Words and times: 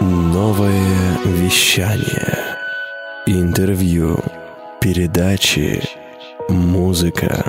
Новое 0.00 1.18
вещание. 1.26 2.56
Интервью. 3.26 4.18
Передачи. 4.80 5.82
Музыка. 6.48 7.44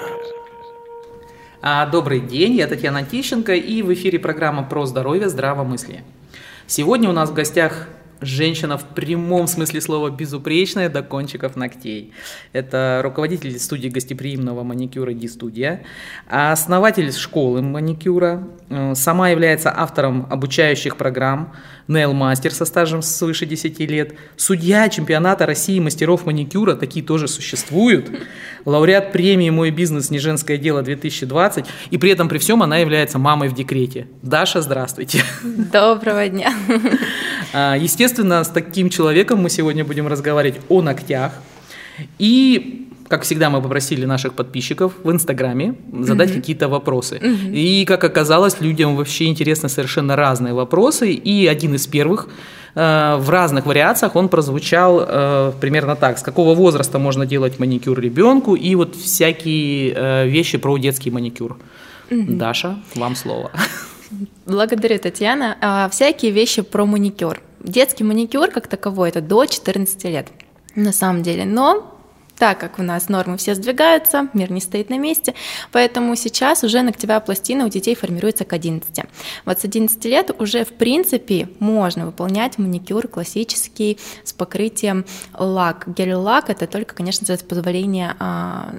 А, 1.62 1.86
Добрый 1.86 2.20
день, 2.20 2.56
я 2.56 2.68
Татьяна 2.68 3.04
Тищенко, 3.04 3.56
и 3.56 3.82
в 3.82 3.94
эфире 3.94 4.20
программа 4.20 4.64
«Про 4.64 4.86
здоровье. 4.86 5.30
Здравомыслие». 5.30 6.04
Сегодня 6.68 7.10
у 7.10 7.14
нас 7.14 7.30
в 7.30 7.34
гостях 7.34 7.88
женщина 8.22 8.78
в 8.78 8.84
прямом 8.84 9.48
смысле 9.48 9.82
слова 9.82 10.10
безупречная 10.10 10.90
до 10.90 11.02
кончиков 11.02 11.56
ногтей. 11.56 12.14
Это 12.54 13.02
руководитель 13.04 13.60
студии 13.60 13.90
гостеприимного 13.90 14.64
маникюра 14.64 15.14
Ди-студия, 15.14 15.84
основатель 16.28 17.12
школы 17.12 17.62
маникюра, 17.62 18.48
э, 18.70 18.94
сама 18.96 19.30
является 19.30 19.74
автором 19.76 20.28
обучающих 20.30 20.98
программ, 20.98 21.54
нейл-мастер 21.88 22.54
со 22.54 22.66
стажем 22.66 23.02
свыше 23.02 23.46
10 23.46 23.80
лет, 23.88 24.16
судья 24.38 24.88
чемпионата 24.90 25.46
России 25.46 25.80
мастеров 25.80 26.26
маникюра, 26.26 26.76
такие 26.76 27.04
тоже 27.04 27.28
существуют, 27.28 28.10
лауреат 28.66 29.12
премии 29.12 29.50
«Мой 29.50 29.72
бизнес. 29.72 30.10
Не 30.10 30.20
женское 30.20 30.58
дело 30.58 30.82
2020», 30.82 31.66
и 31.90 31.98
при 31.98 32.12
этом 32.12 32.30
при 32.30 32.38
всем 32.38 32.64
она 32.64 32.78
является 32.78 33.20
мамой 33.20 33.50
в 33.50 33.56
декрете. 33.56 34.08
Даша, 34.22 34.62
здравствуйте. 34.62 35.24
Доброго 35.44 36.28
дня. 36.28 36.54
А, 37.54 37.76
естественно, 38.12 38.44
с 38.44 38.50
таким 38.50 38.90
человеком 38.90 39.40
мы 39.40 39.50
сегодня 39.50 39.86
будем 39.86 40.08
разговаривать 40.08 40.60
о 40.70 40.82
ногтях. 40.82 41.32
И 42.20 42.88
как 43.08 43.24
всегда, 43.24 43.50
мы 43.50 43.62
попросили 43.62 44.06
наших 44.06 44.34
подписчиков 44.34 44.94
в 45.04 45.12
Инстаграме 45.12 45.76
задать 46.00 46.30
mm-hmm. 46.30 46.36
какие-то 46.36 46.68
вопросы. 46.68 47.18
Mm-hmm. 47.18 47.54
И, 47.54 47.86
как 47.86 48.04
оказалось, 48.04 48.62
людям 48.62 48.96
вообще 48.96 49.26
интересны 49.26 49.70
совершенно 49.70 50.16
разные 50.16 50.54
вопросы. 50.54 51.12
И 51.12 51.48
один 51.48 51.76
из 51.76 51.88
первых 51.88 52.28
э, 52.76 53.18
в 53.20 53.30
разных 53.30 53.66
вариациях 53.66 54.16
он 54.16 54.30
прозвучал 54.30 55.02
э, 55.02 55.52
примерно 55.62 55.96
так: 55.96 56.18
с 56.18 56.22
какого 56.22 56.56
возраста 56.56 57.00
можно 57.00 57.26
делать 57.26 57.60
маникюр 57.60 58.00
ребенку 58.00 58.56
и 58.56 58.76
вот 58.76 58.96
всякие 58.96 59.94
э, 59.96 60.28
вещи 60.28 60.58
про 60.58 60.78
детский 60.78 61.12
маникюр. 61.12 61.58
Mm-hmm. 62.10 62.38
Даша, 62.38 62.76
вам 62.96 63.16
слово. 63.16 63.52
Благодарю, 64.46 65.00
Татьяна. 65.00 65.58
А, 65.62 65.88
всякие 65.90 66.32
вещи 66.32 66.62
про 66.62 66.86
маникюр. 66.86 67.42
Детский 67.64 68.04
маникюр 68.04 68.50
как 68.50 68.68
таковой 68.68 69.10
это 69.10 69.22
до 69.22 69.46
14 69.46 70.04
лет 70.06 70.28
на 70.76 70.92
самом 70.92 71.24
деле. 71.24 71.46
Но 71.46 71.98
так 72.42 72.60
как 72.60 72.80
у 72.80 72.82
нас 72.82 73.08
нормы 73.08 73.38
все 73.38 73.54
сдвигаются, 73.54 74.28
мир 74.34 74.52
не 74.52 74.62
стоит 74.62 74.90
на 74.90 74.98
месте, 74.98 75.36
поэтому 75.72 76.16
сейчас 76.16 76.64
уже 76.64 76.82
ногтевая 76.82 77.20
пластина 77.20 77.66
у 77.66 77.70
детей 77.70 77.94
формируется 77.94 78.46
к 78.46 78.54
11. 78.54 79.06
Вот 79.46 79.60
с 79.60 79.64
11 79.64 80.04
лет 80.06 80.32
уже 80.40 80.66
в 80.66 80.74
принципе 80.74 81.50
можно 81.60 82.08
выполнять 82.08 82.58
маникюр 82.58 83.08
классический 83.08 84.00
с 84.24 84.34
покрытием 84.34 85.06
лак. 85.38 85.84
Гель-лак 85.88 86.50
это 86.50 86.66
только, 86.66 86.96
конечно, 86.96 87.28
за 87.28 87.38
позволение 87.44 88.16
а, 88.18 88.74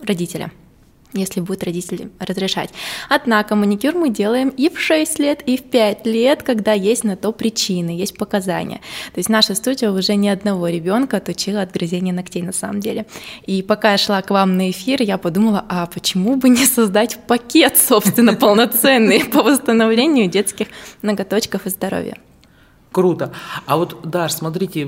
родителя 0.00 0.50
если 1.14 1.40
будет 1.40 1.64
родители 1.64 2.10
разрешать. 2.18 2.70
Однако 3.08 3.54
маникюр 3.54 3.94
мы 3.94 4.10
делаем 4.10 4.48
и 4.48 4.68
в 4.68 4.80
6 4.80 5.18
лет, 5.18 5.42
и 5.46 5.56
в 5.56 5.62
5 5.64 6.06
лет, 6.06 6.42
когда 6.42 6.72
есть 6.72 7.04
на 7.04 7.16
то 7.16 7.32
причины, 7.32 7.90
есть 7.90 8.16
показания. 8.16 8.80
То 9.12 9.18
есть 9.18 9.28
наша 9.28 9.54
студия 9.54 9.90
уже 9.90 10.14
ни 10.14 10.28
одного 10.28 10.68
ребенка 10.68 11.18
отучила 11.18 11.62
от 11.62 11.72
грызения 11.72 12.12
ногтей 12.12 12.42
на 12.42 12.52
самом 12.52 12.80
деле. 12.80 13.06
И 13.46 13.62
пока 13.62 13.92
я 13.92 13.98
шла 13.98 14.22
к 14.22 14.30
вам 14.30 14.56
на 14.56 14.70
эфир, 14.70 15.02
я 15.02 15.18
подумала, 15.18 15.64
а 15.68 15.86
почему 15.86 16.36
бы 16.36 16.48
не 16.48 16.64
создать 16.64 17.18
пакет, 17.26 17.76
собственно, 17.78 18.34
полноценный 18.42 19.24
по 19.24 19.42
восстановлению 19.42 20.28
детских 20.28 20.68
ноготочков 21.02 21.66
и 21.66 21.70
здоровья. 21.70 22.16
Круто. 22.92 23.32
А 23.66 23.76
вот, 23.76 23.96
Даш, 24.04 24.32
смотрите, 24.32 24.86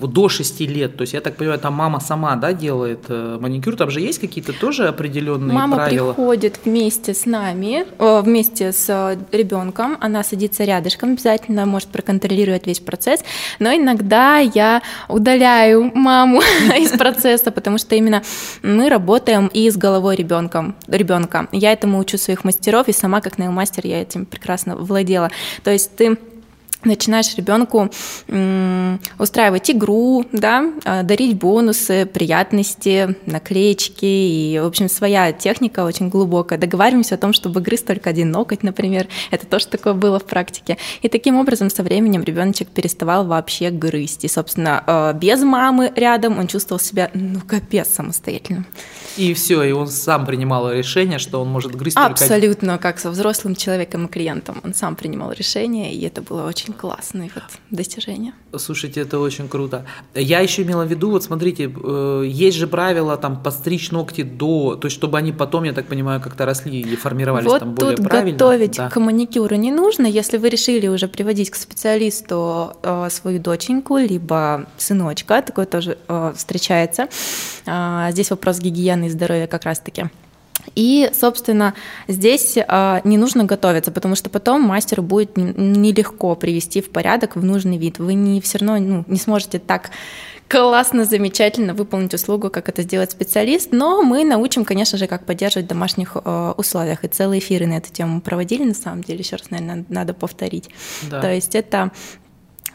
до 0.00 0.28
6 0.28 0.60
лет, 0.60 0.96
то 0.96 1.02
есть 1.02 1.12
я 1.12 1.20
так 1.20 1.36
понимаю, 1.36 1.58
там 1.58 1.74
мама 1.74 2.00
сама, 2.00 2.36
да, 2.36 2.52
делает 2.52 3.04
э, 3.08 3.38
маникюр, 3.40 3.76
там 3.76 3.90
же 3.90 4.00
есть 4.00 4.18
какие-то 4.18 4.52
тоже 4.52 4.88
определенные 4.88 5.52
мама 5.52 5.76
правила? 5.76 6.02
Мама 6.02 6.14
приходит 6.14 6.60
вместе 6.64 7.12
с 7.12 7.26
нами, 7.26 7.84
э, 7.98 8.20
вместе 8.22 8.72
с 8.72 8.88
э, 8.88 9.18
ребенком, 9.30 9.98
она 10.00 10.24
садится 10.24 10.64
рядышком, 10.64 11.12
обязательно 11.12 11.66
может 11.66 11.90
проконтролировать 11.90 12.66
весь 12.66 12.80
процесс, 12.80 13.20
но 13.58 13.74
иногда 13.74 14.38
я 14.38 14.82
удаляю 15.08 15.92
маму 15.94 16.40
из 16.78 16.90
процесса, 16.90 17.50
потому 17.50 17.78
что 17.78 17.94
именно 17.94 18.22
мы 18.62 18.88
работаем 18.88 19.48
и 19.48 19.70
с 19.70 19.76
головой 19.76 20.16
ребенком, 20.16 20.74
ребенка. 20.88 21.48
Я 21.52 21.72
этому 21.72 21.98
учу 21.98 22.16
своих 22.16 22.44
мастеров, 22.44 22.88
и 22.88 22.92
сама 22.92 23.20
как 23.20 23.38
мастер 23.38 23.86
я 23.86 24.00
этим 24.00 24.24
прекрасно 24.24 24.76
владела. 24.76 25.30
То 25.62 25.70
есть 25.70 25.94
ты 25.96 26.16
начинаешь 26.84 27.34
ребенку 27.36 27.90
устраивать 29.18 29.70
игру, 29.70 30.24
да, 30.32 30.72
а, 30.84 31.02
дарить 31.02 31.38
бонусы, 31.38 32.06
приятности, 32.06 33.16
наклеечки 33.26 34.04
и, 34.04 34.58
в 34.62 34.66
общем, 34.66 34.88
своя 34.88 35.32
техника 35.32 35.84
очень 35.84 36.08
глубокая. 36.08 36.58
Договариваемся 36.58 37.14
о 37.16 37.18
том, 37.18 37.32
чтобы 37.32 37.60
грызть 37.60 37.86
только 37.86 38.10
один 38.10 38.30
ноготь, 38.30 38.62
например. 38.62 39.08
Это 39.30 39.46
тоже 39.46 39.66
такое 39.68 39.94
было 39.94 40.18
в 40.18 40.24
практике. 40.24 40.78
И 41.02 41.08
таким 41.08 41.36
образом 41.36 41.70
со 41.70 41.82
временем 41.82 42.22
ребеночек 42.22 42.68
переставал 42.68 43.26
вообще 43.26 43.70
грызть. 43.70 44.24
И, 44.24 44.28
собственно, 44.28 44.82
а, 44.86 45.12
без 45.12 45.42
мамы 45.42 45.92
рядом 45.94 46.38
он 46.38 46.46
чувствовал 46.46 46.80
себя, 46.80 47.10
ну, 47.14 47.40
капец, 47.46 47.88
самостоятельным. 47.88 48.66
И 49.16 49.32
все, 49.34 49.62
и 49.62 49.72
он 49.72 49.86
сам 49.88 50.26
принимал 50.26 50.70
решение, 50.72 51.18
что 51.18 51.40
он 51.40 51.48
может 51.48 51.74
грызть 51.74 51.96
Абсолютно, 51.96 52.72
только... 52.72 52.82
как 52.82 52.98
со 52.98 53.10
взрослым 53.10 53.54
человеком 53.54 54.06
и 54.06 54.08
клиентом. 54.08 54.60
Он 54.64 54.74
сам 54.74 54.96
принимал 54.96 55.32
решение, 55.32 55.94
и 55.94 56.04
это 56.04 56.22
было 56.22 56.46
очень 56.46 56.72
классные 56.72 57.30
вот 57.34 57.44
достижения. 57.70 58.32
Слушайте, 58.56 59.00
это 59.00 59.18
очень 59.18 59.48
круто. 59.48 59.86
Я 60.14 60.40
еще 60.40 60.62
имела 60.62 60.84
в 60.84 60.90
виду, 60.90 61.10
вот 61.10 61.22
смотрите, 61.22 61.64
э, 61.64 62.24
есть 62.26 62.56
же 62.56 62.66
правила 62.66 63.16
там 63.16 63.42
подстричь 63.42 63.90
ногти 63.90 64.22
до, 64.22 64.76
то 64.76 64.86
есть 64.86 64.96
чтобы 64.96 65.18
они 65.18 65.32
потом, 65.32 65.64
я 65.64 65.72
так 65.72 65.86
понимаю, 65.86 66.20
как-то 66.20 66.44
росли 66.44 66.80
и 66.80 66.96
формировались 66.96 67.46
вот 67.46 67.60
там 67.60 67.74
более 67.74 67.96
тут 67.96 68.06
правильно. 68.06 68.32
готовить 68.32 68.76
да. 68.76 68.90
к 68.90 69.00
маникюру 69.00 69.56
не 69.56 69.70
нужно, 69.70 70.06
если 70.06 70.38
вы 70.38 70.48
решили 70.48 70.88
уже 70.88 71.08
приводить 71.08 71.50
к 71.50 71.54
специалисту 71.56 72.76
э, 72.82 73.08
свою 73.10 73.38
доченьку, 73.38 73.96
либо 73.96 74.66
сыночка, 74.76 75.42
такое 75.42 75.66
тоже 75.66 75.98
э, 76.08 76.32
встречается. 76.36 77.08
Э, 77.66 78.08
здесь 78.10 78.30
вопрос 78.30 78.58
гигиены 78.58 79.03
и 79.06 79.10
здоровья 79.10 79.46
как 79.46 79.64
раз-таки. 79.64 80.06
И, 80.74 81.10
собственно, 81.12 81.74
здесь 82.08 82.56
э, 82.56 83.00
не 83.04 83.18
нужно 83.18 83.44
готовиться, 83.44 83.90
потому 83.92 84.14
что 84.14 84.30
потом 84.30 84.62
мастеру 84.62 85.02
будет 85.02 85.36
нелегко 85.36 86.34
привести 86.34 86.80
в 86.80 86.90
порядок 86.90 87.36
в 87.36 87.44
нужный 87.44 87.76
вид. 87.76 87.98
Вы 87.98 88.14
не 88.14 88.40
все 88.40 88.58
равно 88.58 88.78
ну, 88.78 89.04
не 89.06 89.18
сможете 89.18 89.58
так 89.58 89.90
классно, 90.48 91.04
замечательно 91.04 91.74
выполнить 91.74 92.14
услугу, 92.14 92.50
как 92.50 92.68
это 92.68 92.82
сделать 92.82 93.10
специалист, 93.10 93.72
но 93.72 94.02
мы 94.02 94.24
научим, 94.24 94.64
конечно 94.64 94.98
же, 94.98 95.06
как 95.06 95.26
поддерживать 95.26 95.66
в 95.66 95.68
домашних 95.68 96.16
э, 96.22 96.54
условиях. 96.56 97.04
И 97.04 97.08
целые 97.08 97.40
эфиры 97.40 97.66
на 97.66 97.74
эту 97.74 97.92
тему 97.92 98.20
проводили, 98.20 98.64
на 98.64 98.74
самом 98.74 99.02
деле, 99.02 99.20
еще 99.20 99.36
раз, 99.36 99.50
наверное, 99.50 99.84
надо 99.88 100.14
повторить. 100.14 100.70
Да. 101.10 101.20
То 101.20 101.32
есть 101.32 101.54
это 101.54 101.92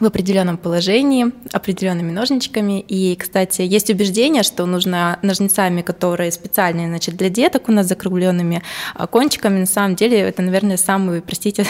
в 0.00 0.06
определенном 0.06 0.56
положении, 0.56 1.26
определенными 1.52 2.10
ножничками. 2.10 2.80
И, 2.80 3.14
кстати, 3.16 3.62
есть 3.62 3.90
убеждение, 3.90 4.42
что 4.42 4.66
нужно 4.66 5.18
ножницами, 5.22 5.82
которые 5.82 6.32
специальные 6.32 6.88
значит, 6.88 7.16
для 7.16 7.28
деток 7.28 7.68
у 7.68 7.72
нас 7.72 7.86
закругленными 7.86 8.62
а, 8.94 9.06
кончиками. 9.06 9.60
На 9.60 9.66
самом 9.66 9.94
деле 9.94 10.18
это, 10.18 10.42
наверное, 10.42 10.78
самые, 10.78 11.20
простите, 11.20 11.66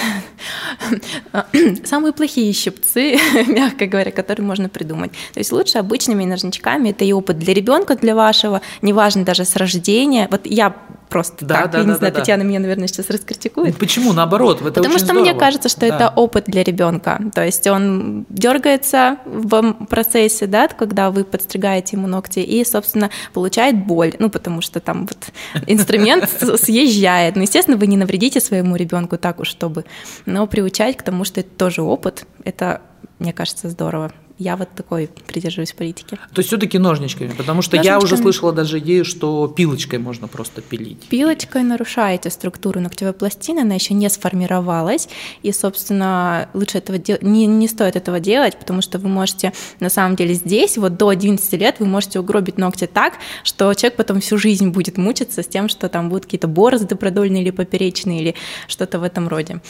самые 1.85 2.13
плохие 2.13 2.53
щипцы, 2.53 3.19
мягко 3.49 3.87
говоря, 3.87 4.13
которые 4.13 4.47
можно 4.47 4.69
придумать. 4.69 5.11
То 5.35 5.41
есть 5.41 5.53
лучше 5.53 5.79
обычными 5.79 6.25
ножничками. 6.25 6.91
Это 6.91 7.05
и 7.05 7.13
опыт 7.13 7.39
для 7.39 7.53
ребенка, 7.53 7.97
для 7.97 8.15
вашего, 8.15 8.61
неважно 8.81 9.25
даже 9.25 9.45
с 9.45 9.57
рождения. 9.57 10.29
Вот 10.31 10.43
я 10.47 10.77
просто 11.10 11.44
да, 11.44 11.62
так. 11.62 11.71
Да, 11.72 11.78
я 11.78 11.84
да, 11.84 11.91
не 11.91 11.97
знаю, 11.97 12.12
Татьяна 12.15 12.43
меня, 12.43 12.60
наверное, 12.60 12.87
сейчас 12.87 13.10
раскритикует. 13.10 13.76
Почему? 13.76 14.12
Наоборот, 14.12 14.62
это 14.62 14.72
Потому 14.72 14.97
что 14.97 15.06
здорово. 15.06 15.22
мне 15.22 15.34
кажется, 15.34 15.69
что 15.69 15.84
это 15.84 16.09
опыт 16.09 16.44
для 16.47 16.62
ребенка. 16.62 17.21
То 17.34 17.44
есть 17.44 17.66
он 17.66 18.24
дергается 18.28 19.18
в 19.27 19.72
процессе, 19.86 20.47
да, 20.47 20.68
когда 20.68 21.10
вы 21.10 21.24
подстригаете 21.24 21.97
ему 21.97 22.07
ногти, 22.07 22.39
и, 22.39 22.65
собственно, 22.65 23.10
получает 23.33 23.84
боль. 23.84 24.15
Ну, 24.18 24.30
потому 24.30 24.60
что 24.60 24.80
там 24.80 25.07
вот 25.07 25.65
инструмент 25.66 26.30
съезжает. 26.57 27.36
Ну, 27.36 27.42
естественно, 27.42 27.77
вы 27.77 27.86
не 27.89 27.97
навредите 27.97 28.41
своему 28.41 28.77
ребенку 28.77 29.18
так 29.18 29.41
уж, 29.41 29.48
чтобы, 29.48 29.84
но 30.27 30.47
приучать 30.47 30.97
к 30.97 31.03
тому, 31.03 31.24
что 31.24 31.41
это 31.41 31.51
тоже 31.51 31.83
опыт, 31.83 32.24
это, 32.45 32.80
мне 33.18 33.33
кажется, 33.33 33.68
здорово. 33.68 34.13
Я 34.41 34.57
вот 34.57 34.71
такой 34.75 35.10
придерживаюсь 35.27 35.75
политики. 35.75 36.16
То 36.33 36.39
есть 36.39 36.48
все-таки 36.48 36.78
ножничками, 36.78 37.28
потому 37.37 37.60
что 37.60 37.77
ножничками. 37.77 37.98
я 37.98 38.03
уже 38.03 38.16
слышала 38.16 38.54
даже 38.54 38.78
идею, 38.78 39.04
что 39.04 39.47
пилочкой 39.48 39.98
можно 39.98 40.28
просто 40.28 40.63
пилить. 40.63 41.09
Пилочкой 41.10 41.63
нарушаете 41.63 42.31
структуру 42.31 42.81
ногтевой 42.81 43.13
пластины, 43.13 43.60
она 43.60 43.75
еще 43.75 43.92
не 43.92 44.09
сформировалась, 44.09 45.10
и, 45.42 45.53
собственно, 45.53 46.48
лучше 46.54 46.78
этого 46.78 46.97
дел... 46.97 47.19
не, 47.21 47.45
не 47.45 47.69
стоит 47.69 47.97
этого 47.97 48.19
делать, 48.19 48.59
потому 48.59 48.81
что 48.81 48.98
вы 48.98 49.10
можете, 49.10 49.53
на 49.78 49.91
самом 49.91 50.16
деле, 50.16 50.33
здесь, 50.33 50.78
вот 50.78 50.97
до 50.97 51.10
11 51.10 51.53
лет, 51.60 51.77
вы 51.78 51.84
можете 51.84 52.19
угробить 52.19 52.57
ногти 52.57 52.87
так, 52.87 53.19
что 53.45 53.75
человек 53.75 53.98
потом 53.98 54.21
всю 54.21 54.39
жизнь 54.39 54.71
будет 54.71 54.97
мучиться 54.97 55.42
с 55.42 55.47
тем, 55.47 55.69
что 55.69 55.91
там 55.91 56.09
будут 56.09 56.25
какие-то 56.25 56.48
борозды 56.48 56.95
продольные 56.95 57.42
или 57.42 57.51
поперечные, 57.51 58.22
или 58.22 58.34
что-то 58.69 59.01
в 59.01 59.03
этом 59.03 59.28
роде. 59.28 59.60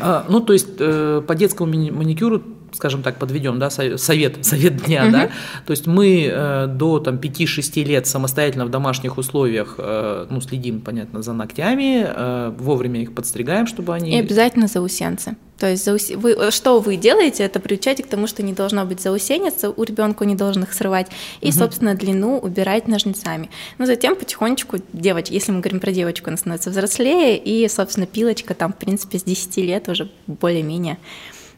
А, 0.00 0.26
ну, 0.28 0.40
то 0.40 0.52
есть 0.52 0.68
э, 0.78 1.22
по 1.26 1.34
детскому 1.34 1.72
маникюру 1.72 2.42
скажем 2.72 3.02
так, 3.02 3.18
подведем, 3.18 3.58
да, 3.58 3.70
совет, 3.70 4.38
совет 4.44 4.76
дня, 4.84 5.04
угу. 5.04 5.12
да, 5.12 5.30
то 5.66 5.70
есть 5.70 5.86
мы 5.86 6.28
э, 6.30 6.66
до 6.66 6.98
там 6.98 7.16
5-6 7.16 7.84
лет 7.84 8.06
самостоятельно 8.06 8.66
в 8.66 8.70
домашних 8.70 9.18
условиях, 9.18 9.76
э, 9.78 10.26
ну, 10.30 10.40
следим, 10.40 10.80
понятно, 10.80 11.22
за 11.22 11.32
ногтями, 11.32 12.06
э, 12.06 12.54
вовремя 12.58 13.02
их 13.02 13.14
подстригаем, 13.14 13.66
чтобы 13.66 13.94
они... 13.94 14.12
И 14.12 14.18
обязательно 14.18 14.66
заусенцы. 14.66 15.36
То 15.58 15.70
есть 15.70 15.84
зауси... 15.84 16.14
вы, 16.14 16.50
что 16.50 16.80
вы 16.80 16.96
делаете, 16.96 17.42
это 17.44 17.60
приучаете 17.60 18.02
к 18.02 18.08
тому, 18.08 18.26
что 18.26 18.42
не 18.42 18.52
должно 18.52 18.84
быть 18.84 19.00
заусеница, 19.00 19.70
у 19.70 19.82
ребенка 19.84 20.26
не 20.26 20.34
должен 20.34 20.64
их 20.64 20.74
срывать, 20.74 21.08
и, 21.40 21.48
угу. 21.48 21.54
собственно, 21.54 21.94
длину 21.94 22.38
убирать 22.38 22.88
ножницами. 22.88 23.50
Но 23.78 23.86
затем 23.86 24.16
потихонечку 24.16 24.78
девочка, 24.92 25.32
если 25.32 25.52
мы 25.52 25.60
говорим 25.60 25.80
про 25.80 25.92
девочку, 25.92 26.28
она 26.28 26.36
становится 26.36 26.70
взрослее, 26.70 27.38
и, 27.38 27.66
собственно, 27.68 28.06
пилочка 28.06 28.54
там, 28.54 28.72
в 28.72 28.76
принципе, 28.76 29.18
с 29.18 29.22
10 29.22 29.56
лет 29.58 29.88
уже 29.88 30.10
более-менее 30.26 30.98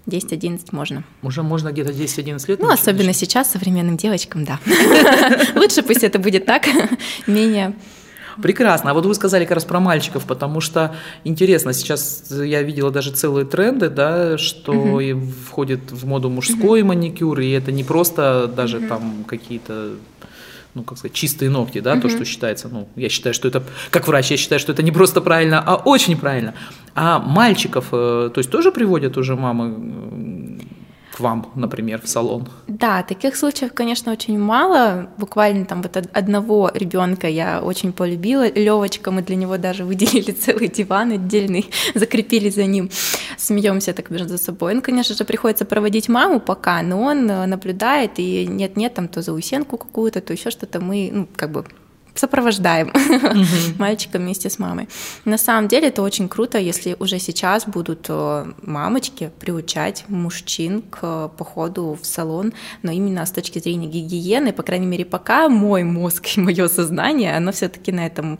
10-11 0.08 0.69
можно. 0.72 1.05
Уже 1.22 1.43
можно 1.43 1.70
где-то 1.70 1.93
10-11 1.93 2.44
лет? 2.49 2.60
Ну, 2.60 2.70
особенно 2.70 3.12
сейчас 3.12 3.50
современным 3.50 3.96
девочкам, 3.96 4.44
да. 4.44 4.58
Лучше 5.55 5.82
пусть 5.82 6.02
это 6.02 6.19
будет 6.19 6.46
так, 6.46 6.66
менее 7.26 7.75
Прекрасно. 8.43 8.93
А 8.93 8.94
вот 8.94 9.05
вы 9.05 9.14
сказали 9.14 9.44
как 9.44 9.55
раз 9.56 9.64
про 9.64 9.81
мальчиков, 9.81 10.25
потому 10.25 10.60
что 10.60 10.94
интересно, 11.25 11.72
сейчас 11.72 12.31
я 12.31 12.62
видела 12.62 12.90
даже 12.90 13.10
целые 13.10 13.44
тренды, 13.44 13.88
да, 13.90 14.38
что 14.38 14.72
угу. 14.72 15.20
входит 15.46 15.90
в 15.90 16.06
моду 16.06 16.31
мужской 16.31 16.82
угу. 16.82 16.88
маникюр, 16.88 17.40
и 17.40 17.50
это 17.50 17.72
не 17.72 17.84
просто 17.84 18.46
даже 18.46 18.78
угу. 18.78 18.87
там 18.87 19.25
какие-то 19.26 19.94
ну, 20.75 20.82
как 20.82 20.99
сказать, 20.99 21.15
чистые 21.15 21.50
ногти, 21.50 21.81
да, 21.81 21.94
mm-hmm. 21.94 22.00
то, 22.00 22.09
что 22.09 22.25
считается, 22.25 22.69
ну, 22.69 22.88
я 22.97 23.09
считаю, 23.09 23.35
что 23.35 23.49
это, 23.49 23.62
как 23.91 24.06
врач, 24.06 24.31
я 24.31 24.37
считаю, 24.37 24.61
что 24.61 24.73
это 24.73 24.82
не 24.82 24.93
просто 24.93 25.20
правильно, 25.20 25.62
а 25.65 25.76
очень 25.76 26.17
правильно. 26.17 26.55
А 26.94 27.19
мальчиков, 27.19 27.87
э, 27.93 28.31
то 28.32 28.38
есть 28.38 28.50
тоже 28.50 28.70
приводят 28.70 29.17
уже 29.17 29.37
мамы 29.37 30.59
вам, 31.20 31.50
например, 31.55 32.00
в 32.03 32.09
салон? 32.09 32.49
Да, 32.67 33.03
таких 33.03 33.37
случаев, 33.37 33.73
конечно, 33.75 34.12
очень 34.12 34.38
мало. 34.38 35.09
Буквально 35.17 35.65
там 35.65 35.82
вот 35.82 35.97
одного 35.97 36.70
ребенка 36.75 37.29
я 37.29 37.62
очень 37.62 37.93
полюбила. 37.93 38.49
Левочка, 38.49 39.11
мы 39.11 39.23
для 39.23 39.37
него 39.37 39.56
даже 39.59 39.85
выделили 39.85 40.32
целый 40.44 40.69
диван 40.69 41.12
отдельный, 41.12 41.70
закрепили 41.94 42.50
за 42.50 42.65
ним. 42.65 42.91
Смеемся 43.37 43.93
так 43.93 44.11
между 44.11 44.38
собой. 44.38 44.75
Ну, 44.75 44.82
конечно 44.82 45.15
же, 45.15 45.25
приходится 45.25 45.65
проводить 45.65 46.09
маму 46.09 46.41
пока, 46.41 46.82
но 46.82 47.00
он 47.00 47.31
э, 47.31 47.47
наблюдает, 47.47 48.12
и 48.17 48.47
нет-нет, 48.47 48.94
там 48.94 49.09
то 49.09 49.23
заусенку 49.23 49.76
какую-то, 49.76 50.20
то 50.20 50.32
еще 50.32 50.50
что-то 50.50 50.81
мы, 50.81 51.11
ну, 51.12 51.29
как 51.37 51.50
бы 51.50 51.65
сопровождаем 52.19 52.88
угу. 52.88 53.44
мальчика 53.79 54.19
вместе 54.19 54.50
с 54.50 54.59
мамой. 54.59 54.88
На 55.25 55.38
самом 55.38 55.69
деле 55.69 55.88
это 55.88 56.03
очень 56.03 56.29
круто, 56.29 56.59
если 56.59 56.97
уже 56.99 57.19
сейчас 57.19 57.67
будут 57.67 58.06
э, 58.09 58.53
мамочки 58.62 59.31
приучать 59.38 60.05
мужчин 60.09 60.82
к 60.82 61.29
походу 61.29 61.99
в 62.00 62.06
салон, 62.06 62.53
но 62.82 62.93
именно 62.93 63.25
с 63.25 63.31
точки 63.31 63.59
зрения 63.59 63.87
гигиены, 63.87 64.53
по 64.53 64.62
крайней 64.62 64.87
мере, 64.87 65.05
пока 65.05 65.49
мой 65.49 65.85
мозг 65.85 66.37
и 66.37 66.41
мое 66.41 66.69
сознание, 66.69 67.37
оно 67.37 67.53
все-таки 67.53 67.93
на 67.93 68.06
этом 68.06 68.38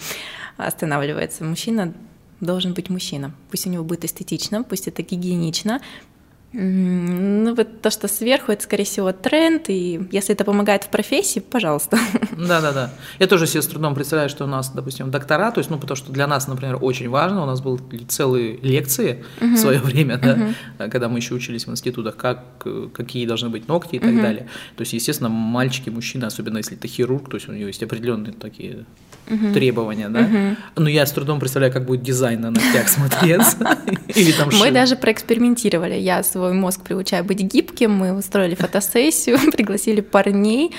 останавливается. 0.57 1.45
Мужчина 1.45 1.95
должен 2.41 2.75
быть 2.75 2.91
мужчина. 2.91 3.33
Пусть 3.51 3.67
у 3.67 3.71
него 3.71 3.85
будет 3.85 4.05
эстетично, 4.05 4.63
пусть 4.63 4.89
это 4.89 5.03
гигиенично, 5.03 5.81
ну, 6.53 7.55
вот 7.55 7.83
то, 7.83 7.91
что 7.91 8.09
сверху, 8.09 8.53
это, 8.53 8.63
скорее 8.63 8.85
всего, 8.85 9.13
тренд, 9.13 9.69
и 9.69 10.01
если 10.11 10.35
это 10.35 10.45
помогает 10.45 10.85
в 10.85 10.89
профессии, 10.89 11.41
пожалуйста. 11.41 11.99
Да-да-да. 12.33 12.91
Я 13.19 13.27
тоже 13.27 13.47
себе 13.47 13.61
с 13.61 13.67
трудом 13.67 13.95
представляю, 13.95 14.31
что 14.31 14.45
у 14.45 14.47
нас, 14.47 14.71
допустим, 14.71 15.11
доктора, 15.11 15.51
то 15.51 15.59
есть, 15.59 15.69
ну, 15.69 15.79
потому 15.79 15.97
что 15.97 16.11
для 16.11 16.27
нас, 16.27 16.49
например, 16.49 16.79
очень 16.81 17.11
важно, 17.11 17.43
у 17.43 17.47
нас 17.47 17.61
были 17.61 18.05
целые 18.05 18.57
лекции 18.63 19.25
uh-huh. 19.41 19.55
в 19.55 19.59
свое 19.59 19.79
время, 19.79 20.17
да, 20.17 20.55
uh-huh. 20.79 20.91
когда 20.91 21.11
мы 21.11 21.19
еще 21.19 21.35
учились 21.35 21.67
в 21.67 21.71
институтах, 21.71 22.17
как, 22.17 22.45
какие 22.95 23.27
должны 23.27 23.51
быть 23.51 23.69
ногти 23.69 23.97
и 23.97 23.99
так 23.99 24.11
uh-huh. 24.11 24.23
далее. 24.23 24.49
То 24.77 24.81
есть, 24.81 24.95
естественно, 24.95 25.29
мальчики, 25.29 25.91
мужчины, 25.91 26.25
особенно 26.25 26.59
если 26.59 26.79
это 26.79 26.89
хирург, 26.89 27.29
то 27.29 27.37
есть 27.37 27.49
у 27.49 27.53
него 27.53 27.67
есть 27.67 27.83
определенные 27.83 28.33
такие 28.33 28.87
угу. 29.31 29.53
требования, 29.53 30.09
да. 30.09 30.21
Угу. 30.21 30.83
Но 30.83 30.89
я 30.89 31.07
с 31.07 31.13
трудом 31.13 31.41
представляю, 31.41 31.73
как 31.73 31.85
будет 31.85 32.03
дизайн 32.03 32.41
на 32.41 32.51
ногтях 32.51 32.89
смотреться. 32.89 33.57
Мы 34.61 34.71
даже 34.71 34.97
проэкспериментировали. 34.97 35.95
Я 35.95 36.23
свой 36.39 36.53
мозг 36.53 36.83
приучаю 36.83 37.25
быть 37.25 37.41
гибким. 37.41 37.91
Мы 37.93 38.17
устроили 38.17 38.55
фотосессию, 38.55 39.39
пригласили 39.53 40.01
парней. 40.01 40.71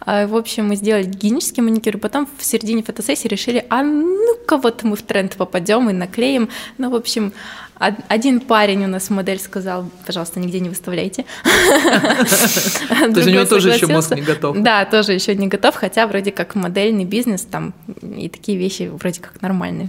А, 0.00 0.26
в 0.26 0.36
общем, 0.36 0.68
мы 0.68 0.76
сделали 0.76 1.04
гигиенический 1.04 1.62
маникюр. 1.62 1.96
Потом 1.96 2.28
в 2.38 2.44
середине 2.44 2.82
фотосессии 2.82 3.28
решили, 3.28 3.64
а 3.70 3.82
ну-ка 3.82 4.58
вот 4.58 4.82
мы 4.82 4.94
в 4.94 5.02
тренд 5.02 5.34
попадем 5.36 5.88
и 5.88 5.94
наклеим. 5.94 6.50
Ну, 6.76 6.90
в 6.90 6.94
общем, 6.94 7.32
один 7.78 8.40
парень 8.40 8.84
у 8.84 8.88
нас 8.88 9.08
модель 9.08 9.38
сказал, 9.38 9.88
пожалуйста, 10.06 10.38
нигде 10.38 10.60
не 10.60 10.68
выставляйте. 10.68 11.24
То 11.44 13.12
есть 13.16 13.26
у 13.26 13.30
него 13.30 13.46
тоже 13.46 13.70
еще 13.70 13.86
мозг 13.86 14.14
не 14.14 14.20
готов. 14.20 14.58
Да, 14.58 14.84
тоже 14.84 15.14
еще 15.14 15.34
не 15.34 15.46
готов, 15.48 15.76
хотя 15.76 16.06
вроде 16.06 16.30
как 16.30 16.54
модельный 16.54 17.06
бизнес 17.06 17.42
там 17.42 17.72
и 18.02 18.28
такие 18.28 18.58
вещи 18.58 18.90
вроде 18.92 19.20
как 19.22 19.40
нормальные. 19.40 19.88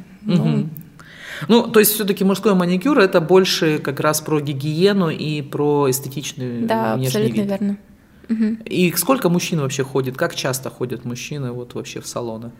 Ну, 1.48 1.66
ну, 1.66 1.72
то 1.72 1.80
есть 1.80 1.94
все-таки 1.94 2.24
мужской 2.24 2.54
маникюр 2.54 3.00
это 3.00 3.22
больше 3.22 3.80
как 3.80 4.00
раз 4.00 4.22
про 4.22 4.39
гигиену 4.39 5.10
и 5.10 5.42
про 5.42 5.89
эстетичный 5.89 6.62
да, 6.62 6.95
внешний 6.95 7.07
абсолютно 7.07 7.42
вид. 7.42 7.50
верно. 7.50 7.78
И 8.66 8.94
сколько 8.98 9.30
мужчин 9.30 9.62
вообще 9.62 9.84
ходит? 9.84 10.18
Как 10.18 10.36
часто 10.36 10.69
ходят 10.69 11.06
мужчины 11.06 11.51
вот 11.51 11.74
вообще 11.75 12.01
в 12.01 12.07
салоны? 12.07 12.51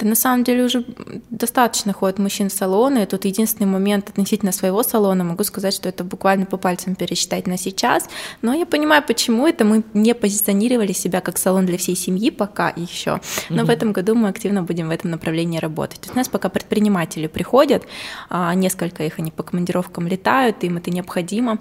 Да 0.00 0.06
на 0.06 0.14
самом 0.14 0.44
деле 0.44 0.64
уже 0.64 0.84
достаточно 1.28 1.92
ходят 1.92 2.18
мужчин 2.18 2.48
в 2.48 2.52
салоны. 2.52 3.04
Тут 3.06 3.26
единственный 3.26 3.66
момент 3.66 4.08
относительно 4.08 4.52
своего 4.52 4.82
салона, 4.82 5.24
могу 5.24 5.44
сказать, 5.44 5.74
что 5.74 5.88
это 5.88 6.04
буквально 6.04 6.46
по 6.46 6.56
пальцам 6.56 6.94
пересчитать 6.94 7.46
на 7.46 7.58
сейчас. 7.58 8.08
Но 8.40 8.54
я 8.54 8.64
понимаю, 8.64 9.02
почему 9.06 9.46
это 9.46 9.64
мы 9.64 9.84
не 9.92 10.14
позиционировали 10.14 10.92
себя 10.92 11.20
как 11.20 11.36
салон 11.36 11.66
для 11.66 11.76
всей 11.76 11.96
семьи 11.96 12.30
пока 12.30 12.70
еще. 12.70 13.20
Но 13.48 13.62
mm 13.62 13.70
в 13.70 13.72
этом 13.72 13.92
году 13.92 14.16
мы 14.16 14.28
активно 14.28 14.64
будем 14.64 14.88
в 14.88 14.90
этом 14.90 15.10
направлении 15.10 15.58
работать. 15.58 16.10
У 16.12 16.16
нас 16.16 16.28
пока 16.28 16.48
предприниматели 16.48 17.28
приходят, 17.28 17.84
а, 18.28 18.52
несколько 18.54 19.04
их, 19.04 19.20
они 19.20 19.30
по 19.30 19.44
командировкам 19.44 20.08
летают, 20.08 20.64
им 20.64 20.78
это 20.78 20.90
необходимо 20.90 21.58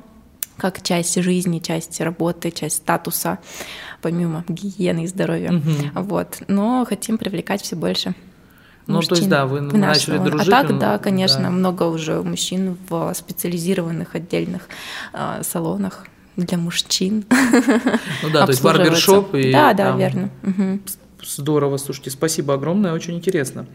как 0.58 0.82
часть 0.82 1.22
жизни, 1.22 1.60
часть 1.60 2.02
работы, 2.02 2.52
часть 2.52 2.78
статуса, 2.78 3.40
помимо 4.02 4.44
гигиены 4.48 5.04
и 5.04 5.08
здоровья. 5.08 5.52
Угу. 5.54 6.02
Вот. 6.04 6.42
Но 6.48 6.86
хотим 6.88 7.18
привлекать 7.18 7.62
все 7.62 7.76
больше 7.76 8.16
ну, 8.90 9.02
то 9.02 9.16
есть, 9.16 9.30
да, 9.30 9.46
вы 9.46 9.62
начали 9.62 10.18
салон. 10.18 10.26
дружить. 10.26 10.48
А 10.50 10.64
так, 10.64 10.78
да, 10.80 10.98
конечно, 10.98 11.44
да. 11.44 11.50
много 11.50 11.84
уже 11.84 12.22
мужчин 12.22 12.78
в 12.90 13.14
специализированных 13.14 14.16
отдельных 14.16 14.64
э, 15.14 15.42
салонах 15.44 16.06
для 16.36 16.58
мужчин. 16.58 17.26
Ну 18.24 18.30
да, 18.32 18.46
то 18.46 18.52
есть 18.52 18.64
барбершоп 18.64 19.36
и... 19.36 19.52
Да, 19.52 19.74
да, 19.74 19.96
верно. 19.96 20.30
Угу. 20.44 20.80
Здорово, 21.24 21.78
слушайте, 21.78 22.12
спасибо 22.12 22.54
огромное, 22.54 22.94
очень 22.94 23.16
интересно. 23.16 23.66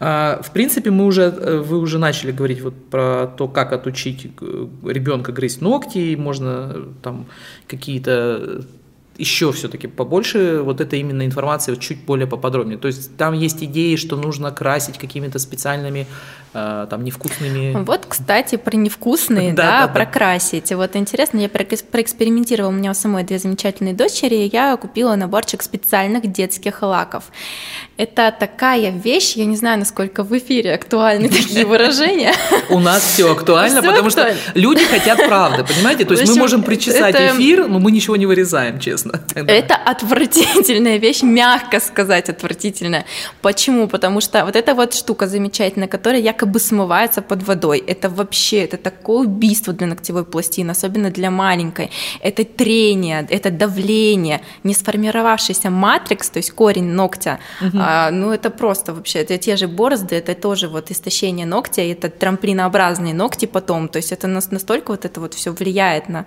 А, 0.00 0.40
в 0.42 0.52
принципе, 0.52 0.90
мы 0.90 1.06
уже, 1.06 1.22
э, 1.22 1.58
вы 1.58 1.78
уже 1.78 1.98
начали 1.98 2.32
говорить 2.32 2.60
вот 2.62 2.88
про 2.88 3.26
то, 3.26 3.48
как 3.48 3.72
отучить 3.72 4.30
э, 4.40 4.66
ребенка 4.84 5.32
грызть 5.32 5.60
ногти, 5.60 6.14
можно 6.16 6.72
э, 6.74 6.86
там 7.02 7.26
какие-то 7.66 8.64
еще 9.18 9.50
все-таки 9.52 9.88
побольше 9.88 10.60
вот 10.62 10.80
этой 10.80 11.00
именно 11.00 11.26
информации 11.26 11.74
чуть 11.74 12.04
более 12.04 12.28
поподробнее. 12.28 12.78
То 12.78 12.86
есть 12.86 13.16
там 13.16 13.34
есть 13.34 13.62
идеи, 13.64 13.96
что 13.96 14.16
нужно 14.16 14.52
красить 14.52 14.96
какими-то 14.96 15.40
специальными 15.40 16.06
э, 16.54 16.86
там 16.88 17.02
невкусными. 17.02 17.82
Вот, 17.84 18.06
кстати, 18.08 18.54
про 18.54 18.76
невкусные, 18.76 19.52
да, 19.52 19.88
прокрасить. 19.88 20.72
Вот 20.72 20.94
интересно, 20.94 21.38
я 21.38 21.48
проэкспериментировала, 21.48 22.70
у 22.70 22.74
меня 22.74 22.92
у 22.92 22.94
самой 22.94 23.24
две 23.24 23.40
замечательные 23.40 23.92
дочери, 23.92 24.48
я 24.52 24.76
купила 24.76 25.16
наборчик 25.16 25.62
специальных 25.62 26.30
детских 26.30 26.82
лаков. 26.82 27.24
Это 27.96 28.32
такая 28.38 28.92
вещь, 28.92 29.32
я 29.34 29.46
не 29.46 29.56
знаю, 29.56 29.80
насколько 29.80 30.22
в 30.22 30.36
эфире 30.38 30.74
актуальны 30.74 31.28
такие 31.28 31.66
выражения. 31.66 32.34
У 32.70 32.78
нас 32.78 33.02
все 33.02 33.32
актуально, 33.32 33.82
потому 33.82 34.10
что 34.10 34.32
люди 34.54 34.84
хотят 34.84 35.18
правды, 35.26 35.64
понимаете? 35.64 36.04
То 36.04 36.14
есть 36.14 36.28
мы 36.28 36.36
можем 36.36 36.62
причесать 36.62 37.16
эфир, 37.16 37.66
но 37.66 37.80
мы 37.80 37.90
ничего 37.90 38.14
не 38.14 38.26
вырезаем, 38.26 38.78
честно 38.78 39.07
честно. 39.12 39.50
Это 39.50 39.74
отвратительная 39.74 40.98
вещь, 40.98 41.22
мягко 41.22 41.80
сказать 41.80 42.28
отвратительная. 42.28 43.04
Почему? 43.42 43.88
Потому 43.88 44.20
что 44.20 44.44
вот 44.44 44.56
эта 44.56 44.74
вот 44.74 44.94
штука 44.94 45.26
замечательная, 45.26 45.88
которая 45.88 46.20
якобы 46.20 46.60
смывается 46.60 47.22
под 47.22 47.42
водой, 47.42 47.78
это 47.86 48.08
вообще, 48.08 48.64
это 48.64 48.76
такое 48.76 49.26
убийство 49.26 49.72
для 49.72 49.86
ногтевой 49.86 50.24
пластины, 50.24 50.70
особенно 50.70 51.10
для 51.10 51.30
маленькой. 51.30 51.90
Это 52.20 52.44
трение, 52.44 53.26
это 53.30 53.50
давление, 53.50 54.40
не 54.64 54.74
сформировавшийся 54.74 55.70
матрикс, 55.70 56.30
то 56.30 56.38
есть 56.38 56.52
корень 56.52 56.84
ногтя, 56.84 57.38
угу. 57.60 57.78
а, 57.80 58.10
ну 58.10 58.32
это 58.32 58.50
просто 58.50 58.92
вообще, 58.92 59.20
это 59.20 59.38
те 59.38 59.56
же 59.56 59.68
борозды, 59.68 60.16
это 60.16 60.34
тоже 60.34 60.68
вот 60.68 60.90
истощение 60.90 61.46
ногтя, 61.46 61.82
это 61.82 62.08
трамплинообразные 62.08 63.14
ногти 63.14 63.46
потом, 63.46 63.88
то 63.88 63.98
есть 63.98 64.12
это 64.12 64.26
настолько 64.26 64.90
вот 64.90 65.04
это 65.04 65.20
вот 65.20 65.34
все 65.34 65.52
влияет 65.52 66.08
на 66.08 66.24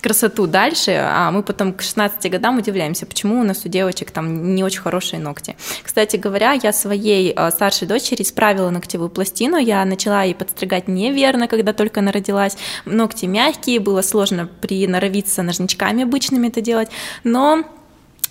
красоту 0.00 0.46
дальше, 0.46 0.92
а 0.92 1.30
мы 1.30 1.42
потом 1.42 1.72
к 1.72 1.82
16 1.82 2.21
18 2.22 2.30
годам 2.30 2.58
удивляемся, 2.58 3.06
почему 3.06 3.40
у 3.40 3.42
нас 3.42 3.64
у 3.64 3.68
девочек 3.68 4.10
там 4.10 4.54
не 4.54 4.62
очень 4.64 4.80
хорошие 4.80 5.20
ногти. 5.20 5.56
Кстати 5.82 6.16
говоря, 6.16 6.52
я 6.52 6.72
своей 6.72 7.32
э, 7.34 7.50
старшей 7.50 7.88
дочери 7.88 8.22
исправила 8.22 8.70
ногтевую 8.70 9.10
пластину, 9.10 9.56
я 9.56 9.84
начала 9.84 10.22
ей 10.22 10.34
подстригать 10.34 10.88
неверно, 10.88 11.48
когда 11.48 11.72
только 11.72 12.00
она 12.00 12.12
родилась, 12.12 12.56
ногти 12.84 13.26
мягкие, 13.26 13.80
было 13.80 14.02
сложно 14.02 14.48
приноровиться 14.60 15.42
ножничками 15.42 16.04
обычными 16.04 16.48
это 16.48 16.60
делать, 16.60 16.88
но 17.24 17.64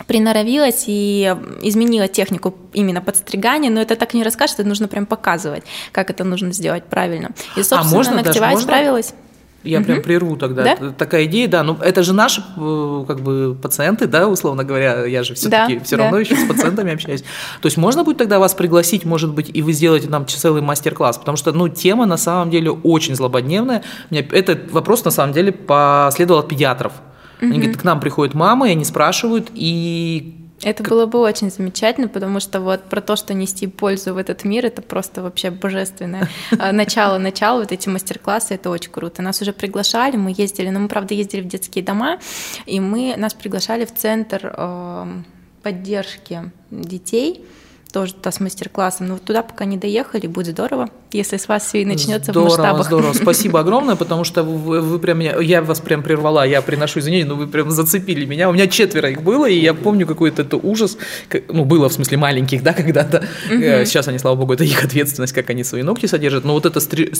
приноровилась 0.07 0.86
и 0.88 1.36
изменила 1.62 2.07
технику 2.07 2.55
именно 2.74 3.01
подстригания, 3.01 3.69
но 3.69 3.81
это 3.81 3.95
так 3.95 4.13
не 4.13 4.24
расскажешь, 4.24 4.55
это 4.57 4.67
нужно 4.67 4.88
прям 4.88 5.05
показывать, 5.05 5.63
как 5.91 6.10
это 6.10 6.24
нужно 6.24 6.53
сделать 6.53 6.86
правильно. 6.86 7.31
И, 7.55 7.62
А 7.62 7.63
собственно, 7.63 7.95
можно 7.95 8.13
даже, 8.13 8.25
ногтевая 8.25 8.51
можно? 8.53 8.67
справилась. 8.67 9.13
Я 9.63 9.81
прям 9.81 10.01
прерву 10.01 10.37
тогда. 10.37 10.63
Да? 10.63 10.91
Такая 10.91 11.25
идея, 11.25 11.47
да. 11.47 11.63
Ну, 11.63 11.77
это 11.81 12.01
же 12.03 12.13
наши, 12.13 12.41
э, 12.57 13.05
как 13.07 13.19
бы, 13.21 13.55
пациенты, 13.61 14.07
да, 14.07 14.27
условно 14.27 14.63
говоря. 14.63 15.05
Я 15.05 15.23
же 15.23 15.35
все-таки 15.35 15.75
Да, 15.77 15.83
все 15.83 15.97
да. 15.97 16.03
равно 16.03 16.19
еще 16.19 16.35
с 16.35 16.47
пациентами 16.47 16.93
общаюсь. 16.93 17.21
То 17.21 17.67
есть 17.67 17.77
можно 17.77 18.03
будет 18.03 18.17
тогда 18.17 18.39
вас 18.39 18.53
пригласить, 18.53 19.05
может 19.05 19.33
быть, 19.33 19.51
и 19.53 19.61
вы 19.61 19.73
сделаете 19.73 20.09
нам 20.09 20.25
целый 20.27 20.61
мастер-класс, 20.61 21.19
потому 21.19 21.37
что, 21.37 21.51
ну, 21.51 21.69
тема 21.69 22.05
на 22.05 22.17
самом 22.17 22.49
деле 22.49 22.71
очень 22.71 23.15
злободневная. 23.15 23.83
Мне 24.09 24.21
этот 24.21 24.71
вопрос 24.71 25.05
на 25.05 25.11
самом 25.11 25.33
деле 25.33 25.51
последовал 25.51 26.39
от 26.39 26.47
педиатров. 26.47 26.93
Они 27.39 27.57
говорят, 27.57 27.77
к 27.77 27.83
нам 27.83 27.99
приходят 27.99 28.35
мамы, 28.35 28.69
и 28.69 28.71
они 28.71 28.85
спрашивают, 28.85 29.49
и 29.53 30.40
Это 30.63 30.83
было 30.83 31.05
бы 31.05 31.19
очень 31.19 31.49
замечательно, 31.49 32.07
потому 32.07 32.39
что 32.39 32.61
вот 32.61 32.83
про 32.83 33.01
то, 33.01 33.15
что 33.15 33.33
нести 33.33 33.67
пользу 33.67 34.13
в 34.13 34.17
этот 34.17 34.43
мир, 34.43 34.65
это 34.65 34.81
просто 34.81 35.23
вообще 35.23 35.49
божественное 35.49 36.29
а, 36.59 36.71
начало, 36.71 37.17
начало, 37.17 37.61
вот 37.61 37.71
эти 37.71 37.89
мастер-классы, 37.89 38.53
это 38.55 38.69
очень 38.69 38.91
круто. 38.91 39.21
Нас 39.21 39.41
уже 39.41 39.53
приглашали, 39.53 40.17
мы 40.17 40.33
ездили, 40.35 40.69
но 40.69 40.79
мы, 40.79 40.87
правда, 40.87 41.13
ездили 41.13 41.41
в 41.41 41.47
детские 41.47 41.83
дома, 41.83 42.19
и 42.65 42.79
мы, 42.79 43.15
нас 43.17 43.33
приглашали 43.33 43.85
в 43.85 43.93
центр 43.93 44.53
эм, 44.55 45.25
поддержки 45.63 46.51
детей, 46.69 47.43
тоже 47.91 48.13
туда 48.13 48.31
с 48.31 48.39
мастер-классом, 48.39 49.07
но 49.07 49.13
вот 49.15 49.24
туда 49.24 49.41
пока 49.43 49.65
не 49.65 49.77
доехали, 49.77 50.27
будет 50.27 50.53
здорово, 50.53 50.89
если 51.12 51.38
с 51.38 51.48
вас 51.48 51.65
все 51.65 51.81
и 51.81 51.86
начнется 51.86 52.31
здорово, 52.31 52.50
в 52.50 52.57
масштабах. 52.57 52.86
Здорово, 52.86 53.13
спасибо 53.21 53.60
огромное, 53.60 53.95
потому 53.95 54.24
что 54.24 54.43
вы, 54.43 54.81
вы 54.81 55.00
прям 55.00 55.19
меня, 55.19 55.39
я 55.39 55.62
вас 55.62 55.79
прям 55.79 56.03
прервала, 56.03 56.45
я 56.45 56.62
приношу 56.62 57.00
извинения, 57.00 57.25
но 57.25 57.36
вы 57.36 57.48
прям 57.48 57.69
зацепили 57.71 58.25
меня. 58.25 58.50
У 58.50 58.53
меня 58.53 58.67
четверо 58.67 59.10
их 59.10 59.21
было, 59.21 59.48
и 59.50 59.57
я 59.60 59.74
помню 59.74 60.07
какой-то 60.07 60.41
это 60.43 60.57
ужас, 60.57 60.98
как- 61.29 61.43
ну 61.51 61.65
было 61.65 61.89
в 61.89 61.93
смысле 61.93 62.17
маленьких, 62.17 62.63
да, 62.63 62.74
когда-то. 62.81 63.25
Э, 63.50 63.86
Сейчас 63.86 64.07
они, 64.07 64.17
слава 64.19 64.36
богу, 64.36 64.53
это 64.53 64.63
их 64.63 64.83
ответственность, 64.83 65.33
как 65.33 65.50
они 65.50 65.63
свои 65.63 65.83
ногти 65.83 66.05
содержат. 66.05 66.45
Но 66.45 66.53
вот 66.53 66.65
это 66.65 66.79
стри- 66.79 67.12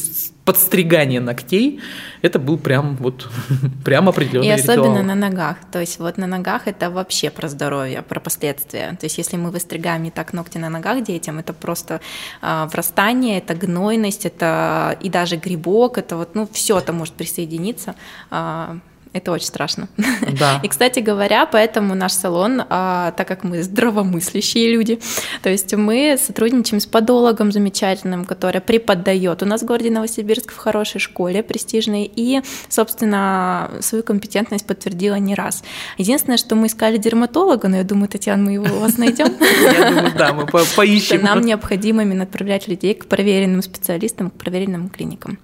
подстригание 0.46 1.20
ногтей, 1.20 1.80
это 2.22 2.40
был 2.40 2.58
прям 2.58 2.96
вот 2.98 3.28
прям 3.86 4.10
определенный 4.10 4.48
И 4.48 4.52
особенно 4.52 5.00
ритуал. 5.00 5.04
на 5.04 5.16
ногах. 5.16 5.58
То 5.72 5.80
есть 5.80 6.00
вот 6.00 6.18
на 6.18 6.28
ногах 6.28 6.64
это 6.68 6.90
вообще 6.90 7.30
про 7.30 7.48
здоровье, 7.48 8.02
про 8.02 8.20
последствия. 8.20 8.98
То 9.00 9.06
есть 9.06 9.18
если 9.18 9.38
мы 9.38 9.52
выстригаем 9.52 10.04
не 10.04 10.12
так 10.12 10.34
ногти 10.34 10.58
на 10.62 10.70
ногах 10.70 11.04
детям, 11.04 11.40
это 11.40 11.54
просто 11.54 12.00
а, 12.42 12.68
врастание, 12.68 13.38
это 13.40 13.54
гнойность, 13.54 14.26
это 14.26 14.98
и 15.02 15.10
даже 15.10 15.36
грибок, 15.36 15.98
это 15.98 16.16
вот, 16.16 16.36
ну, 16.36 16.48
все 16.52 16.78
это 16.78 16.94
может 16.94 17.14
присоединиться. 17.16 17.96
А, 18.30 18.78
это 19.14 19.32
очень 19.32 19.48
страшно. 19.48 19.90
Да. 20.40 20.60
И, 20.64 20.68
кстати 20.68 21.00
говоря, 21.00 21.46
поэтому 21.46 21.96
наш 21.96 22.14
салон, 22.14 22.64
а, 22.70 23.12
так 23.12 23.28
как 23.28 23.44
мы 23.44 23.62
здравомыслящие 23.62 24.72
люди, 24.74 25.00
то 25.44 25.50
есть 25.50 25.74
мы 25.76 26.18
сотрудничаем 26.20 26.80
с 26.80 26.86
подологом 26.86 27.52
замечательным, 27.52 28.24
который 28.26 28.62
преподает 28.62 29.44
у 29.44 29.46
нас 29.46 29.64
в 29.64 29.66
городе 29.66 29.92
Новосибирск 29.92 30.54
в 30.54 30.58
хорошей 30.58 31.00
школе 31.00 31.44
престижной 31.44 32.10
и, 32.14 32.42
собственно, 32.70 33.70
свою 33.82 34.04
компетентность 34.04 34.66
подтвердила 34.66 35.16
не 35.16 35.36
раз. 35.36 35.64
Единственное, 35.98 36.38
что 36.38 36.56
мы 36.56 36.68
искали 36.68 36.98
дерматолога, 36.98 37.68
но 37.68 37.78
я 37.78 37.84
думаю, 37.84 38.08
Татьяна, 38.08 38.44
мы 38.44 38.54
его 38.54 38.66
у 38.66 38.80
вас 38.80 38.98
найдем. 38.98 39.28
Я 39.62 39.90
думаю, 39.90 40.14
да, 40.18 40.34
мы 40.34 40.46
поищем. 40.76 41.22
нам 41.22 41.42
необходимо 41.42 42.04
именно 42.04 42.24
отправлять 42.24 42.68
людей 42.68 42.94
к 42.94 43.08
проверенным 43.08 43.62
специалистам, 43.62 44.30
к 44.30 44.34
проверенным 44.34 44.90
клиникам. 44.90 45.38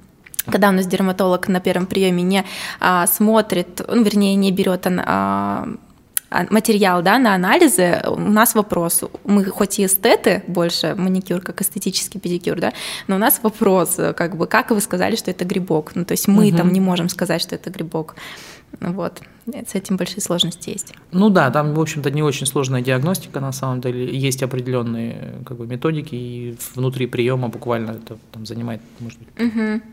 Когда 0.52 0.70
у 0.70 0.72
нас 0.72 0.88
дерматолог 0.88 1.48
на 1.48 1.60
первом 1.60 1.86
приеме 1.86 2.24
не 2.24 2.46
а, 2.80 3.08
смотрит, 3.08 3.82
ну, 3.88 4.04
вернее, 4.04 4.36
не 4.36 4.52
берет 4.52 4.88
а, 4.88 5.68
а, 6.30 6.46
материал 6.50 7.02
да, 7.02 7.18
на 7.18 7.36
анализы, 7.36 8.02
у 8.08 8.20
нас 8.20 8.56
вопрос. 8.56 9.04
Мы 9.24 9.46
хоть 9.46 9.80
и 9.80 9.86
эстеты 9.86 10.44
больше, 10.48 10.96
маникюр 10.96 11.42
как 11.42 11.62
эстетический 11.62 12.20
педикюр, 12.20 12.60
да, 12.60 12.74
но 13.08 13.16
у 13.16 13.20
нас 13.20 13.40
вопрос, 13.44 13.98
как 14.16 14.36
бы, 14.36 14.48
как 14.48 14.72
вы 14.72 14.82
сказали, 14.82 15.16
что 15.16 15.32
это 15.32 15.46
грибок? 15.46 15.92
Ну, 15.96 16.06
то 16.06 16.14
есть 16.14 16.28
мы 16.28 16.52
там 16.52 16.72
не 16.72 16.80
можем 16.80 17.10
сказать, 17.10 17.42
что 17.42 17.56
это 17.56 17.70
грибок. 17.70 18.16
Вот. 18.80 19.22
С 19.48 19.76
этим 19.76 19.96
большие 19.96 20.22
сложности 20.22 20.72
есть. 20.72 20.94
Ну 21.12 21.30
да, 21.30 21.50
там, 21.52 21.74
в 21.74 21.80
общем-то, 21.80 22.12
не 22.12 22.22
очень 22.22 22.46
сложная 22.46 22.82
диагностика, 22.82 23.40
на 23.40 23.54
самом 23.54 23.80
деле. 23.80 24.14
Есть 24.14 24.44
определенные 24.44 25.36
как 25.46 25.58
бы, 25.58 25.66
методики, 25.66 26.16
и 26.16 26.58
внутри 26.76 27.08
приема 27.08 27.48
буквально 27.48 27.92
это 27.92 28.18
там, 28.34 28.46
занимает, 28.46 28.82
может 29.00 29.20
быть, 29.20 29.30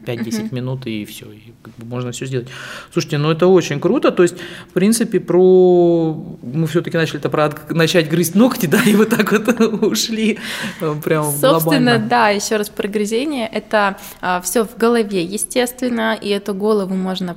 5-10 0.07 0.53
минут, 0.53 0.87
и 0.87 1.05
все, 1.05 1.31
и 1.31 1.53
как 1.63 1.73
бы, 1.77 1.87
можно 1.87 2.11
все 2.11 2.27
сделать. 2.27 2.49
Слушайте, 2.93 3.19
ну 3.19 3.31
это 3.31 3.47
очень 3.47 3.79
круто. 3.79 4.11
То 4.11 4.25
есть, 4.25 4.35
в 4.71 4.73
принципе, 4.73 5.21
про 5.21 6.15
мы 6.43 6.67
все-таки 6.67 6.97
начали 6.97 7.21
это 7.21 7.31
про 7.31 7.53
начать 7.71 8.09
грызть 8.11 8.35
ногти, 8.35 8.67
да, 8.75 8.83
и 8.83 8.97
вот 8.97 9.11
так 9.11 9.31
вот 9.31 9.61
ушли 9.83 10.39
э, 10.81 10.95
прям 11.05 11.25
Собственно, 11.25 11.61
глобально. 11.61 11.99
да, 11.99 12.29
еще 12.31 12.57
раз 12.57 12.69
про 12.71 12.89
грызение. 12.89 13.47
Это 13.47 13.99
все 14.43 14.65
в 14.65 14.77
голове, 14.77 15.23
естественно, 15.23 16.19
и 16.21 16.29
эту 16.29 16.55
голову 16.55 16.95
можно 16.95 17.37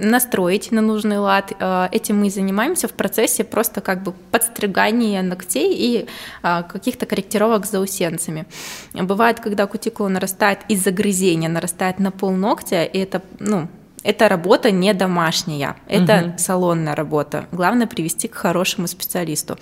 настроить 0.00 0.72
на 0.72 0.80
нужный 0.80 1.25
лад. 1.26 1.52
Э, 1.58 1.88
Этим 1.92 2.20
мы 2.20 2.26
и 2.28 2.30
занимаемся 2.30 2.88
в 2.88 2.92
процессе 2.92 3.44
просто 3.44 3.80
как 3.80 4.02
бы 4.02 4.12
подстригания 4.30 5.22
ногтей 5.22 5.74
и 5.74 6.06
а, 6.42 6.62
каких-то 6.62 7.06
корректировок 7.06 7.66
с 7.66 7.70
заусенцами. 7.70 8.46
Бывает, 8.94 9.40
когда 9.40 9.66
кутикула 9.66 10.08
нарастает 10.08 10.60
из-за 10.68 10.90
грызения, 10.90 11.48
нарастает 11.48 11.98
на 11.98 12.10
пол 12.10 12.32
ногтя, 12.32 12.84
и 12.84 12.98
это, 12.98 13.22
ну, 13.38 13.68
эта 14.02 14.28
работа 14.28 14.70
не 14.70 14.94
домашняя, 14.94 15.76
это 15.88 16.34
салонная 16.38 16.94
работа. 16.94 17.46
Главное 17.50 17.86
привести 17.86 18.28
к 18.28 18.34
хорошему 18.34 18.86
специалисту, 18.86 19.58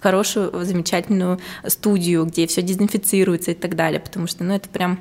хорошую, 0.00 0.64
замечательную 0.64 1.40
студию, 1.66 2.24
где 2.24 2.46
все 2.46 2.62
дезинфицируется 2.62 3.50
и 3.50 3.54
так 3.54 3.74
далее, 3.74 4.00
потому 4.00 4.26
что, 4.28 4.44
ну, 4.44 4.54
это 4.54 4.68
прям 4.68 5.00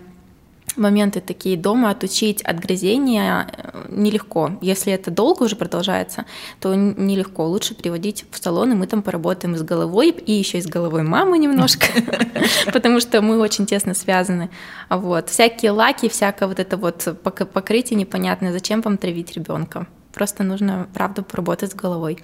моменты 0.76 1.22
такие 1.22 1.58
дома 1.58 1.90
отучить 1.90 2.42
от 2.42 2.60
грызения 2.60 3.48
э, 3.52 3.86
нелегко. 3.90 4.58
Если 4.62 4.94
это 4.94 5.12
долго 5.12 5.44
уже 5.44 5.56
продолжается, 5.56 6.26
то 6.60 6.74
нелегко. 6.76 7.46
Лучше 7.46 7.76
приводить 7.76 8.26
в 8.32 8.38
салон, 8.38 8.72
и 8.72 8.76
мы 8.76 8.88
там 8.88 9.02
поработаем 9.02 9.56
с 9.56 9.62
головой, 9.62 10.12
и 10.12 10.32
еще 10.32 10.58
и 10.58 10.62
с 10.62 10.68
головой 10.68 11.04
мамы 11.04 11.38
немножко, 11.38 11.86
потому 12.74 13.00
что 13.00 13.22
мы 13.22 13.40
очень 13.40 13.66
тесно 13.66 13.94
связаны. 13.94 14.50
Вот. 14.90 15.30
Всякие 15.30 15.72
лаки, 15.72 16.10
всякое 16.10 16.48
вот 16.48 16.60
это 16.60 16.78
вот 16.78 17.08
пок- 17.24 17.46
покрытие 17.46 17.98
непонятное, 17.98 18.52
зачем 18.52 18.82
вам 18.82 18.98
травить 18.98 19.34
ребенка? 19.34 19.88
Просто 20.14 20.44
нужно, 20.44 20.88
правда, 20.94 21.24
поработать 21.24 21.72
с 21.72 21.76
головой, 21.76 22.20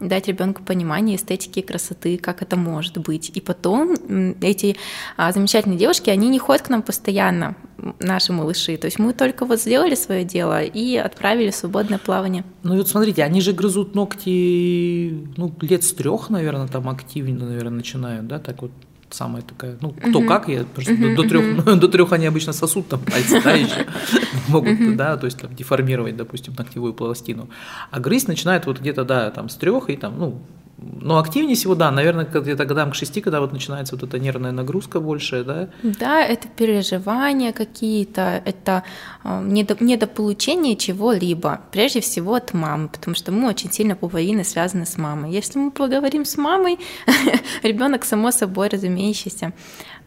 дать 0.00 0.28
ребенку 0.28 0.62
понимание 0.62 1.16
эстетики 1.16 1.60
красоты, 1.60 2.18
как 2.18 2.42
это 2.42 2.56
может 2.56 2.98
быть. 2.98 3.30
И 3.34 3.40
потом 3.40 3.94
эти 4.40 4.76
а, 5.16 5.32
замечательные 5.32 5.78
девушки, 5.78 6.10
они 6.10 6.28
не 6.28 6.38
ходят 6.38 6.62
к 6.62 6.70
нам 6.70 6.82
постоянно, 6.82 7.56
наши 8.00 8.32
малыши. 8.32 8.76
То 8.76 8.86
есть 8.86 8.98
мы 8.98 9.12
только 9.12 9.44
вот 9.44 9.60
сделали 9.60 9.94
свое 9.94 10.24
дело 10.24 10.62
и 10.62 10.96
отправили 10.96 11.50
в 11.50 11.54
свободное 11.54 11.98
плавание. 11.98 12.44
Ну 12.62 12.76
вот 12.76 12.88
смотрите, 12.88 13.22
они 13.22 13.40
же 13.40 13.52
грызут 13.52 13.94
ногти, 13.94 15.26
ну, 15.36 15.54
лет 15.60 15.84
с 15.84 15.92
трех, 15.92 16.30
наверное, 16.30 16.68
там 16.68 16.88
активно, 16.88 17.46
наверное, 17.46 17.70
начинают, 17.70 18.26
да, 18.26 18.38
так 18.38 18.62
вот 18.62 18.72
самая 19.10 19.42
такая, 19.42 19.76
ну, 19.80 19.92
кто 19.92 20.22
как, 20.22 20.48
я 20.48 20.64
просто 20.64 20.96
до 20.96 21.22
трех, 21.24 21.78
до 21.78 21.88
трех 21.88 22.12
они 22.12 22.26
обычно 22.26 22.52
сосут 22.52 22.88
там 22.88 23.00
пальцы, 23.00 23.40
да, 23.42 23.52
еще 23.52 23.86
могут, 24.48 24.96
да, 24.96 25.16
то 25.16 25.26
есть 25.26 25.38
там 25.38 25.54
деформировать, 25.54 26.16
допустим, 26.16 26.54
ногтевую 26.56 26.94
пластину. 26.94 27.48
А 27.90 28.00
грызть 28.00 28.28
начинает 28.28 28.66
вот 28.66 28.80
где-то, 28.80 29.04
да, 29.04 29.30
там 29.30 29.48
с 29.48 29.56
трех 29.56 29.90
и 29.90 29.96
там, 29.96 30.18
ну, 30.18 30.42
но 30.82 31.18
активнее 31.18 31.56
всего, 31.56 31.74
да, 31.74 31.90
наверное, 31.90 32.24
где-то 32.24 32.64
годам 32.64 32.90
к 32.90 32.94
шести, 32.94 33.20
когда 33.20 33.40
вот 33.40 33.52
начинается 33.52 33.96
вот 33.96 34.02
эта 34.02 34.18
нервная 34.18 34.52
нагрузка 34.52 35.00
большая, 35.00 35.44
да, 35.44 35.68
Да, 35.82 36.22
это 36.24 36.48
переживания 36.48 37.52
какие-то, 37.52 38.42
это 38.44 38.82
недо- 39.24 39.76
недополучение 39.80 40.76
чего-либо, 40.76 41.60
прежде 41.70 42.00
всего 42.00 42.34
от 42.34 42.54
мамы, 42.54 42.88
потому 42.88 43.14
что 43.14 43.30
мы 43.32 43.48
очень 43.48 43.70
сильно 43.70 43.94
пуповины 43.94 44.44
связаны 44.44 44.86
с 44.86 44.96
мамой. 44.96 45.32
Если 45.32 45.58
мы 45.58 45.70
поговорим 45.70 46.24
с 46.24 46.36
мамой, 46.38 46.78
ребенок 47.62 48.04
само 48.04 48.30
собой 48.30 48.68
разумеющийся. 48.68 49.52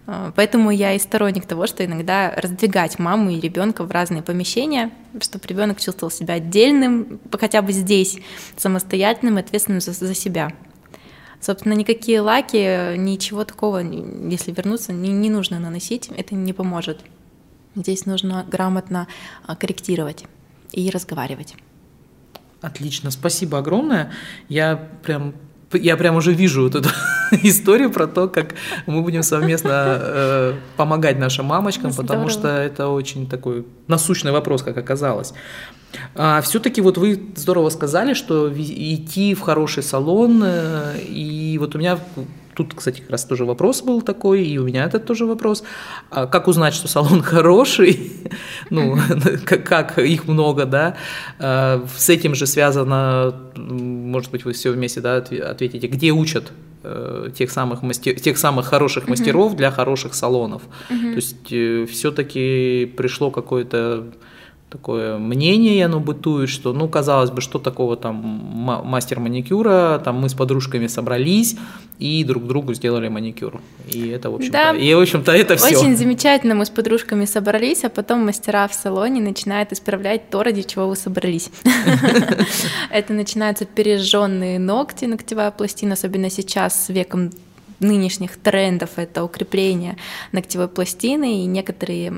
Э, 0.07 0.31
Поэтому 0.35 0.71
я 0.71 0.93
и 0.93 0.99
сторонник 0.99 1.45
того, 1.45 1.67
что 1.67 1.85
иногда 1.85 2.31
раздвигать 2.35 2.99
маму 2.99 3.31
и 3.31 3.39
ребенка 3.39 3.83
в 3.83 3.91
разные 3.91 4.21
помещения, 4.21 4.91
чтобы 5.21 5.45
ребенок 5.47 5.79
чувствовал 5.79 6.11
себя 6.11 6.35
отдельным, 6.35 7.19
хотя 7.39 7.61
бы 7.61 7.71
здесь, 7.71 8.19
самостоятельным 8.57 9.37
и 9.37 9.41
ответственным 9.41 9.81
за, 9.81 9.93
за 9.93 10.13
себя. 10.13 10.53
Собственно, 11.39 11.73
никакие 11.73 12.21
лаки, 12.21 12.97
ничего 12.97 13.43
такого, 13.43 13.79
если 13.79 14.51
вернуться, 14.51 14.93
не, 14.93 15.11
не 15.11 15.29
нужно 15.29 15.59
наносить, 15.59 16.09
это 16.15 16.35
не 16.35 16.53
поможет. 16.53 17.01
Здесь 17.75 18.05
нужно 18.05 18.45
грамотно 18.49 19.07
а, 19.45 19.55
корректировать 19.55 20.25
и 20.71 20.89
разговаривать. 20.89 21.55
Отлично, 22.61 23.11
спасибо 23.11 23.57
огромное. 23.57 24.13
Я 24.47 24.77
прям 25.03 25.33
я 25.73 25.97
прям 25.97 26.15
уже 26.15 26.33
вижу 26.33 26.63
вот 26.63 26.75
эту 26.75 26.89
историю 27.43 27.89
про 27.91 28.07
то, 28.07 28.27
как 28.27 28.55
мы 28.85 29.01
будем 29.01 29.23
совместно 29.23 29.97
э, 29.99 30.53
помогать 30.77 31.19
нашим 31.19 31.45
мамочкам, 31.45 31.91
Здорово. 31.91 32.07
потому 32.07 32.29
что 32.29 32.47
это 32.47 32.87
очень 32.87 33.27
такой 33.27 33.65
насущный 33.87 34.31
вопрос, 34.31 34.63
как 34.63 34.77
оказалось. 34.77 35.33
А, 36.15 36.41
Все-таки 36.41 36.81
вот 36.81 36.97
вы 36.97 37.19
здорово 37.35 37.69
сказали, 37.69 38.13
что 38.13 38.51
идти 38.53 39.33
в 39.33 39.41
хороший 39.41 39.83
салон, 39.83 40.41
э, 40.43 40.99
и 41.01 41.57
вот 41.59 41.75
у 41.75 41.77
меня 41.79 41.99
тут, 42.55 42.73
кстати, 42.73 43.01
как 43.01 43.09
раз 43.09 43.25
тоже 43.25 43.45
вопрос 43.45 43.81
был 43.81 44.01
такой, 44.01 44.45
и 44.45 44.57
у 44.57 44.63
меня 44.63 44.85
этот 44.85 45.05
тоже 45.05 45.25
вопрос. 45.25 45.63
А 46.09 46.27
как 46.27 46.47
узнать, 46.47 46.73
что 46.73 46.87
салон 46.87 47.21
хороший? 47.23 48.11
ну, 48.69 48.97
как, 49.45 49.97
их 49.99 50.27
много, 50.27 50.65
да? 50.65 50.95
А, 51.39 51.85
с 51.95 52.09
этим 52.09 52.35
же 52.35 52.45
связано, 52.47 53.33
может 53.55 54.31
быть, 54.31 54.45
вы 54.45 54.53
все 54.53 54.71
вместе 54.71 55.01
да, 55.01 55.17
ответите, 55.17 55.87
где 55.87 56.11
учат 56.11 56.51
э, 56.83 57.29
тех 57.35 57.51
самых, 57.51 57.81
мастер, 57.81 58.19
тех 58.19 58.37
самых 58.37 58.65
хороших 58.65 59.07
мастеров 59.07 59.55
для 59.55 59.71
хороших 59.71 60.13
салонов. 60.13 60.61
То 60.87 61.15
есть 61.15 61.51
э, 61.51 61.85
все-таки 61.85 62.85
пришло 62.97 63.31
какое-то 63.31 64.03
такое 64.73 65.19
мнение, 65.19 65.85
оно 65.85 65.99
бытует, 65.99 66.49
что, 66.49 66.73
ну, 66.73 66.89
казалось 66.89 67.29
бы, 67.29 67.41
что 67.41 67.59
такого 67.59 67.95
там 67.95 68.15
мастер 68.15 69.19
маникюра, 69.19 70.01
там 70.03 70.15
мы 70.15 70.29
с 70.29 70.33
подружками 70.33 70.87
собрались 70.87 71.55
и 71.99 72.23
друг 72.23 72.47
другу 72.47 72.73
сделали 72.73 73.07
маникюр. 73.07 73.61
И 73.87 74.07
это, 74.09 74.31
в 74.31 74.35
общем-то, 74.35 74.51
да. 74.51 74.75
и, 74.75 74.95
в 74.95 74.99
общем-то, 74.99 75.31
это 75.31 75.57
все. 75.57 75.77
Очень 75.77 75.95
замечательно, 75.95 76.55
мы 76.55 76.65
с 76.65 76.71
подружками 76.71 77.25
собрались, 77.25 77.83
а 77.83 77.89
потом 77.89 78.25
мастера 78.25 78.67
в 78.67 78.73
салоне 78.73 79.21
начинают 79.21 79.71
исправлять 79.71 80.31
то, 80.31 80.41
ради 80.41 80.63
чего 80.63 80.87
вы 80.87 80.95
собрались. 80.95 81.51
Это 82.89 83.13
начинаются 83.13 83.65
пережженные 83.65 84.57
ногти, 84.57 85.05
ногтевая 85.05 85.51
пластина, 85.51 85.93
особенно 85.93 86.31
сейчас 86.31 86.85
с 86.85 86.89
веком 86.89 87.29
нынешних 87.79 88.37
трендов 88.37 88.91
это 88.95 89.23
укрепление 89.23 89.97
ногтевой 90.31 90.67
пластины, 90.67 91.43
и 91.43 91.45
некоторые 91.45 92.13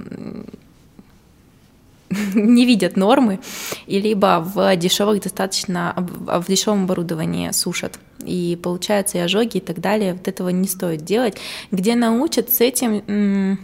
не 2.35 2.65
видят 2.65 2.97
нормы, 2.97 3.39
и 3.87 3.99
либо 3.99 4.43
в 4.45 4.75
дешевых 4.75 5.21
достаточно, 5.21 5.93
в 5.97 6.45
дешевом 6.47 6.83
оборудовании 6.83 7.51
сушат. 7.51 7.99
И 8.23 8.57
получаются 8.61 9.17
и 9.17 9.21
ожоги 9.21 9.57
и 9.57 9.59
так 9.59 9.79
далее. 9.79 10.13
Вот 10.13 10.27
этого 10.27 10.49
не 10.49 10.67
стоит 10.67 11.03
делать. 11.03 11.35
Где 11.71 11.95
научат 11.95 12.51
с 12.51 12.61
этим 12.61 13.59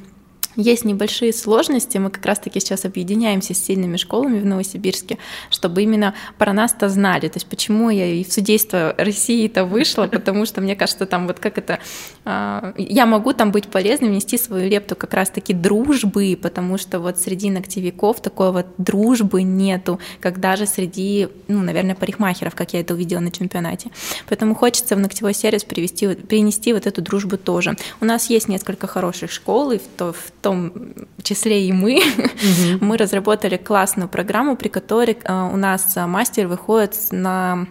есть 0.56 0.86
небольшие 0.86 1.34
сложности, 1.34 1.98
мы 1.98 2.10
как 2.10 2.26
раз-таки 2.26 2.60
сейчас 2.60 2.86
объединяемся 2.86 3.54
с 3.54 3.64
сильными 3.64 3.98
школами 3.98 4.40
в 4.40 4.46
Новосибирске, 4.46 5.18
чтобы 5.50 5.84
именно 5.84 6.14
про 6.38 6.54
нас-то 6.54 6.90
знали. 6.90 7.28
То 7.28 7.38
есть 7.38 7.48
почему 7.48 7.90
я 7.90 8.06
и 8.06 8.24
в 8.24 8.32
судейство 8.32 8.94
России-то 8.98 9.66
вышла, 9.66 10.08
потому 10.08 10.46
что 10.46 10.62
мне 10.62 10.76
кажется, 10.76 11.06
там 11.06 11.28
вот 11.28 11.40
как 11.40 11.58
это... 11.58 11.80
А, 12.26 12.74
я 12.78 13.06
могу 13.06 13.34
там 13.34 13.52
быть 13.52 13.68
полезным, 13.68 14.12
внести 14.12 14.38
свою 14.38 14.70
лепту 14.70 14.96
как 14.96 15.14
раз-таки 15.14 15.54
дружбы, 15.54 16.38
потому 16.42 16.78
что 16.78 17.00
вот 17.00 17.20
среди 17.20 17.50
ногтевиков 17.50 18.22
такой 18.22 18.52
вот 18.52 18.68
дружбы 18.78 19.44
нету, 19.44 20.00
как 20.20 20.40
даже 20.40 20.66
среди, 20.66 21.30
ну, 21.48 21.62
наверное, 21.62 21.96
парикмахеров, 21.96 22.56
как 22.56 22.74
я 22.74 22.82
это 22.82 22.94
увидела 22.94 23.20
на 23.20 23.32
чемпионате. 23.32 23.92
Поэтому 24.28 24.56
хочется 24.56 24.96
в 24.96 25.00
ногтевой 25.00 25.34
сервис 25.34 25.64
привести, 25.64 26.16
перенести 26.16 26.74
вот 26.74 26.88
эту 26.88 27.02
дружбу 27.02 27.38
тоже. 27.38 27.76
У 28.02 28.06
нас 28.06 28.30
есть 28.30 28.48
несколько 28.48 28.88
хороших 28.88 29.32
школ, 29.32 29.72
и 29.72 29.78
в, 29.78 30.14
в 30.14 30.32
том 30.42 30.74
числе 31.24 31.68
и 31.68 31.72
мы, 31.72 31.98
угу. 31.98 32.78
мы 32.86 32.98
разработали 32.98 33.58
классную 33.58 34.10
программу, 34.10 34.56
при 34.56 34.68
которой 34.68 35.18
э, 35.24 35.50
у 35.54 35.58
нас 35.58 35.96
мастер 35.96 36.48
выходит 36.48 36.96
на 37.12 37.68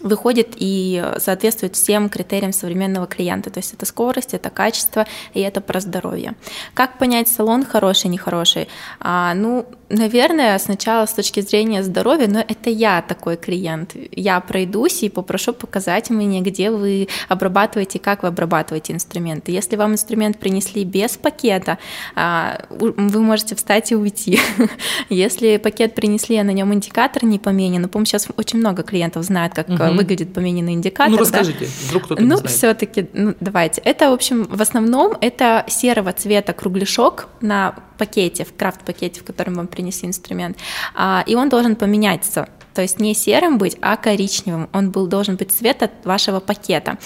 выходит 0.00 0.54
и 0.56 1.04
соответствует 1.18 1.76
всем 1.76 2.08
критериям 2.08 2.52
современного 2.52 3.06
клиента. 3.06 3.50
То 3.50 3.58
есть 3.58 3.74
это 3.74 3.86
скорость, 3.86 4.34
это 4.34 4.50
качество 4.50 5.06
и 5.34 5.40
это 5.40 5.60
про 5.60 5.80
здоровье. 5.80 6.34
Как 6.74 6.98
понять 6.98 7.28
салон 7.28 7.64
хороший, 7.64 8.08
нехороший? 8.08 8.68
А, 9.00 9.34
ну, 9.34 9.66
наверное, 9.88 10.58
сначала 10.58 11.06
с 11.06 11.12
точки 11.12 11.40
зрения 11.40 11.82
здоровья, 11.82 12.26
но 12.28 12.40
это 12.40 12.70
я 12.70 13.02
такой 13.02 13.36
клиент. 13.36 13.94
Я 14.10 14.40
пройдусь 14.40 15.02
и 15.02 15.08
попрошу 15.08 15.52
показать 15.52 16.10
мне, 16.10 16.40
где 16.40 16.70
вы 16.70 17.08
обрабатываете, 17.28 17.98
как 17.98 18.22
вы 18.22 18.28
обрабатываете 18.28 18.92
инструменты. 18.92 19.52
Если 19.52 19.76
вам 19.76 19.92
инструмент 19.92 20.38
принесли 20.38 20.84
без 20.84 21.16
пакета, 21.16 21.78
а, 22.14 22.64
вы 22.70 23.20
можете 23.20 23.54
встать 23.54 23.92
и 23.92 23.96
уйти. 23.96 24.40
Если 25.08 25.56
пакет 25.58 25.94
принесли, 25.94 26.36
а 26.36 26.44
на 26.44 26.50
нем 26.50 26.72
индикатор 26.74 27.24
не 27.24 27.38
поменен, 27.38 27.82
ну, 27.82 27.88
по-моему, 27.88 28.06
сейчас 28.06 28.28
очень 28.36 28.58
много 28.58 28.82
клиентов 28.82 29.24
знают, 29.24 29.54
как 29.54 29.68
угу. 29.90 29.98
выглядит 29.98 30.32
помененный 30.32 30.74
индикатор. 30.74 31.12
Ну, 31.12 31.18
расскажите, 31.18 31.66
да? 31.66 31.70
вдруг 31.88 32.04
кто-то 32.04 32.22
Ну, 32.22 32.42
все-таки, 32.42 33.08
ну, 33.12 33.34
давайте. 33.40 33.80
Это, 33.82 34.10
в 34.10 34.12
общем, 34.12 34.44
в 34.44 34.60
основном 34.60 35.16
это 35.20 35.64
серого 35.68 36.12
цвета 36.12 36.52
кругляшок 36.52 37.28
на 37.40 37.74
пакете, 37.98 38.44
в 38.44 38.54
крафт-пакете, 38.56 39.20
в 39.20 39.24
котором 39.24 39.54
вам 39.54 39.66
принесли 39.66 40.08
инструмент, 40.08 40.58
а, 40.94 41.24
и 41.26 41.34
он 41.34 41.48
должен 41.48 41.76
поменяться 41.76 42.48
то 42.76 42.82
есть 42.82 43.00
не 43.00 43.14
серым 43.14 43.56
быть, 43.56 43.78
а 43.80 43.96
коричневым. 43.96 44.68
Он 44.74 44.90
был, 44.90 45.06
должен 45.06 45.36
быть 45.36 45.50
цвета 45.50 45.90
вашего 46.04 46.40
пакета. 46.40 46.98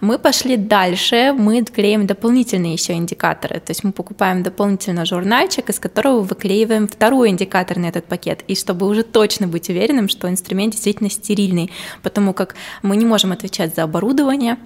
Мы 0.00 0.18
пошли 0.18 0.56
дальше, 0.56 1.32
мы 1.32 1.62
клеим 1.62 2.08
дополнительные 2.08 2.72
еще 2.72 2.94
индикаторы, 2.94 3.60
то 3.60 3.70
есть 3.70 3.84
мы 3.84 3.92
покупаем 3.92 4.42
дополнительно 4.42 5.06
журнальчик, 5.06 5.70
из 5.70 5.78
которого 5.78 6.22
выклеиваем 6.22 6.88
второй 6.88 7.28
индикатор 7.28 7.78
на 7.78 7.86
этот 7.86 8.06
пакет, 8.06 8.42
и 8.48 8.56
чтобы 8.56 8.88
уже 8.88 9.04
точно 9.04 9.46
быть 9.46 9.68
уверенным, 9.68 10.08
что 10.08 10.28
инструмент 10.28 10.72
действительно 10.72 11.08
стерильный, 11.08 11.70
потому 12.02 12.32
как 12.32 12.56
мы 12.82 12.96
не 12.96 13.06
можем 13.06 13.30
отвечать 13.30 13.76
за 13.76 13.84
оборудование, 13.84 14.56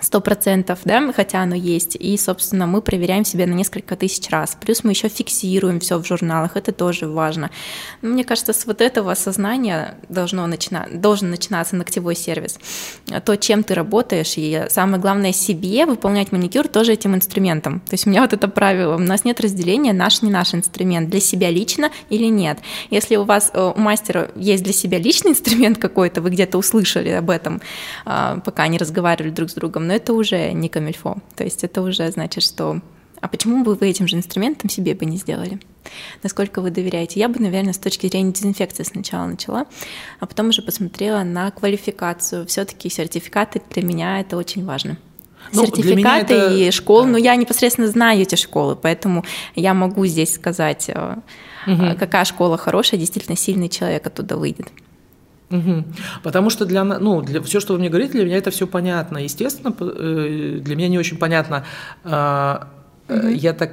сто 0.00 0.20
процентов, 0.20 0.80
да, 0.84 1.12
хотя 1.12 1.42
оно 1.42 1.54
есть, 1.54 1.96
и, 1.96 2.16
собственно, 2.16 2.66
мы 2.66 2.82
проверяем 2.82 3.24
себя 3.24 3.46
на 3.46 3.52
несколько 3.52 3.96
тысяч 3.96 4.28
раз. 4.30 4.56
Плюс 4.60 4.84
мы 4.84 4.92
еще 4.92 5.08
фиксируем 5.08 5.80
все 5.80 5.98
в 5.98 6.06
журналах, 6.06 6.56
это 6.56 6.72
тоже 6.72 7.06
важно. 7.08 7.50
Но 8.00 8.10
мне 8.10 8.24
кажется, 8.24 8.52
с 8.52 8.66
вот 8.66 8.80
этого 8.80 9.12
осознания 9.12 9.96
должно 10.08 10.46
начинать, 10.46 11.00
должен 11.00 11.30
начинаться 11.30 11.76
ногтевой 11.76 12.16
сервис. 12.16 12.58
То, 13.24 13.36
чем 13.36 13.62
ты 13.62 13.74
работаешь, 13.74 14.34
и 14.36 14.66
самое 14.68 15.00
главное 15.00 15.32
себе 15.32 15.86
выполнять 15.86 16.32
маникюр 16.32 16.68
тоже 16.68 16.92
этим 16.92 17.14
инструментом. 17.14 17.80
То 17.80 17.94
есть 17.94 18.06
у 18.06 18.10
меня 18.10 18.22
вот 18.22 18.32
это 18.32 18.48
правило, 18.48 18.96
у 18.96 18.98
нас 18.98 19.24
нет 19.24 19.40
разделения 19.40 19.92
наш 19.92 20.22
не 20.22 20.30
наш 20.30 20.54
инструмент, 20.54 21.10
для 21.10 21.20
себя 21.20 21.50
лично 21.50 21.90
или 22.10 22.26
нет. 22.26 22.58
Если 22.90 23.16
у 23.16 23.24
вас, 23.24 23.50
э, 23.54 23.72
у 23.76 23.78
мастера 23.80 24.30
есть 24.36 24.64
для 24.64 24.72
себя 24.72 24.98
личный 24.98 25.32
инструмент 25.32 25.78
какой-то, 25.78 26.20
вы 26.20 26.30
где-то 26.30 26.58
услышали 26.58 27.10
об 27.10 27.30
этом, 27.30 27.60
а, 28.04 28.38
пока 28.44 28.64
они 28.64 28.78
разговаривали 28.78 29.30
друг 29.30 29.50
с 29.50 29.54
другом, 29.54 29.81
но 29.82 29.94
это 29.94 30.12
уже 30.12 30.52
не 30.52 30.68
камильфо. 30.68 31.18
То 31.36 31.44
есть 31.44 31.64
это 31.64 31.82
уже 31.82 32.10
значит, 32.10 32.42
что 32.42 32.80
а 33.22 33.28
почему 33.28 33.62
бы 33.62 33.76
вы 33.76 33.88
этим 33.88 34.08
же 34.08 34.16
инструментом 34.16 34.68
себе 34.68 34.94
бы 34.94 35.04
не 35.04 35.16
сделали? 35.16 35.60
Насколько 36.24 36.60
вы 36.60 36.70
доверяете? 36.70 37.20
Я 37.20 37.28
бы, 37.28 37.38
наверное, 37.38 37.72
с 37.72 37.78
точки 37.78 38.08
зрения 38.08 38.32
дезинфекции 38.32 38.82
сначала 38.82 39.26
начала, 39.26 39.66
а 40.18 40.26
потом 40.26 40.48
уже 40.48 40.60
посмотрела 40.60 41.22
на 41.22 41.50
квалификацию. 41.52 42.46
Все-таки 42.46 42.90
сертификаты 42.90 43.62
для 43.70 43.84
меня 43.84 44.20
это 44.20 44.36
очень 44.36 44.64
важно. 44.64 44.98
Ну, 45.52 45.66
Сертификаты 45.66 46.34
это... 46.34 46.54
и 46.54 46.70
школы, 46.72 47.04
да. 47.04 47.10
но 47.12 47.18
я 47.18 47.36
непосредственно 47.36 47.88
знаю 47.88 48.22
эти 48.22 48.34
школы, 48.34 48.76
поэтому 48.76 49.24
я 49.54 49.74
могу 49.74 50.06
здесь 50.06 50.34
сказать, 50.34 50.88
угу. 50.88 51.82
какая 51.98 52.24
школа 52.24 52.56
хорошая, 52.56 52.98
действительно 52.98 53.36
сильный 53.36 53.68
человек 53.68 54.06
оттуда 54.06 54.36
выйдет. 54.36 54.68
Угу. 55.52 55.84
Потому 56.22 56.50
что 56.50 56.64
для, 56.64 56.82
ну, 56.84 57.22
для 57.22 57.40
все, 57.42 57.60
что 57.60 57.74
вы 57.74 57.78
мне 57.78 57.88
говорите, 57.88 58.12
для 58.12 58.24
меня 58.24 58.38
это 58.38 58.50
все 58.50 58.66
понятно. 58.66 59.18
Естественно, 59.18 59.74
э, 59.78 60.58
для 60.60 60.76
меня 60.76 60.88
не 60.88 60.98
очень 60.98 61.18
понятно. 61.18 61.64
Угу. 62.04 63.28
Я 63.30 63.52
так 63.52 63.72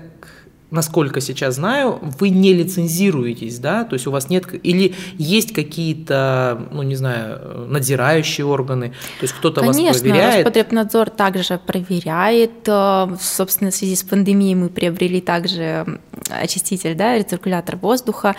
насколько 0.72 1.20
сейчас 1.22 1.56
знаю, 1.56 2.00
вы 2.20 2.30
не 2.30 2.54
лицензируетесь, 2.54 3.60
да, 3.60 3.84
то 3.84 3.96
есть 3.96 4.08
у 4.08 4.12
вас 4.12 4.30
нет, 4.30 4.46
или 4.64 4.94
есть 5.18 5.54
какие-то, 5.54 6.68
ну, 6.72 6.84
не 6.84 6.96
знаю, 6.96 7.68
надзирающие 7.68 8.46
органы, 8.46 8.90
то 8.90 9.24
есть 9.24 9.34
кто-то 9.34 9.62
вас 9.62 9.76
проверяет? 9.76 10.02
Конечно, 10.02 10.38
Роспотребнадзор 10.38 11.10
также 11.10 11.58
проверяет, 11.58 12.68
э, 12.68 13.08
собственно, 13.20 13.72
в 13.72 13.76
связи 13.76 13.96
с 13.96 14.04
пандемией 14.04 14.56
мы 14.56 14.70
приобрели 14.70 15.22
также 15.22 16.00
очиститель, 16.30 16.96
да, 16.96 17.18
рециркулятор 17.18 17.78
воздуха, 17.78 18.36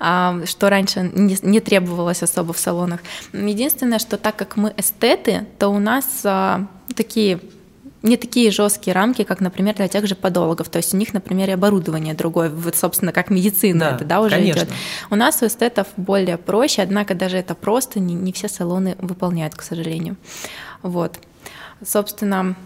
а, 0.00 0.40
что 0.46 0.70
раньше 0.70 1.10
не 1.14 1.60
требовалось 1.60 2.22
особо 2.22 2.52
в 2.52 2.58
салонах. 2.58 3.00
Единственное, 3.32 3.98
что 3.98 4.16
так 4.16 4.36
как 4.36 4.56
мы 4.56 4.72
эстеты, 4.76 5.46
то 5.58 5.68
у 5.68 5.78
нас 5.78 6.06
а, 6.24 6.66
такие 6.94 7.40
не 8.02 8.16
такие 8.16 8.50
жесткие 8.50 8.94
рамки, 8.94 9.24
как, 9.24 9.40
например, 9.40 9.74
для 9.74 9.88
тех 9.88 10.06
же 10.06 10.14
подологов. 10.14 10.68
То 10.68 10.78
есть 10.78 10.94
у 10.94 10.96
них, 10.96 11.14
например, 11.14 11.48
и 11.48 11.52
оборудование 11.52 12.14
другое, 12.14 12.48
вот, 12.48 12.76
собственно, 12.76 13.12
как 13.12 13.30
медицина 13.30 13.80
да, 13.80 13.96
это, 13.96 14.04
да, 14.04 14.20
уже 14.20 14.36
конечно. 14.36 14.60
идет. 14.60 14.72
У 15.10 15.16
нас 15.16 15.42
у 15.42 15.46
эстетов 15.46 15.88
более 15.96 16.36
проще, 16.36 16.82
однако 16.82 17.14
даже 17.14 17.36
это 17.38 17.54
просто 17.54 17.98
не, 17.98 18.14
не 18.14 18.32
все 18.32 18.48
салоны 18.48 18.96
выполняют, 19.00 19.56
к 19.56 19.62
сожалению. 19.62 20.16
Вот. 20.82 21.18
Собственно, 21.84 22.56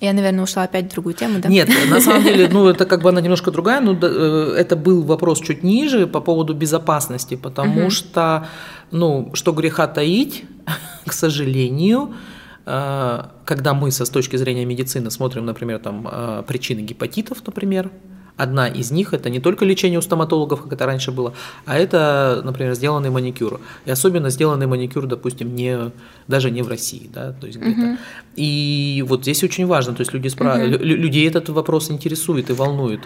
Я, 0.00 0.12
наверное, 0.12 0.44
ушла 0.44 0.62
опять 0.64 0.86
в 0.86 0.92
другую 0.92 1.14
тему, 1.14 1.40
да? 1.40 1.48
Нет, 1.48 1.68
на 1.90 2.00
самом 2.00 2.22
деле, 2.28 2.48
ну, 2.48 2.68
это 2.68 2.84
как 2.84 3.02
бы 3.02 3.08
она 3.08 3.20
немножко 3.20 3.50
другая, 3.50 3.80
но 3.80 3.98
э, 4.00 4.54
это 4.56 4.76
был 4.76 5.02
вопрос 5.02 5.40
чуть 5.40 5.64
ниже 5.64 6.06
по 6.06 6.20
поводу 6.20 6.54
безопасности, 6.54 7.34
потому 7.34 7.82
угу. 7.82 7.90
что, 7.90 8.46
ну, 8.90 9.30
что 9.32 9.52
греха 9.52 9.86
таить, 9.86 10.44
к 11.06 11.12
сожалению, 11.12 12.14
когда 13.44 13.72
мы 13.72 13.90
со 13.90 14.04
с 14.04 14.10
точки 14.10 14.36
зрения 14.36 14.66
медицины 14.66 15.10
смотрим, 15.10 15.46
например, 15.46 15.78
там 15.78 16.06
э, 16.10 16.42
причины 16.46 16.80
гепатитов, 16.80 17.38
например, 17.46 17.90
Одна 18.38 18.68
из 18.68 18.92
них– 18.92 19.12
это 19.14 19.30
не 19.30 19.40
только 19.40 19.64
лечение 19.64 19.98
у 19.98 20.02
стоматологов, 20.02 20.62
как 20.62 20.72
это 20.72 20.86
раньше 20.86 21.10
было, 21.10 21.34
а 21.66 21.76
это, 21.76 22.40
например, 22.44 22.74
сделанный 22.74 23.10
маникюр. 23.10 23.60
И 23.84 23.90
особенно 23.90 24.30
сделанный 24.30 24.68
маникюр, 24.68 25.06
допустим, 25.06 25.56
не, 25.56 25.90
даже 26.28 26.52
не 26.52 26.62
в 26.62 26.68
России, 26.68 27.10
да, 27.12 27.32
то 27.32 27.48
есть 27.48 27.58
где-то. 27.58 27.80
Угу. 27.80 27.98
И 28.36 29.04
вот 29.08 29.22
здесь 29.22 29.42
очень 29.42 29.66
важно, 29.66 29.94
то 29.94 30.02
есть 30.02 30.12
люди 30.12 30.28
спра... 30.28 30.54
угу. 30.54 30.84
людей 30.84 31.26
этот 31.26 31.48
вопрос 31.48 31.90
интересует 31.90 32.50
и 32.50 32.52
волнует. 32.52 33.00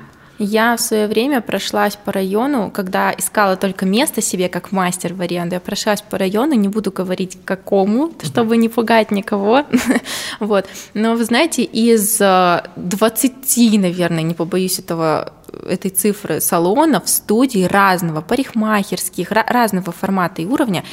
Я 0.45 0.77
в 0.77 0.81
свое 0.81 1.07
время 1.07 1.41
прошлась 1.41 1.95
по 1.95 2.11
району, 2.11 2.69
когда 2.73 3.13
искала 3.17 3.55
только 3.57 3.87
место 3.87 4.21
себе 4.21 4.49
как 4.49 4.73
мастер 4.73 5.15
в 5.15 5.21
аренду. 5.21 5.55
Я 5.55 5.61
прошлась 5.61 6.03
по 6.03 6.19
району, 6.19 6.55
не 6.55 6.67
буду 6.67 6.91
говорить 6.91 7.39
какому, 7.45 8.11
чтобы 8.25 8.57
не 8.57 8.69
пугать 8.69 9.13
никого. 9.13 9.65
вот. 10.41 10.67
Но 10.95 11.15
вы 11.15 11.25
знаете, 11.25 11.63
из 11.63 12.17
20, 12.19 13.33
э, 13.57 13.79
наверное, 13.79 14.23
не 14.23 14.35
побоюсь 14.35 14.81
этого 14.81 15.33
этой 15.67 15.91
цифры 15.91 16.41
салонов, 16.41 17.09
студий 17.09 17.67
разного, 17.67 18.21
парикмахерских, 18.21 19.31
разного 19.31 19.93
формата 19.93 20.43
и 20.43 20.47
уровня, 20.47 20.85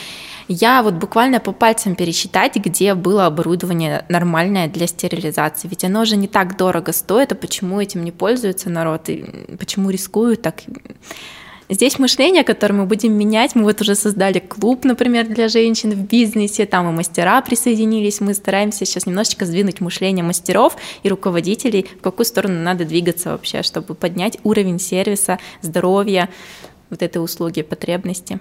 я 0.48 0.82
вот 0.82 0.96
буквально 0.96 1.40
по 1.40 1.52
пальцам 1.52 1.96
пересчитать, 1.96 2.56
где 2.56 2.96
было 2.96 3.28
оборудование 3.28 4.04
нормальное 4.10 4.68
для 4.68 4.88
стерилизации. 4.88 5.68
Ведь 5.68 5.84
оно 5.84 6.06
же 6.06 6.16
не 6.16 6.28
так 6.28 6.58
дорого 6.58 6.92
стоит, 6.92 7.32
а 7.32 7.36
почему 7.36 7.80
этим 7.80 8.04
не 8.04 8.12
пользуется 8.12 8.70
народ, 8.72 9.10
и 9.10 9.24
почему 9.60 9.92
рискуют 9.92 10.42
так 10.42 10.64
Здесь 11.72 12.00
мышление, 12.00 12.44
которое 12.44 12.74
мы 12.74 12.86
будем 12.86 13.14
менять, 13.14 13.54
мы 13.54 13.64
вот 13.64 13.80
уже 13.82 13.94
создали 13.94 14.40
клуб, 14.40 14.86
например, 14.86 15.28
для 15.28 15.48
женщин 15.50 15.92
в 15.92 16.08
бизнесе, 16.08 16.66
там 16.66 16.90
и 16.90 16.92
мастера 16.92 17.40
присоединились, 17.42 18.22
мы 18.22 18.34
стараемся 18.34 18.86
сейчас 18.86 19.06
немножечко 19.06 19.46
сдвинуть 19.46 19.80
мышление 19.80 20.26
мастеров 20.26 20.76
и 21.04 21.10
руководителей, 21.10 21.86
в 22.00 22.02
какую 22.02 22.26
сторону 22.26 22.60
надо 22.64 22.86
двигаться 22.86 23.30
вообще, 23.30 23.62
чтобы 23.62 23.94
поднять 23.94 24.40
уровень 24.44 24.80
сервиса, 24.80 25.38
здоровья, 25.62 26.30
вот 26.90 27.04
этой 27.04 27.24
услуги, 27.24 27.62
потребности. 27.62 28.40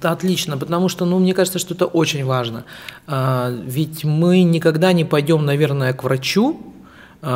Отлично, 0.00 0.56
потому 0.56 0.88
что, 0.88 1.04
ну, 1.04 1.18
мне 1.18 1.34
кажется, 1.34 1.58
что 1.58 1.74
это 1.74 1.84
очень 1.84 2.24
важно. 2.24 2.64
А, 3.06 3.50
ведь 3.50 4.04
мы 4.04 4.42
никогда 4.42 4.94
не 4.94 5.04
пойдем, 5.04 5.44
наверное, 5.44 5.92
к 5.92 6.02
врачу, 6.02 6.62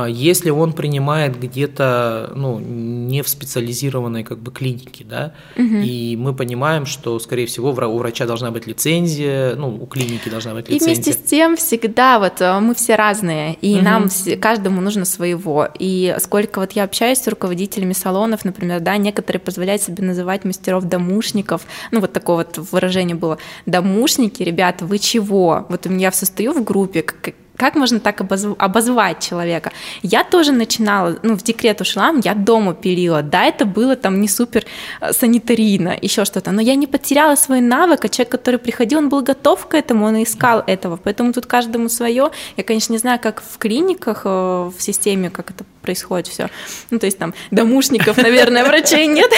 если 0.08 0.50
он 0.50 0.72
принимает 0.72 1.38
где-то, 1.38 2.32
ну, 2.34 2.58
не 2.58 3.22
в 3.22 3.28
специализированной 3.28 4.24
как 4.24 4.38
бы 4.38 4.50
клинике, 4.50 5.04
да, 5.04 5.32
угу. 5.54 5.76
и 5.76 6.16
мы 6.16 6.34
понимаем, 6.34 6.86
что, 6.86 7.18
скорее 7.20 7.46
всего, 7.46 7.70
у 7.70 7.98
врача 7.98 8.26
должна 8.26 8.50
быть 8.50 8.66
лицензия, 8.66 9.54
ну, 9.54 9.76
у 9.80 9.86
клиники 9.86 10.28
должна 10.28 10.54
быть 10.54 10.68
лицензия. 10.68 10.92
И 10.92 10.94
вместе 10.94 11.12
с 11.12 11.16
тем 11.16 11.56
всегда 11.56 12.18
вот 12.18 12.40
э, 12.40 12.58
мы 12.58 12.74
все 12.74 12.96
разные, 12.96 13.54
и 13.60 13.76
угу. 13.76 13.84
нам 13.84 14.08
каждому 14.40 14.80
нужно 14.80 15.04
своего. 15.04 15.68
И 15.78 16.16
сколько 16.18 16.58
вот 16.58 16.72
я 16.72 16.82
общаюсь 16.82 17.18
с 17.18 17.28
руководителями 17.28 17.92
салонов, 17.92 18.44
например, 18.44 18.80
да, 18.80 18.96
некоторые 18.96 19.40
позволяют 19.40 19.82
себе 19.82 20.02
называть 20.04 20.44
мастеров 20.44 20.84
домушников, 20.84 21.62
ну, 21.92 22.00
вот 22.00 22.12
такое 22.12 22.36
вот 22.36 22.58
выражение 22.72 23.14
было, 23.14 23.38
домушники, 23.66 24.42
ребята, 24.42 24.84
вы 24.84 24.98
чего? 24.98 25.66
Вот 25.68 25.86
у 25.86 25.90
меня 25.90 26.10
состою 26.10 26.52
в 26.52 26.64
группе, 26.64 27.02
как 27.02 27.34
можно 27.74 28.00
так 28.00 28.20
обозв... 28.20 28.54
обозвать 28.58 29.20
человека? 29.20 29.72
Я 30.02 30.24
тоже 30.24 30.52
начинала, 30.52 31.16
ну, 31.22 31.36
в 31.36 31.42
декрет 31.42 31.80
ушла, 31.80 32.12
я 32.24 32.34
дома 32.34 32.74
пилила. 32.74 33.22
Да, 33.22 33.44
это 33.44 33.64
было 33.64 33.96
там 33.96 34.20
не 34.20 34.28
супер 34.28 34.64
э, 35.00 35.12
санитарийно, 35.12 35.96
еще 36.00 36.24
что-то, 36.24 36.52
но 36.52 36.60
я 36.60 36.74
не 36.74 36.86
потеряла 36.86 37.36
свой 37.36 37.60
навык, 37.60 38.04
а 38.04 38.08
человек, 38.08 38.32
который 38.32 38.58
приходил, 38.58 38.98
он 38.98 39.08
был 39.08 39.22
готов 39.22 39.66
к 39.66 39.74
этому, 39.74 40.06
он 40.06 40.22
искал 40.22 40.62
этого. 40.66 40.96
Поэтому 40.96 41.32
тут 41.32 41.46
каждому 41.46 41.88
свое. 41.88 42.30
Я, 42.56 42.64
конечно, 42.64 42.92
не 42.92 42.98
знаю, 42.98 43.18
как 43.20 43.42
в 43.42 43.58
клиниках, 43.58 44.22
э, 44.24 44.28
в 44.28 44.80
системе, 44.80 45.30
как 45.30 45.50
это 45.50 45.64
происходит 45.82 46.26
все. 46.26 46.50
Ну, 46.90 46.98
то 46.98 47.06
есть 47.06 47.18
там 47.18 47.32
домушников, 47.50 48.16
наверное, 48.16 48.64
врачей 48.64 49.06
нет. 49.06 49.32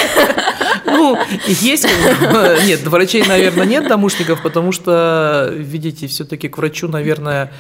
Ну, 0.87 1.19
есть, 1.47 1.87
нет, 2.67 2.81
врачей, 2.87 3.23
наверное, 3.27 3.67
нет 3.67 3.87
домушников, 3.87 4.43
потому 4.43 4.73
что, 4.73 5.53
видите, 5.55 6.07
все-таки 6.07 6.49
к 6.49 6.57
врачу, 6.57 6.89
наверное, 6.89 7.53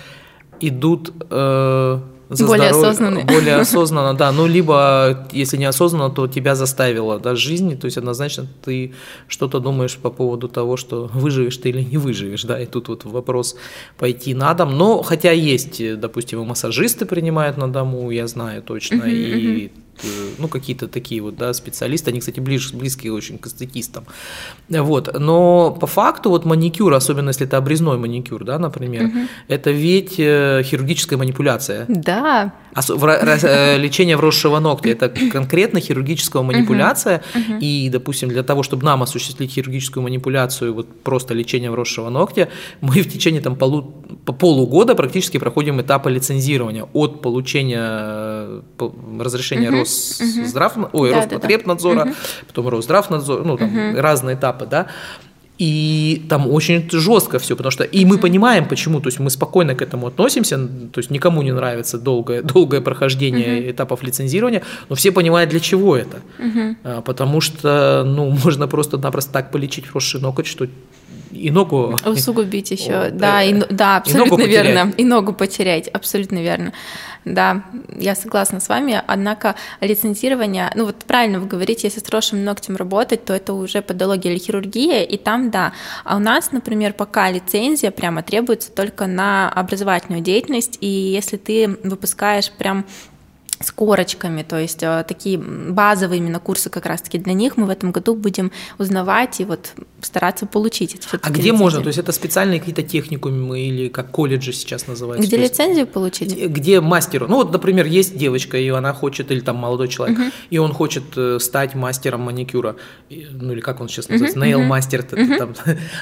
идут 0.60 1.12
э, 1.30 2.00
за 2.28 2.46
более 2.46 2.68
здоровье, 2.68 2.90
осознанно. 2.90 3.24
Более 3.24 3.54
осознанно, 3.60 4.14
да. 4.14 4.32
Ну, 4.32 4.46
либо, 4.46 5.26
если 5.32 5.56
не 5.56 5.64
осознанно, 5.64 6.10
то 6.10 6.26
тебя 6.28 6.54
заставило 6.54 7.18
да, 7.18 7.34
жизнь, 7.34 7.78
то 7.78 7.86
есть 7.86 7.96
однозначно 7.96 8.46
ты 8.64 8.92
что-то 9.28 9.60
думаешь 9.60 9.96
по 9.96 10.10
поводу 10.10 10.48
того, 10.48 10.76
что 10.76 11.10
выживешь 11.14 11.56
ты 11.56 11.70
или 11.70 11.82
не 11.82 11.96
выживешь, 11.96 12.44
да, 12.44 12.60
и 12.60 12.66
тут 12.66 12.88
вот 12.88 13.04
вопрос 13.04 13.56
пойти 13.96 14.34
на 14.34 14.52
дом. 14.54 14.76
Но 14.76 15.02
хотя 15.02 15.32
есть, 15.32 15.80
допустим, 15.98 16.42
и 16.42 16.44
массажисты 16.44 17.06
принимают 17.06 17.56
на 17.56 17.72
дому, 17.72 18.10
я 18.10 18.26
знаю 18.26 18.62
точно, 18.62 19.04
и 19.04 19.70
ну, 20.38 20.48
какие-то 20.48 20.88
такие 20.88 21.20
вот, 21.20 21.36
да, 21.36 21.52
специалисты, 21.52 22.10
они, 22.10 22.20
кстати, 22.20 22.40
ближе, 22.40 22.76
близкие 22.76 23.12
очень 23.12 23.38
к 23.38 23.46
эстетистам, 23.46 24.04
вот, 24.68 25.18
но 25.18 25.76
по 25.78 25.86
факту 25.86 26.30
вот 26.30 26.44
маникюр, 26.44 26.92
особенно 26.92 27.28
если 27.28 27.46
это 27.46 27.56
обрезной 27.56 27.98
маникюр, 27.98 28.44
да, 28.44 28.58
например, 28.58 29.06
угу. 29.06 29.18
это 29.48 29.70
ведь 29.70 30.14
э, 30.18 30.62
хирургическая 30.64 31.18
манипуляция. 31.18 31.86
Да. 31.88 32.52
Э, 32.74 33.76
лечение 33.78 34.16
вросшего 34.16 34.58
ногтя– 34.58 34.88
это 34.90 35.08
конкретно 35.08 35.80
хирургическая 35.80 36.42
манипуляция. 36.42 37.22
Угу. 37.34 37.58
и, 37.60 37.88
допустим, 37.90 38.28
для 38.28 38.42
того, 38.42 38.62
чтобы 38.62 38.84
нам 38.84 39.02
осуществить 39.02 39.52
хирургическую 39.52 40.02
манипуляцию, 40.02 40.74
вот 40.74 41.02
просто 41.02 41.34
лечение 41.34 41.70
вросшего 41.70 42.10
ногтя, 42.10 42.48
мы 42.80 43.02
в 43.02 43.12
течение 43.12 43.40
там 43.40 43.56
полу, 43.56 43.94
по 44.24 44.32
полугода 44.32 44.94
практически 44.94 45.38
проходим 45.38 45.80
этапы 45.80 46.10
лицензирования 46.10 46.86
от 46.92 47.20
получения 47.20 48.62
разрешения 49.18 49.68
угу. 49.68 49.78
Росздрав, 49.78 50.76
угу. 50.76 50.88
ой, 50.92 51.10
да, 51.10 51.16
Роспотребнадзора, 51.16 51.96
да, 51.96 52.04
да. 52.04 52.14
потом 52.46 52.68
Росздравнадзор, 52.68 53.44
ну, 53.44 53.56
там 53.56 53.68
угу. 53.68 54.00
разные 54.00 54.36
этапы, 54.36 54.66
да, 54.66 54.86
и 55.58 56.24
там 56.28 56.48
очень 56.48 56.88
жестко 56.90 57.38
все, 57.40 57.56
потому 57.56 57.72
что 57.72 57.82
и 57.82 58.04
мы 58.04 58.18
понимаем, 58.18 58.68
почему, 58.68 59.00
то 59.00 59.08
есть 59.08 59.18
мы 59.18 59.28
спокойно 59.28 59.74
к 59.74 59.82
этому 59.82 60.06
относимся, 60.06 60.56
то 60.56 61.00
есть 61.00 61.10
никому 61.10 61.42
не 61.42 61.52
нравится 61.52 61.98
долгое, 61.98 62.42
долгое 62.42 62.80
прохождение 62.80 63.58
uh-huh. 63.58 63.70
этапов 63.72 64.04
лицензирования, 64.04 64.62
но 64.88 64.94
все 64.94 65.10
понимают, 65.10 65.50
для 65.50 65.58
чего 65.58 65.96
это. 65.96 66.18
Uh-huh. 66.38 67.02
Потому 67.02 67.40
что, 67.40 68.04
ну, 68.06 68.30
можно 68.44 68.68
просто-напросто 68.68 69.32
так 69.32 69.50
полечить 69.50 69.90
вросший 69.90 70.20
ноготь, 70.20 70.46
что 70.46 70.68
и 71.30 71.50
ногу... 71.50 71.96
Усугубить 72.04 72.70
еще, 72.70 73.10
да, 73.10 73.42
и, 73.42 73.54
да, 73.70 73.96
абсолютно 73.96 74.42
и 74.42 74.48
верно. 74.48 74.92
И 74.96 75.04
ногу 75.04 75.32
потерять, 75.32 75.88
абсолютно 75.88 76.38
верно. 76.38 76.72
Да, 77.24 77.64
я 77.98 78.14
согласна 78.14 78.60
с 78.60 78.68
вами, 78.68 79.02
однако 79.06 79.54
лицензирование, 79.80 80.70
ну 80.74 80.86
вот 80.86 80.96
правильно 81.04 81.40
вы 81.40 81.46
говорите, 81.46 81.88
если 81.88 82.00
с 82.00 82.04
хорошим 82.04 82.44
ногтем 82.44 82.76
работать, 82.76 83.24
то 83.24 83.34
это 83.34 83.52
уже 83.52 83.82
подология 83.82 84.32
или 84.32 84.38
хирургия, 84.38 85.02
и 85.02 85.16
там 85.16 85.50
да. 85.50 85.72
А 86.04 86.16
у 86.16 86.20
нас, 86.20 86.52
например, 86.52 86.94
пока 86.94 87.30
лицензия 87.30 87.90
прямо 87.90 88.22
требуется 88.22 88.70
только 88.70 89.06
на 89.06 89.50
образовательную 89.50 90.22
деятельность, 90.22 90.78
и 90.80 90.86
если 90.86 91.36
ты 91.36 91.76
выпускаешь 91.84 92.50
прям 92.52 92.86
с 93.60 93.70
корочками, 93.72 94.42
то 94.42 94.58
есть 94.58 94.82
э, 94.82 95.04
такие 95.06 95.38
базовые 95.38 96.18
именно 96.18 96.38
курсы 96.38 96.70
как 96.70 96.86
раз-таки 96.86 97.18
для 97.18 97.32
них 97.32 97.56
мы 97.56 97.66
в 97.66 97.70
этом 97.70 97.90
году 97.90 98.14
будем 98.14 98.52
узнавать 98.78 99.40
и 99.40 99.44
вот 99.44 99.72
стараться 100.00 100.46
получить 100.46 100.94
это. 100.94 101.18
А 101.20 101.30
где 101.30 101.42
лицензию. 101.42 101.56
можно? 101.56 101.80
То 101.82 101.88
есть 101.88 101.98
это 101.98 102.12
специальные 102.12 102.60
какие-то 102.60 102.82
техникумы 102.82 103.60
или 103.60 103.88
как 103.88 104.10
колледжи 104.10 104.52
сейчас 104.52 104.86
называются? 104.86 105.26
Где 105.26 105.36
лицензию 105.36 105.86
получить? 105.86 106.36
Где 106.36 106.80
мастеру? 106.80 107.26
Ну 107.28 107.36
вот, 107.36 107.52
например, 107.52 107.86
есть 107.86 108.16
девочка, 108.16 108.56
и 108.58 108.68
она 108.68 108.92
хочет, 108.92 109.30
или 109.32 109.40
там 109.40 109.56
молодой 109.56 109.88
человек, 109.88 110.18
угу. 110.18 110.28
и 110.50 110.58
он 110.58 110.72
хочет 110.72 111.04
э, 111.16 111.38
стать 111.40 111.74
мастером 111.74 112.22
маникюра, 112.22 112.76
ну 113.10 113.52
или 113.52 113.60
как 113.60 113.80
он 113.80 113.88
сейчас 113.88 114.08
называется, 114.08 114.38
угу, 114.38 114.46
nail-мастер, 114.46 115.04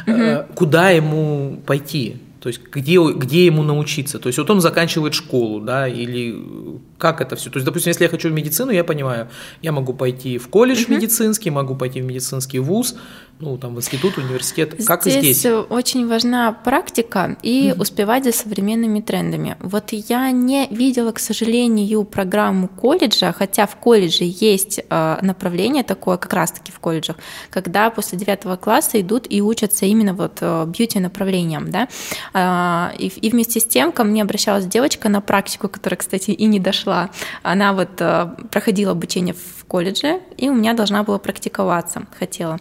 угу. 0.06 0.54
куда 0.54 0.90
ему 0.90 1.62
пойти? 1.64 2.16
То 2.46 2.50
есть 2.50 2.60
где, 2.70 3.00
где 3.00 3.46
ему 3.46 3.64
научиться? 3.64 4.20
То 4.20 4.28
есть 4.28 4.38
вот 4.38 4.48
он 4.50 4.60
заканчивает 4.60 5.14
школу, 5.14 5.60
да, 5.60 5.88
или 5.88 6.40
как 6.96 7.20
это 7.20 7.34
все? 7.34 7.50
То 7.50 7.56
есть, 7.56 7.66
допустим, 7.66 7.90
если 7.90 8.04
я 8.04 8.08
хочу 8.08 8.28
в 8.28 8.32
медицину, 8.32 8.70
я 8.70 8.84
понимаю, 8.84 9.28
я 9.62 9.72
могу 9.72 9.92
пойти 9.92 10.38
в 10.38 10.46
колледж 10.46 10.84
угу. 10.84 10.92
медицинский, 10.92 11.50
могу 11.50 11.74
пойти 11.74 12.00
в 12.00 12.04
медицинский 12.04 12.60
вуз, 12.60 12.94
ну, 13.38 13.58
там, 13.58 13.74
в 13.74 13.78
институт, 13.78 14.16
университет. 14.16 14.74
Как 14.86 15.02
здесь 15.02 15.16
и 15.16 15.32
здесь? 15.34 15.52
очень 15.68 16.08
важна 16.08 16.52
практика 16.52 17.36
и 17.42 17.68
mm 17.70 17.76
успевать 17.76 18.24
за 18.24 18.32
современными 18.32 19.00
трендами. 19.00 19.56
Вот 19.60 19.92
я 19.92 20.30
не 20.30 20.66
видела, 20.68 21.12
к 21.12 21.18
сожалению, 21.18 22.04
программу 22.04 22.68
колледжа, 22.68 23.32
хотя 23.32 23.66
в 23.66 23.76
колледже 23.76 24.24
есть 24.24 24.80
э, 24.88 25.18
направление 25.20 25.84
такое, 25.84 26.16
как 26.16 26.32
раз-таки 26.32 26.72
в 26.72 26.80
колледжах, 26.80 27.16
когда 27.50 27.90
после 27.90 28.18
девятого 28.18 28.56
класса 28.56 29.00
идут 29.00 29.26
и 29.28 29.42
учатся 29.42 29.84
именно 29.84 30.14
вот 30.14 30.38
э, 30.40 30.64
бьюти-направлением, 30.66 31.70
да. 31.70 31.88
А, 32.32 32.92
и, 32.98 33.08
и 33.08 33.30
вместе 33.30 33.60
с 33.60 33.66
тем 33.66 33.92
ко 33.92 34.04
мне 34.04 34.22
обращалась 34.22 34.64
девочка 34.64 35.08
на 35.08 35.20
практику, 35.20 35.68
которая, 35.68 35.98
кстати, 35.98 36.30
и 36.30 36.46
не 36.46 36.58
дошла. 36.58 37.10
Она 37.42 37.74
вот 37.74 38.00
э, 38.00 38.28
проходила 38.50 38.92
обучение 38.92 39.34
в 39.34 39.64
колледже, 39.66 40.20
и 40.38 40.48
у 40.48 40.54
меня 40.54 40.72
должна 40.72 41.02
была 41.02 41.18
практиковаться, 41.18 42.06
хотела 42.18 42.58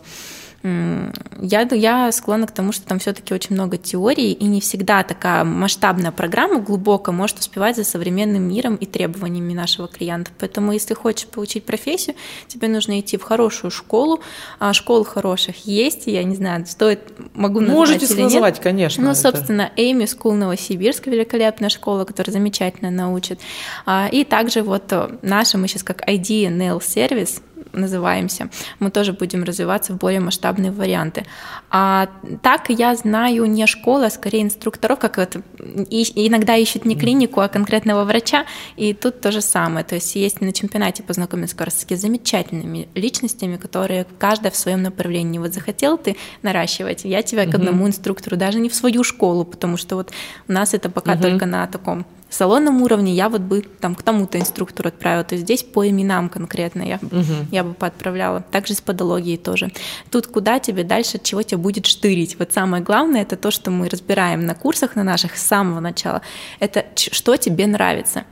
я, 1.41 1.67
я 1.71 2.11
склонна 2.11 2.47
к 2.47 2.51
тому, 2.51 2.71
что 2.71 2.85
там 2.87 2.99
все-таки 2.99 3.33
очень 3.33 3.55
много 3.55 3.77
теорий, 3.77 4.31
и 4.31 4.45
не 4.45 4.61
всегда 4.61 5.03
такая 5.03 5.43
масштабная 5.43 6.11
программа 6.11 6.59
глубоко 6.59 7.11
может 7.11 7.39
успевать 7.39 7.75
за 7.75 7.83
современным 7.83 8.43
миром 8.43 8.75
и 8.75 8.85
требованиями 8.85 9.53
нашего 9.53 9.87
клиента. 9.87 10.31
Поэтому, 10.39 10.71
если 10.71 10.93
хочешь 10.93 11.27
получить 11.27 11.65
профессию, 11.65 12.15
тебе 12.47 12.67
нужно 12.67 12.99
идти 12.99 13.17
в 13.17 13.23
хорошую 13.23 13.69
школу. 13.69 14.21
А 14.59 14.73
школ 14.73 15.03
хороших 15.03 15.65
есть, 15.67 16.07
я 16.07 16.23
не 16.23 16.35
знаю, 16.35 16.65
стоит, 16.65 16.99
могу 17.33 17.59
назвать 17.59 17.75
Можете 17.75 18.05
или 18.13 18.23
назвать, 18.23 18.55
нет. 18.55 18.63
конечно. 18.63 19.03
Ну, 19.03 19.11
это... 19.11 19.19
собственно, 19.19 19.71
Эйми 19.75 20.07
School 20.07 20.33
Новосибирск, 20.33 21.07
великолепная 21.07 21.69
школа, 21.69 22.05
которая 22.05 22.33
замечательно 22.33 22.89
научит. 22.89 23.39
А, 23.85 24.09
и 24.11 24.23
также 24.23 24.63
вот 24.63 24.91
наша, 25.21 25.57
мы 25.57 25.67
сейчас 25.67 25.83
как 25.83 26.07
ID 26.07 26.47
Nail 26.49 26.79
Service, 26.79 27.41
называемся, 27.75 28.49
мы 28.79 28.91
тоже 28.91 29.13
будем 29.13 29.43
развиваться 29.43 29.93
в 29.93 29.97
более 29.97 30.19
масштабные 30.19 30.71
варианты. 30.71 31.25
А 31.69 32.07
так 32.41 32.69
я 32.69 32.95
знаю 32.95 33.45
не 33.45 33.65
школы, 33.67 34.05
а 34.05 34.09
скорее 34.09 34.43
инструкторов, 34.43 34.99
как 34.99 35.17
и, 35.17 36.27
иногда 36.27 36.55
ищут 36.55 36.85
не 36.85 36.95
клинику, 36.95 37.41
а 37.41 37.47
конкретного 37.47 38.03
врача, 38.03 38.45
и 38.75 38.93
тут 38.93 39.21
то 39.21 39.31
же 39.31 39.41
самое. 39.41 39.85
То 39.85 39.95
есть 39.95 40.15
есть 40.15 40.41
на 40.41 40.51
чемпионате 40.51 41.03
познакомиться 41.03 41.55
как 41.55 41.67
раз 41.67 41.75
таки 41.75 41.95
с 41.95 42.01
замечательными 42.01 42.87
личностями, 42.95 43.57
которые 43.57 44.05
каждая 44.19 44.51
в 44.51 44.55
своем 44.55 44.83
направлении. 44.83 45.39
Вот 45.39 45.53
захотел 45.53 45.97
ты 45.97 46.15
наращивать, 46.41 47.05
я 47.05 47.21
тебя 47.21 47.45
к 47.45 47.55
одному 47.55 47.87
инструктору, 47.87 48.37
даже 48.37 48.59
не 48.59 48.69
в 48.69 48.75
свою 48.75 49.03
школу, 49.03 49.45
потому 49.45 49.77
что 49.77 49.95
вот 49.95 50.11
у 50.47 50.51
нас 50.51 50.73
это 50.73 50.89
пока 50.89 51.13
угу. 51.13 51.21
только 51.21 51.45
на 51.45 51.67
таком 51.67 52.05
салонном 52.29 52.81
уровне 52.81 53.13
я 53.13 53.29
вот 53.29 53.41
бы 53.41 53.61
там 53.61 53.95
к 53.95 54.03
тому-то 54.03 54.39
инструктору 54.39 54.89
отправила. 54.89 55.23
То 55.23 55.35
есть 55.35 55.45
здесь 55.45 55.63
по 55.63 55.87
именам 55.87 56.29
конкретно 56.29 56.81
я, 56.81 56.99
угу. 57.01 57.47
я 57.51 57.63
бы 57.63 57.73
поотправляла. 57.73 58.41
Также 58.41 58.73
с 58.73 58.81
подологией 58.81 59.37
тоже. 59.37 59.71
Тут 60.09 60.27
куда 60.27 60.59
тебе 60.59 60.83
дальше, 60.83 61.19
чего 61.21 61.41
тебя 61.43 61.57
будет 61.57 61.85
штырить. 61.85 62.37
Вот 62.39 62.51
самое 62.53 62.83
главное, 62.83 63.21
это 63.21 63.35
то, 63.35 63.51
что 63.51 63.71
мы 63.71 63.89
разбираем 63.89 64.45
на 64.45 64.55
курсах 64.55 64.95
на 64.95 65.03
наших 65.03 65.37
с 65.37 65.45
самого 65.45 65.79
начала. 65.79 66.21
Это 66.59 66.85
что 66.95 67.37
тебе 67.37 67.67
нравится. 67.67 68.25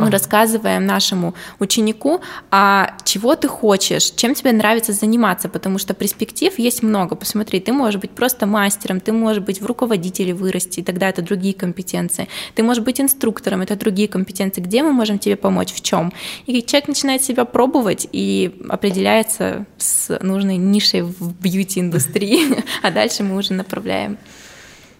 Мы 0.00 0.06
ага. 0.06 0.12
рассказываем 0.12 0.86
нашему 0.86 1.34
ученику, 1.58 2.20
а 2.50 2.96
чего 3.04 3.36
ты 3.36 3.48
хочешь, 3.48 4.10
чем 4.10 4.34
тебе 4.34 4.52
нравится 4.52 4.92
заниматься, 4.92 5.48
потому 5.48 5.78
что 5.78 5.94
перспектив 5.94 6.58
есть 6.58 6.82
много. 6.82 7.16
Посмотри, 7.16 7.60
ты 7.60 7.72
можешь 7.72 8.00
быть 8.00 8.10
просто 8.10 8.46
мастером, 8.46 9.00
ты 9.00 9.12
можешь 9.12 9.42
быть 9.42 9.60
в 9.60 9.66
руководителе 9.66 10.32
вырасти, 10.32 10.82
тогда 10.82 11.08
это 11.08 11.22
другие 11.22 11.52
компетенции. 11.54 12.28
Ты 12.54 12.62
можешь 12.62 12.82
быть 12.82 13.00
инструктором, 13.00 13.60
это 13.60 13.76
другие 13.76 14.08
компетенции. 14.08 14.62
Где 14.62 14.82
мы 14.82 14.92
можем 14.92 15.18
тебе 15.18 15.36
помочь, 15.36 15.72
в 15.72 15.82
чем? 15.82 16.12
И 16.46 16.62
человек 16.62 16.88
начинает 16.88 17.22
себя 17.22 17.44
пробовать 17.44 18.08
и 18.10 18.56
определяется 18.68 19.66
с 19.76 20.18
нужной 20.22 20.56
нишей 20.56 21.02
в 21.02 21.34
бьюти-индустрии, 21.40 22.64
а 22.82 22.90
дальше 22.90 23.22
мы 23.22 23.36
уже 23.36 23.52
направляем. 23.52 24.16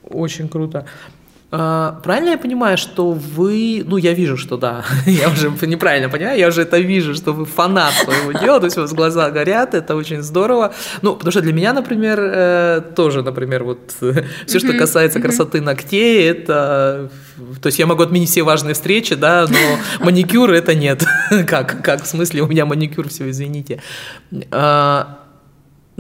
Очень 0.03 0.49
круто. 0.49 0.87
А, 1.53 2.01
правильно 2.05 2.31
я 2.31 2.39
понимаю, 2.39 2.79
что 2.79 3.11
вы, 3.11 3.83
ну 3.85 3.97
я 3.97 4.13
вижу, 4.13 4.37
что 4.37 4.57
да, 4.57 4.85
я 5.07 5.29
уже 5.29 5.51
неправильно 5.67 6.09
понимаю, 6.09 6.39
я 6.39 6.47
уже 6.47 6.63
это 6.63 6.79
вижу, 6.79 7.15
что 7.15 7.33
вы 7.33 7.45
фанат 7.45 7.93
своего 7.95 8.33
дела, 8.33 8.61
то 8.61 8.67
есть 8.67 8.79
у 8.79 8.83
вас 8.83 8.93
глаза 8.93 9.31
горят, 9.31 9.75
это 9.75 9.97
очень 9.97 10.23
здорово. 10.23 10.73
Ну, 11.03 11.17
потому 11.17 11.33
что 11.33 11.41
для 11.41 11.53
меня, 11.53 11.73
например, 11.73 12.21
э, 12.23 12.83
тоже, 12.95 13.23
например, 13.23 13.65
вот 13.65 13.93
все, 14.47 14.59
что 14.61 14.73
касается 14.75 15.21
красоты 15.21 15.61
ногтей, 15.61 16.31
это, 16.31 17.11
то 17.61 17.67
есть 17.67 17.81
я 17.81 17.87
могу 17.87 18.05
отменить 18.05 18.29
все 18.29 18.43
важные 18.43 18.75
встречи, 18.75 19.17
да, 19.17 19.47
но 19.49 19.59
маникюр 20.05 20.53
это 20.53 20.77
нет. 20.77 21.05
Как, 21.49 21.83
как, 21.83 22.05
в 22.05 22.07
смысле, 22.07 22.43
у 22.43 22.47
меня 22.47 22.65
маникюр, 22.65 23.09
все, 23.09 23.29
извините. 23.29 23.83
А, 24.53 25.19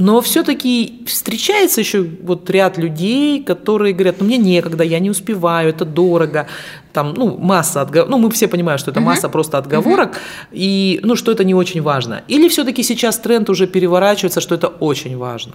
но 0.00 0.22
все-таки 0.22 1.02
встречается 1.06 1.80
еще 1.80 2.02
вот 2.22 2.48
ряд 2.48 2.78
людей, 2.78 3.44
которые 3.44 3.92
говорят, 3.92 4.16
ну 4.20 4.26
мне 4.26 4.38
некогда, 4.38 4.82
я 4.82 4.98
не 4.98 5.10
успеваю, 5.10 5.68
это 5.68 5.84
дорого, 5.84 6.46
там, 6.94 7.12
ну, 7.12 7.36
масса 7.36 7.82
отговорок, 7.82 8.10
ну, 8.10 8.18
мы 8.18 8.30
все 8.30 8.48
понимаем, 8.48 8.78
что 8.78 8.92
это 8.92 9.00
uh-huh. 9.00 9.04
масса 9.04 9.28
просто 9.28 9.58
отговорок, 9.58 10.14
uh-huh. 10.14 10.48
и, 10.52 11.00
ну, 11.02 11.16
что 11.16 11.32
это 11.32 11.44
не 11.44 11.54
очень 11.54 11.82
важно. 11.82 12.22
Или 12.28 12.48
все-таки 12.48 12.82
сейчас 12.82 13.18
тренд 13.18 13.50
уже 13.50 13.66
переворачивается, 13.66 14.40
что 14.40 14.54
это 14.54 14.68
очень 14.68 15.18
важно? 15.18 15.52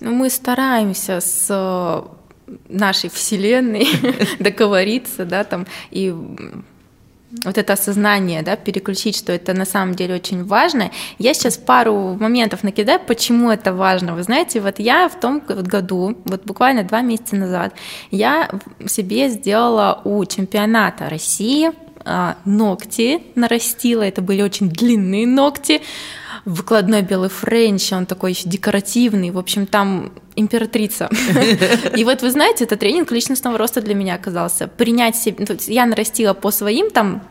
Ну, 0.00 0.12
мы 0.12 0.28
стараемся 0.28 1.20
с 1.20 1.46
э, 1.48 2.02
нашей 2.68 3.08
вселенной 3.08 3.88
договориться, 4.40 5.24
да, 5.24 5.44
там, 5.44 5.66
и 5.90 6.14
вот 7.44 7.58
это 7.58 7.72
осознание, 7.74 8.42
да, 8.42 8.56
переключить, 8.56 9.16
что 9.16 9.32
это 9.32 9.54
на 9.54 9.64
самом 9.64 9.94
деле 9.94 10.14
очень 10.14 10.44
важно. 10.44 10.90
Я 11.18 11.34
сейчас 11.34 11.56
пару 11.56 12.14
моментов 12.14 12.62
накидаю, 12.62 13.00
почему 13.00 13.50
это 13.50 13.72
важно. 13.72 14.14
Вы 14.14 14.22
знаете, 14.22 14.60
вот 14.60 14.78
я 14.78 15.08
в 15.08 15.18
том 15.20 15.40
году, 15.40 16.16
вот 16.24 16.44
буквально 16.44 16.82
два 16.82 17.02
месяца 17.02 17.36
назад, 17.36 17.74
я 18.10 18.50
себе 18.86 19.28
сделала 19.28 20.00
у 20.04 20.24
чемпионата 20.24 21.08
России 21.08 21.72
а, 22.08 22.36
ногти 22.44 23.22
нарастила, 23.34 24.02
это 24.02 24.22
были 24.22 24.40
очень 24.40 24.68
длинные 24.68 25.26
ногти, 25.26 25.82
выкладной 26.44 27.02
белый 27.02 27.28
френч, 27.28 27.92
он 27.92 28.06
такой 28.06 28.30
еще 28.30 28.48
декоративный, 28.48 29.30
в 29.30 29.38
общем, 29.38 29.66
там 29.66 30.12
императрица. 30.36 31.08
И 31.96 32.04
вот 32.04 32.22
вы 32.22 32.30
знаете, 32.30 32.64
это 32.64 32.76
тренинг 32.76 33.10
личностного 33.10 33.58
роста 33.58 33.80
для 33.80 33.94
меня 33.94 34.14
оказался. 34.14 34.68
Принять 34.68 35.16
себе, 35.16 35.46
ну, 35.48 35.56
я 35.66 35.86
нарастила 35.86 36.34
по 36.34 36.50
своим 36.50 36.90
там 36.90 37.22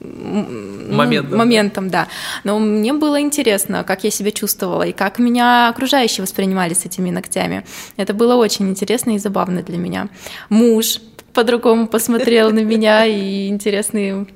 моментам. 0.00 1.38
моментам, 1.38 1.90
да. 1.90 2.08
Но 2.44 2.58
мне 2.58 2.92
было 2.92 3.20
интересно, 3.20 3.84
как 3.84 4.04
я 4.04 4.10
себя 4.10 4.30
чувствовала 4.30 4.82
и 4.82 4.92
как 4.92 5.18
меня 5.18 5.68
окружающие 5.68 6.22
воспринимали 6.22 6.74
с 6.74 6.84
этими 6.84 7.10
ногтями. 7.10 7.64
Это 7.96 8.14
было 8.14 8.34
очень 8.36 8.68
интересно 8.68 9.12
и 9.14 9.18
забавно 9.18 9.62
для 9.62 9.78
меня. 9.78 10.08
Муж 10.48 11.00
по-другому 11.32 11.86
посмотрел 11.86 12.50
на 12.50 12.60
меня 12.60 13.06
и 13.06 13.48
интересные 13.48 14.26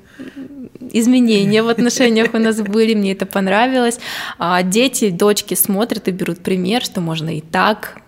изменения 0.92 1.62
в 1.62 1.68
отношениях 1.68 2.32
у 2.32 2.38
нас 2.38 2.60
были, 2.60 2.94
мне 2.94 3.12
это 3.12 3.26
понравилось. 3.26 3.98
А 4.38 4.62
дети, 4.62 5.10
дочки 5.10 5.54
смотрят 5.54 6.08
и 6.08 6.10
берут 6.10 6.40
пример, 6.40 6.82
что 6.82 7.00
можно 7.00 7.36
и 7.36 7.40
так, 7.40 8.00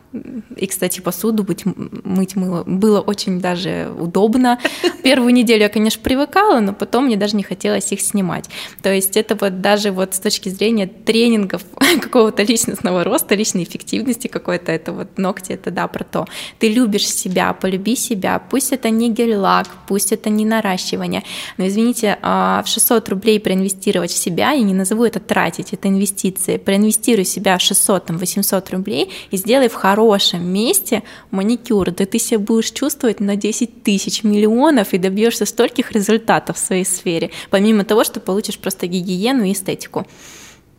и, 0.57 0.66
кстати, 0.66 1.00
посуду 1.00 1.42
быть, 1.42 1.64
мыть 1.64 2.37
мыло 2.37 2.64
было 2.64 3.00
очень 3.00 3.40
даже 3.40 3.90
удобно. 3.98 4.59
Первую 5.02 5.33
неделю 5.33 5.62
я, 5.62 5.68
конечно, 5.68 6.02
привыкала, 6.02 6.61
но 6.61 6.72
потом 6.72 7.07
мне 7.07 7.16
даже 7.16 7.37
не 7.37 7.42
хотелось 7.42 7.92
их 7.92 8.00
снимать. 8.00 8.48
То 8.83 8.92
есть 8.92 9.16
это 9.16 9.37
вот 9.37 9.61
даже 9.61 9.90
вот 9.90 10.14
с 10.14 10.18
точки 10.18 10.48
зрения 10.48 10.87
тренингов 10.87 11.62
какого-то 12.00 12.42
личностного 12.42 13.04
роста, 13.04 13.35
личной 13.35 13.64
эффективности 13.64 14.28
какой-то, 14.28 14.72
это 14.72 14.92
вот 14.92 15.18
ногти, 15.18 15.52
это 15.52 15.70
да, 15.70 15.87
про 15.87 16.04
то. 16.04 16.26
Ты 16.59 16.68
любишь 16.68 17.09
себя, 17.09 17.52
полюби 17.52 17.96
себя, 17.96 18.40
пусть 18.50 18.72
это 18.72 18.90
не 18.90 19.11
гель-лак, 19.11 19.68
пусть 19.87 20.12
это 20.12 20.31
не 20.31 20.44
наращивание, 20.44 21.22
но, 21.57 21.66
извините, 21.66 22.18
а, 22.22 22.62
в 22.64 22.68
600 22.68 23.09
рублей 23.09 23.40
проинвестировать 23.40 24.11
в 24.11 24.16
себя, 24.16 24.52
я 24.52 24.62
не 24.62 24.74
назову 24.74 25.04
это 25.04 25.20
тратить, 25.20 25.72
это 25.72 25.88
инвестиции, 25.88 26.57
проинвестируй 26.57 27.24
себя 27.24 27.59
в 27.59 27.61
600-800 27.61 28.70
рублей 28.72 29.12
и 29.31 29.37
сделай 29.37 29.68
в 29.68 29.74
хорошем 29.74 30.08
хорошем 30.09 30.47
месте 30.47 31.03
маникюр, 31.31 31.90
да 31.90 32.07
ты 32.07 32.18
себя 32.18 32.38
будешь 32.38 32.71
чувствовать 32.71 33.21
на 33.21 33.37
10 33.37 33.83
тысяч 33.83 34.25
миллионов 34.25 34.94
и 34.94 34.99
добьешься 34.99 35.44
стольких 35.44 35.92
результатов 35.92 36.57
в 36.57 36.59
своей 36.59 36.85
сфере, 36.85 37.31
помимо 37.51 37.85
того, 37.85 38.05
что 38.05 38.21
получишь 38.21 38.59
просто 38.59 38.87
гигиену 38.87 39.44
и 39.44 39.53
эстетику. 39.53 40.07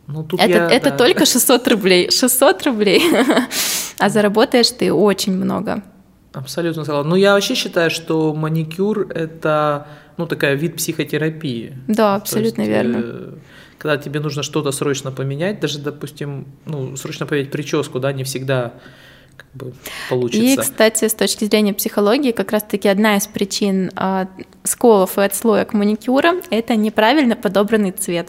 Ну, 0.08 0.24
тут 0.24 0.40
это 0.40 0.50
я, 0.50 0.68
это 0.68 0.90
да. 0.90 0.96
только 0.96 1.26
600 1.26 1.68
рублей. 1.68 2.10
600 2.10 2.66
рублей. 2.66 3.02
а 3.98 4.08
заработаешь 4.08 4.70
ты 4.70 4.92
очень 4.92 5.32
много. 5.36 5.82
Абсолютно 6.32 6.82
сказала. 6.82 7.04
Ну, 7.04 7.14
я 7.14 7.34
вообще 7.34 7.54
считаю, 7.54 7.90
что 7.90 8.34
маникюр– 8.34 9.08
это 9.14 9.86
ну, 10.16 10.26
такая 10.26 10.54
вид 10.56 10.76
психотерапии. 10.76 11.78
Да, 11.86 12.16
абсолютно 12.16 12.62
есть, 12.62 12.72
верно. 12.72 13.00
Э, 13.02 13.32
когда 13.78 13.96
тебе 13.96 14.20
нужно 14.20 14.42
что-то 14.42 14.72
срочно 14.72 15.12
поменять, 15.12 15.60
даже, 15.60 15.78
допустим, 15.78 16.46
ну, 16.66 16.96
срочно 16.96 17.26
поменять 17.26 17.50
прическу, 17.50 18.00
да, 18.00 18.12
не 18.12 18.24
всегда 18.24 18.74
как 19.40 19.48
бы 19.54 19.72
получится. 20.08 20.42
И, 20.42 20.56
кстати, 20.56 21.08
с 21.08 21.14
точки 21.14 21.44
зрения 21.44 21.72
психологии, 21.72 22.32
как 22.32 22.52
раз-таки 22.52 22.88
одна 22.88 23.16
из 23.16 23.26
причин, 23.26 23.90
а, 23.96 24.28
сколов 24.64 25.18
и 25.18 25.22
отслоек 25.22 25.72
маникюра– 25.72 26.34
это 26.50 26.76
неправильно 26.76 27.34
подобранный 27.34 27.92
цвет. 27.92 28.28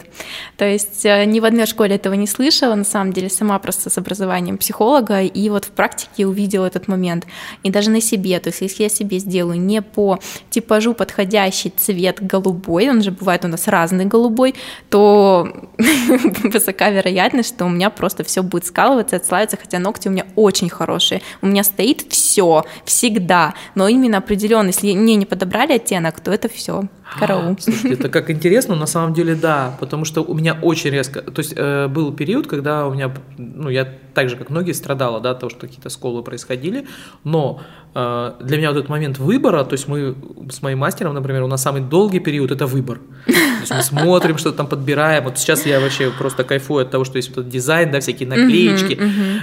То 0.56 0.64
есть 0.64 1.04
э, 1.04 1.24
ни 1.26 1.40
в 1.40 1.44
одной 1.44 1.66
школе 1.66 1.96
этого 1.96 2.14
не 2.14 2.26
слышала, 2.26 2.74
на 2.74 2.84
самом 2.84 3.12
деле 3.12 3.28
сама 3.28 3.58
просто 3.58 3.90
с 3.90 3.98
образованием 3.98 4.56
психолога, 4.56 5.22
и 5.22 5.48
вот 5.50 5.66
в 5.66 5.70
практике 5.70 6.26
увидела 6.26 6.66
этот 6.66 6.88
момент. 6.88 7.26
И 7.62 7.70
даже 7.70 7.90
на 7.90 8.00
себе, 8.00 8.40
то 8.40 8.48
есть 8.48 8.62
если 8.62 8.84
я 8.84 8.88
себе 8.88 9.18
сделаю 9.18 9.60
не 9.60 9.82
по 9.82 10.18
типажу 10.50 10.94
подходящий 10.94 11.70
цвет 11.70 12.24
голубой, 12.24 12.88
он 12.88 13.02
же 13.02 13.10
бывает 13.10 13.44
у 13.44 13.48
нас 13.48 13.68
разный 13.68 14.06
голубой, 14.06 14.54
то 14.88 15.68
высока 16.44 16.88
вероятность, 16.90 17.50
что 17.54 17.66
у 17.66 17.68
меня 17.68 17.90
просто 17.90 18.24
все 18.24 18.42
будет 18.42 18.64
скалываться, 18.66 19.16
отслаиваться, 19.16 19.58
хотя 19.60 19.78
ногти 19.78 20.08
у 20.08 20.10
меня 20.10 20.26
очень 20.34 20.70
хорошие. 20.70 21.01
У 21.42 21.46
меня 21.46 21.64
стоит 21.64 22.06
все, 22.08 22.64
всегда, 22.84 23.54
но 23.74 23.88
именно 23.88 24.18
определенно, 24.18 24.68
если 24.68 24.94
мне 24.94 25.16
не 25.16 25.26
подобрали 25.26 25.72
оттенок, 25.74 26.20
то 26.20 26.30
это 26.30 26.48
все. 26.48 26.84
Караул. 27.18 27.56
Слушайте, 27.58 27.94
это 27.94 28.08
как 28.08 28.30
интересно, 28.30 28.74
на 28.74 28.86
самом 28.86 29.14
деле 29.14 29.34
да, 29.34 29.76
потому 29.80 30.04
что 30.04 30.22
у 30.22 30.34
меня 30.34 30.58
очень 30.62 30.90
резко, 30.90 31.20
то 31.20 31.40
есть 31.40 31.54
э, 31.56 31.88
был 31.88 32.12
период, 32.12 32.46
когда 32.46 32.86
у 32.86 32.94
меня, 32.94 33.12
ну 33.36 33.68
я 33.68 33.86
так 34.14 34.28
же 34.28 34.36
как 34.36 34.50
многие 34.50 34.72
страдала, 34.72 35.20
да, 35.20 35.34
того, 35.34 35.50
что 35.50 35.60
какие-то 35.60 35.88
сколы 35.88 36.22
происходили, 36.22 36.86
но 37.24 37.62
э, 37.94 38.32
для 38.40 38.56
меня 38.56 38.68
вот 38.70 38.78
этот 38.78 38.90
момент 38.90 39.18
выбора, 39.18 39.64
то 39.64 39.74
есть 39.74 39.88
мы 39.88 40.14
с 40.50 40.62
моим 40.62 40.78
мастером, 40.78 41.14
например, 41.14 41.42
у 41.42 41.46
нас 41.46 41.62
самый 41.62 41.82
долгий 41.82 42.20
период 42.20 42.50
это 42.50 42.66
выбор, 42.66 43.00
то 43.26 43.32
есть 43.60 43.74
мы 43.74 43.82
смотрим, 43.82 44.38
что 44.38 44.52
там 44.52 44.66
подбираем, 44.66 45.24
вот 45.24 45.38
сейчас 45.38 45.66
я 45.66 45.80
вообще 45.80 46.10
просто 46.10 46.44
кайфую 46.44 46.84
от 46.84 46.90
того, 46.90 47.04
что 47.04 47.16
есть 47.16 47.30
вот 47.30 47.38
этот 47.38 47.50
дизайн, 47.50 47.90
да, 47.90 48.00
всякие 48.00 48.28
наклеечки, 48.28 48.98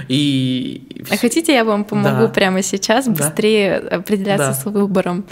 и... 0.08 1.06
А 1.10 1.16
хотите, 1.16 1.49
я 1.50 1.64
вам 1.64 1.84
помогу 1.84 2.22
да. 2.22 2.28
прямо 2.28 2.62
сейчас 2.62 3.08
быстрее 3.08 3.76
определяться 3.76 4.48
да. 4.48 4.54
с 4.54 4.64
выбором? 4.64 5.24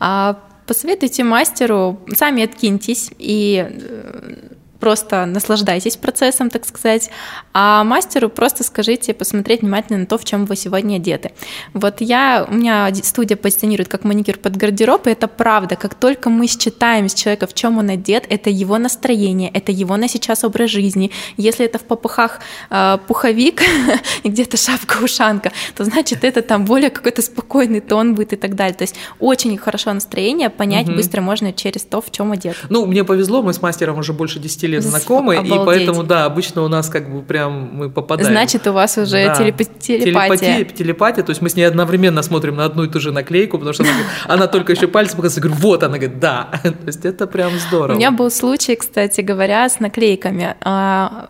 А 0.00 0.38
Посоветуйте 0.66 1.24
мастеру, 1.24 2.00
сами 2.14 2.42
откиньтесь 2.42 3.10
и 3.18 3.66
э, 3.68 4.53
просто 4.84 5.24
наслаждайтесь 5.24 5.96
процессом, 5.96 6.50
так 6.50 6.66
сказать, 6.66 7.08
а 7.54 7.84
мастеру 7.84 8.28
просто 8.28 8.64
скажите 8.64 9.14
посмотреть 9.14 9.62
внимательно 9.62 10.00
на 10.00 10.04
то, 10.04 10.18
в 10.18 10.26
чем 10.26 10.44
вы 10.44 10.56
сегодня 10.56 10.96
одеты. 10.96 11.32
Вот 11.72 12.02
я, 12.02 12.46
у 12.46 12.52
меня 12.52 12.94
студия 13.02 13.38
позиционирует 13.38 13.88
как 13.88 14.04
маникюр 14.04 14.36
под 14.36 14.58
гардероб, 14.58 15.06
и 15.06 15.10
это 15.10 15.26
правда, 15.26 15.76
как 15.76 15.94
только 15.94 16.28
мы 16.28 16.46
считаем 16.48 17.08
с 17.08 17.14
человека, 17.14 17.46
в 17.46 17.54
чем 17.54 17.78
он 17.78 17.88
одет, 17.88 18.26
это 18.28 18.50
его 18.50 18.76
настроение, 18.76 19.50
это 19.54 19.72
его 19.72 19.96
на 19.96 20.06
сейчас 20.06 20.44
образ 20.44 20.70
жизни. 20.70 21.10
Если 21.38 21.64
это 21.64 21.78
в 21.78 21.84
попыхах 21.84 22.40
э, 22.68 22.98
пуховик 23.06 23.62
и 24.22 24.28
где-то 24.28 24.58
шапка-ушанка, 24.58 25.52
то 25.74 25.84
значит 25.84 26.24
это 26.24 26.42
там 26.42 26.66
более 26.66 26.90
какой-то 26.90 27.22
спокойный 27.22 27.80
тон 27.80 28.14
будет 28.14 28.34
и 28.34 28.36
так 28.36 28.54
далее. 28.54 28.74
То 28.74 28.82
есть 28.82 28.96
очень 29.18 29.56
хорошо 29.56 29.94
настроение 29.94 30.50
понять 30.50 30.88
угу. 30.88 30.96
быстро 30.96 31.22
можно 31.22 31.54
через 31.54 31.84
то, 31.84 32.02
в 32.02 32.10
чем 32.10 32.32
одет. 32.32 32.54
Ну, 32.68 32.84
мне 32.84 33.02
повезло, 33.02 33.40
мы 33.40 33.54
с 33.54 33.62
мастером 33.62 33.98
уже 33.98 34.12
больше 34.12 34.38
10 34.38 34.62
лет 34.64 34.73
лет 34.74 34.82
знакомы, 34.82 35.36
Обалдеть. 35.36 35.54
и 35.54 35.64
поэтому, 35.64 36.02
да, 36.02 36.24
обычно 36.24 36.62
у 36.62 36.68
нас 36.68 36.88
как 36.88 37.12
бы 37.12 37.22
прям 37.22 37.70
мы 37.72 37.90
попадаем. 37.90 38.30
Значит, 38.30 38.66
у 38.66 38.72
вас 38.72 38.96
уже 38.98 39.26
да. 39.26 39.34
телеп... 39.34 39.56
телепатия. 39.78 40.04
телепатия. 40.04 40.64
Телепатия, 40.64 41.24
то 41.24 41.30
есть 41.30 41.42
мы 41.42 41.48
с 41.48 41.56
ней 41.56 41.64
одновременно 41.64 42.22
смотрим 42.22 42.56
на 42.56 42.64
одну 42.64 42.84
и 42.84 42.88
ту 42.88 43.00
же 43.00 43.12
наклейку, 43.12 43.58
потому 43.58 43.72
что 43.72 43.84
она, 43.84 43.92
она 44.26 44.46
только 44.46 44.72
еще 44.72 44.86
пальцем 44.88 45.16
показывает, 45.16 45.44
говорю, 45.44 45.60
вот, 45.60 45.82
она 45.82 45.98
говорит, 45.98 46.18
да. 46.20 46.50
То 46.62 46.86
есть 46.86 47.04
это 47.04 47.26
прям 47.26 47.52
здорово. 47.58 47.94
У 47.94 47.98
меня 47.98 48.10
был 48.10 48.30
случай, 48.30 48.76
кстати 48.76 49.20
говоря, 49.20 49.68
с 49.68 49.80
наклейками 49.80 50.56
а, 50.60 51.28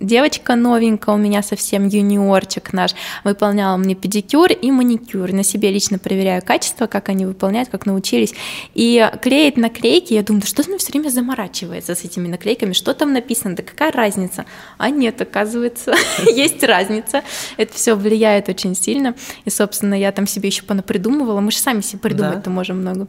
девочка 0.00 0.54
новенькая 0.56 1.14
у 1.14 1.18
меня 1.18 1.42
совсем, 1.42 1.88
юниорчик 1.88 2.72
наш, 2.72 2.92
выполняла 3.24 3.76
мне 3.76 3.94
педикюр 3.94 4.52
и 4.52 4.70
маникюр. 4.70 5.32
На 5.32 5.42
себе 5.42 5.70
лично 5.70 5.98
проверяю 5.98 6.42
качество, 6.44 6.86
как 6.86 7.08
они 7.08 7.26
выполняют, 7.26 7.68
как 7.68 7.86
научились. 7.86 8.34
И 8.74 9.08
клеит 9.22 9.56
наклейки, 9.56 10.14
я 10.14 10.22
думаю, 10.22 10.42
да 10.42 10.46
что 10.46 10.62
она 10.66 10.78
все 10.78 10.92
время 10.92 11.08
заморачивается 11.08 11.94
с 11.94 12.04
этими 12.04 12.28
наклейками, 12.28 12.72
что 12.72 12.94
там 12.94 13.12
написано, 13.12 13.56
да 13.56 13.62
какая 13.62 13.92
разница? 13.92 14.44
А 14.78 14.90
нет, 14.90 15.20
оказывается, 15.20 15.94
есть 16.26 16.62
разница. 16.62 17.22
Это 17.56 17.74
все 17.74 17.94
влияет 17.94 18.48
очень 18.48 18.74
сильно. 18.74 19.14
И, 19.44 19.50
собственно, 19.50 19.94
я 19.94 20.12
там 20.12 20.26
себе 20.26 20.48
еще 20.48 20.62
понапридумывала. 20.62 21.40
Мы 21.40 21.50
же 21.50 21.58
сами 21.58 21.80
себе 21.80 22.00
придумать-то 22.00 22.50
можем 22.50 22.78
много. 22.78 23.08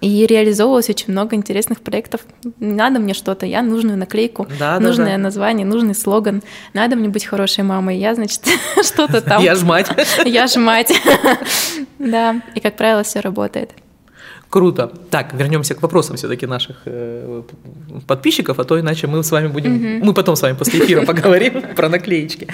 И 0.00 0.26
реализовывалось 0.26 0.88
очень 0.88 1.12
много 1.12 1.34
интересных 1.34 1.80
проектов. 1.80 2.20
Надо 2.60 3.00
мне 3.00 3.14
что-то, 3.14 3.46
я 3.46 3.62
нужную 3.62 3.98
наклейку, 3.98 4.46
да, 4.58 4.78
нужное 4.78 5.06
да, 5.06 5.12
да. 5.12 5.18
название, 5.18 5.66
нужный 5.66 5.94
слоган. 5.94 6.42
Надо 6.72 6.94
мне 6.96 7.08
быть 7.08 7.24
хорошей 7.24 7.64
мамой. 7.64 7.98
Я, 7.98 8.14
значит, 8.14 8.42
что-то 8.82 9.20
там. 9.20 9.42
Я 9.42 9.54
ж 9.54 9.62
мать. 9.62 9.88
Я 10.24 10.46
ж 10.46 10.56
мать. 10.56 10.92
Да, 11.98 12.40
и, 12.54 12.60
как 12.60 12.76
правило, 12.76 13.02
все 13.02 13.18
работает. 13.18 13.70
Круто. 14.50 14.90
Так, 15.10 15.34
вернемся 15.34 15.74
к 15.74 15.82
вопросам 15.82 16.16
все-таки 16.16 16.46
наших 16.46 16.76
э, 16.86 17.42
подписчиков, 18.06 18.58
а 18.58 18.64
то 18.64 18.80
иначе 18.80 19.06
мы 19.06 19.22
с 19.22 19.30
вами 19.30 19.48
будем, 19.48 19.74
угу. 19.74 20.06
мы 20.06 20.14
потом 20.14 20.36
с 20.36 20.42
вами 20.42 20.56
после 20.56 20.84
эфира 20.84 21.04
поговорим 21.04 21.60
про 21.76 21.88
наклеечки. 21.88 22.46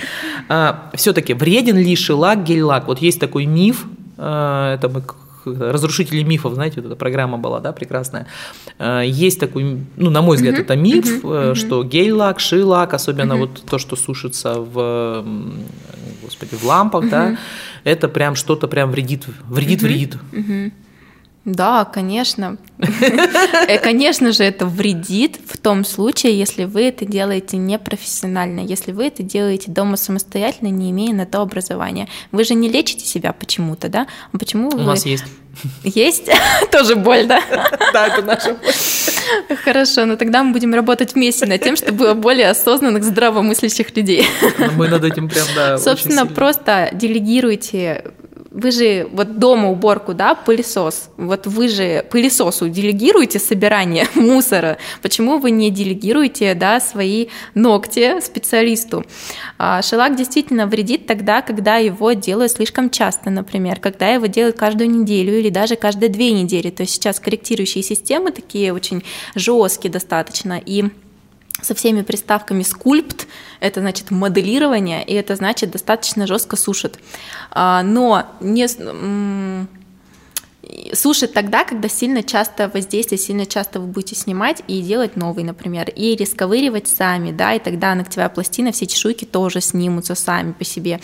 А, 0.49 0.91
все-таки 0.95 1.35
вреден 1.35 1.77
ли 1.77 1.95
шелак, 1.95 2.43
гель-лак? 2.43 2.89
Вот 2.89 2.99
есть 2.99 3.21
такой 3.21 3.47
миф, 3.47 3.85
а, 4.17 4.75
это 4.75 4.89
мы 4.89 5.03
разрушители 5.47 6.23
мифов, 6.23 6.55
знаете, 6.55 6.81
вот 6.81 6.87
эта 6.87 6.97
программа 6.97 7.39
была, 7.39 7.61
да, 7.61 7.73
прекрасная. 7.73 8.27
Э, 8.79 9.03
есть 9.05 9.41
такой, 9.41 9.79
ну, 9.97 10.11
на 10.11 10.23
мой 10.23 10.37
взгляд, 10.37 10.59
это 10.59 10.77
миф, 10.77 11.25
uh-huh, 11.25 11.55
что 11.55 11.83
гель-лак, 11.85 12.41
ши-лак, 12.41 12.95
особенно 12.95 13.37
вот 13.37 13.63
то, 13.69 13.79
что 13.79 13.97
сушится 13.97 14.55
в, 14.55 15.25
господи, 16.23 16.55
в 16.55 16.65
лампах, 16.65 17.09
да, 17.09 17.37
это 17.85 18.09
прям 18.09 18.35
что-то 18.35 18.69
прям 18.69 18.91
вредит, 18.91 19.25
вредит, 19.49 19.83
вредит. 19.83 20.17
Да, 21.45 21.85
конечно. 21.85 22.57
Э, 23.67 23.79
конечно 23.79 24.33
же, 24.33 24.45
это 24.45 24.67
вредит 24.67 25.39
в 25.47 25.59
том 25.59 25.85
случае, 25.85 26.39
если 26.39 26.65
вы 26.65 26.83
это 26.83 27.07
делаете 27.07 27.57
непрофессионально, 27.57 28.61
если 28.61 28.93
вы 28.93 29.07
это 29.07 29.23
делаете 29.23 29.71
дома 29.71 29.97
самостоятельно, 29.97 30.69
не 30.69 30.91
имея 30.91 31.15
на 31.15 31.25
то 31.25 31.41
образования. 31.41 32.09
Вы 32.31 32.45
же 32.45 32.55
не 32.55 32.69
лечите 32.69 33.07
себя 33.07 33.33
почему-то, 33.33 33.89
да? 33.89 34.07
А 34.33 34.39
почему 34.39 34.69
У 34.69 34.77
вы... 34.77 34.83
нас 34.83 35.07
есть. 35.07 35.25
Есть? 35.83 36.29
Тоже 36.71 36.97
боль, 36.97 37.27
да? 37.27 37.43
Да, 37.93 38.09
это 38.09 38.23
наша 38.23 38.55
боль. 38.55 39.57
Хорошо, 39.65 40.05
но 40.05 40.17
тогда 40.17 40.43
мы 40.43 40.53
будем 40.53 40.75
работать 40.75 41.15
вместе 41.15 41.47
над 41.47 41.63
тем, 41.63 41.77
чтобы 41.77 41.99
было 41.99 42.15
более 42.15 42.51
осознанных, 42.51 43.05
здравомыслящих 43.05 43.97
людей. 43.97 44.27
Мы 44.77 44.89
над 44.89 45.05
этим 45.05 45.29
прям, 45.29 45.47
да, 45.55 45.79
Собственно, 45.79 46.27
просто 46.27 46.91
делегируйте 46.93 48.05
вы 48.55 48.71
же 48.71 49.09
вот 49.13 49.39
дома 49.41 49.69
уборку, 49.69 50.15
да, 50.15 50.35
пылесос, 50.37 51.11
вот 51.17 51.47
вы 51.47 51.69
же 51.69 52.07
пылесосу 52.09 52.69
делегируете 52.69 53.41
собирание 53.41 54.07
мусора, 54.15 54.79
почему 55.03 55.39
вы 55.39 55.51
не 55.51 55.71
делегируете, 55.71 56.55
да, 56.55 56.79
свои 56.79 57.27
ногти 57.55 58.21
специалисту? 58.21 59.05
А 59.59 59.83
шелак 59.83 60.17
действительно 60.17 60.69
вредит 60.69 61.07
тогда, 61.07 61.43
когда 61.43 61.77
его 61.77 62.13
делают 62.13 62.53
слишком 62.53 62.91
часто, 62.91 63.29
например, 63.29 63.81
когда 63.81 64.11
его 64.11 64.27
делают 64.27 64.57
каждую 64.57 64.89
неделю 64.89 65.37
или 65.37 65.49
даже 65.49 65.75
каждые 65.75 66.09
две 66.09 66.31
недели, 66.31 66.71
то 66.71 66.85
есть 66.85 66.95
сейчас 66.95 67.19
корректирующие 67.19 67.83
системы 67.83 68.31
такие 68.31 68.73
очень 68.73 69.03
жесткие 69.35 69.91
достаточно, 69.91 70.61
и 70.65 70.85
со 71.65 71.75
всеми 71.75 72.03
приставками 72.03 72.63
скульпт, 72.63 73.27
это 73.61 73.81
значит 73.81 74.11
моделирование, 74.11 75.05
и 75.05 75.15
это 75.15 75.35
значит 75.37 75.71
достаточно 75.71 76.27
жестко 76.27 76.57
сушит. 76.57 76.99
А, 77.51 77.83
но 77.83 78.27
не 78.41 78.69
сушит 80.95 81.33
тогда, 81.33 81.65
когда 81.65 81.89
сильно 81.89 82.23
часто 82.23 82.69
воздействие, 82.69 83.19
сильно 83.19 83.47
часто 83.47 83.81
вы 83.81 83.87
будете 83.87 84.15
снимать 84.15 84.63
и 84.67 84.81
делать 84.83 85.17
новый, 85.17 85.45
например, 85.45 85.91
и 85.91 86.17
рисковыривать 86.17 86.89
сами, 86.89 87.33
да, 87.33 87.55
и 87.55 87.59
тогда 87.59 87.95
ногтевая 87.95 88.29
пластина, 88.29 88.73
все 88.73 88.87
чешуйки 88.87 89.25
тоже 89.25 89.61
снимутся 89.61 90.15
сами 90.15 90.53
по 90.53 90.65
себе. 90.65 91.01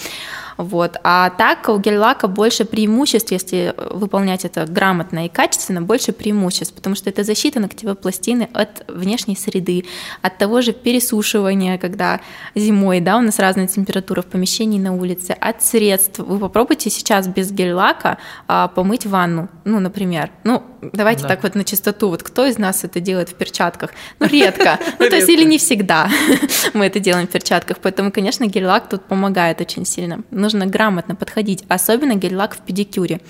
Вот. 0.61 0.97
А 1.03 1.31
так 1.31 1.69
у 1.71 1.79
гель-лака 1.79 2.29
больше 2.29 2.67
преимуществ, 2.67 3.33
если 3.33 3.75
выполнять 3.91 4.45
это 4.45 4.67
грамотно 4.67 5.25
и 5.25 5.29
качественно, 5.31 5.81
больше 5.81 6.13
преимуществ, 6.13 6.75
потому 6.75 6.97
что 6.97 7.09
это 7.09 7.25
защита 7.25 7.61
ногтевой 7.61 7.95
пластины 7.95 8.47
от 8.53 8.85
внешней 8.87 9.37
среды, 9.37 9.87
от 10.21 10.37
того 10.37 10.61
же 10.61 10.73
пересушивания, 10.73 11.79
когда 11.79 12.21
зимой, 12.55 13.01
да, 13.01 13.17
у 13.17 13.23
нас 13.23 13.39
разная 13.39 13.69
температура 13.69 14.21
в 14.21 14.27
помещении 14.27 14.79
на 14.79 14.95
улице, 14.95 15.31
от 15.31 15.63
средств. 15.63 16.19
Вы 16.19 16.39
попробуйте 16.39 16.91
сейчас 16.91 17.27
без 17.27 17.51
гель-лака 17.51 18.19
а, 18.47 18.69
помыть 18.69 19.07
ванну, 19.07 19.49
ну, 19.65 19.81
например. 19.81 20.31
Ну, 20.45 20.63
давайте 20.93 21.23
да. 21.23 21.29
так 21.29 21.43
вот 21.43 21.55
на 21.55 21.65
чистоту. 21.65 22.11
Вот 22.11 22.23
кто 22.23 22.45
из 22.45 22.59
нас 22.59 22.85
это 22.85 23.01
делает 23.01 23.31
в 23.31 23.35
перчатках? 23.35 23.93
Ну, 24.19 24.27
редко. 24.27 24.79
Ну, 24.99 25.09
то 25.09 25.17
есть 25.17 25.29
или 25.31 25.45
не 25.45 25.57
всегда 25.57 26.11
мы 26.75 26.87
это 26.87 27.01
делаем 27.01 27.27
в 27.27 27.31
перчатках. 27.31 27.79
Поэтому, 27.79 28.13
конечно, 28.13 28.45
гель-лак 28.45 28.89
тут 28.89 29.05
помогает 29.05 29.61
очень 29.61 29.87
сильно. 29.87 30.23
Нужно 30.53 30.67
грамотно 30.67 31.15
подходить, 31.15 31.63
особенно 31.69 32.17
гель-лак 32.17 32.57
в 32.57 32.59
педикюре. 32.59 33.21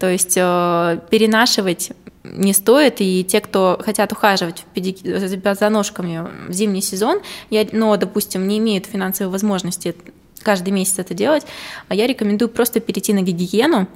То 0.00 0.10
есть 0.10 0.36
э, 0.36 0.98
перенашивать 1.08 1.92
не 2.24 2.52
стоит, 2.52 2.96
и 2.98 3.22
те, 3.22 3.40
кто 3.40 3.78
хотят 3.80 4.10
ухаживать 4.10 4.64
педик... 4.74 4.98
за 5.04 5.68
ножками 5.68 6.26
в 6.48 6.52
зимний 6.52 6.82
сезон, 6.82 7.20
я, 7.50 7.64
но, 7.70 7.96
допустим, 7.96 8.48
не 8.48 8.58
имеют 8.58 8.86
финансовой 8.86 9.30
возможности 9.30 9.94
каждый 10.42 10.70
месяц 10.70 10.98
это 10.98 11.14
делать, 11.14 11.46
а 11.86 11.94
я 11.94 12.08
рекомендую 12.08 12.48
просто 12.48 12.80
перейти 12.80 13.12
на 13.12 13.22
гигиену, 13.22 13.86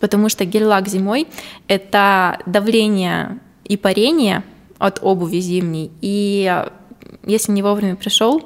потому 0.00 0.28
что 0.28 0.44
гель-лак 0.44 0.88
зимой– 0.88 1.28
это 1.68 2.40
давление 2.44 3.38
и 3.64 3.76
парение 3.76 4.42
от 4.78 4.98
обуви 5.00 5.38
зимней, 5.38 5.92
и 6.00 6.64
если 7.24 7.52
не 7.52 7.62
вовремя 7.62 7.94
пришел, 7.94 8.42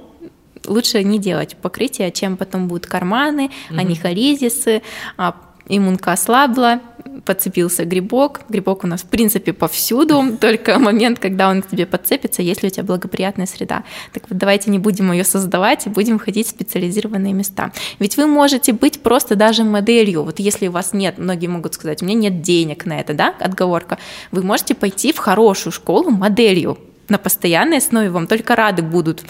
лучше 0.66 1.02
не 1.02 1.18
делать 1.18 1.56
покрытие, 1.56 2.11
чем 2.11 2.36
потом 2.36 2.68
будут 2.68 2.86
карманы, 2.86 3.50
угу. 3.70 3.78
анихоризисы, 3.78 4.82
а, 5.16 5.34
иммунка 5.70 6.12
ослабла, 6.12 6.80
подцепился 7.24 7.84
грибок. 7.84 8.42
Грибок 8.48 8.84
у 8.84 8.86
нас, 8.86 9.02
в 9.02 9.06
принципе, 9.06 9.52
повсюду, 9.52 10.36
только 10.40 10.78
момент, 10.78 11.18
когда 11.18 11.48
он 11.48 11.62
к 11.62 11.68
тебе 11.68 11.86
подцепится, 11.86 12.42
если 12.42 12.66
у 12.66 12.70
тебя 12.70 12.82
благоприятная 12.82 13.46
среда. 13.46 13.84
Так 14.12 14.24
вот, 14.28 14.38
давайте 14.38 14.70
не 14.70 14.78
будем 14.78 15.12
ее 15.12 15.24
создавать 15.24 15.86
и 15.86 15.90
будем 15.90 16.18
ходить 16.18 16.48
в 16.48 16.50
специализированные 16.50 17.32
места. 17.32 17.72
Ведь 17.98 18.16
вы 18.16 18.26
можете 18.26 18.72
быть 18.72 19.00
просто 19.02 19.36
даже 19.36 19.64
моделью. 19.64 20.24
Вот 20.24 20.38
если 20.38 20.68
у 20.68 20.72
вас 20.72 20.92
нет, 20.92 21.18
многие 21.18 21.46
могут 21.46 21.74
сказать, 21.74 22.02
у 22.02 22.04
меня 22.04 22.30
нет 22.30 22.42
денег 22.42 22.84
на 22.84 23.00
это, 23.00 23.14
да, 23.14 23.34
отговорка. 23.38 23.98
Вы 24.32 24.42
можете 24.42 24.74
пойти 24.74 25.12
в 25.12 25.18
хорошую 25.18 25.72
школу 25.72 26.11
моделью 26.11 26.78
на 27.08 27.18
постоянной 27.18 27.78
основе, 27.78 28.11
вам 28.11 28.26
только 28.26 28.56
рады 28.56 28.82
будут. 28.82 29.24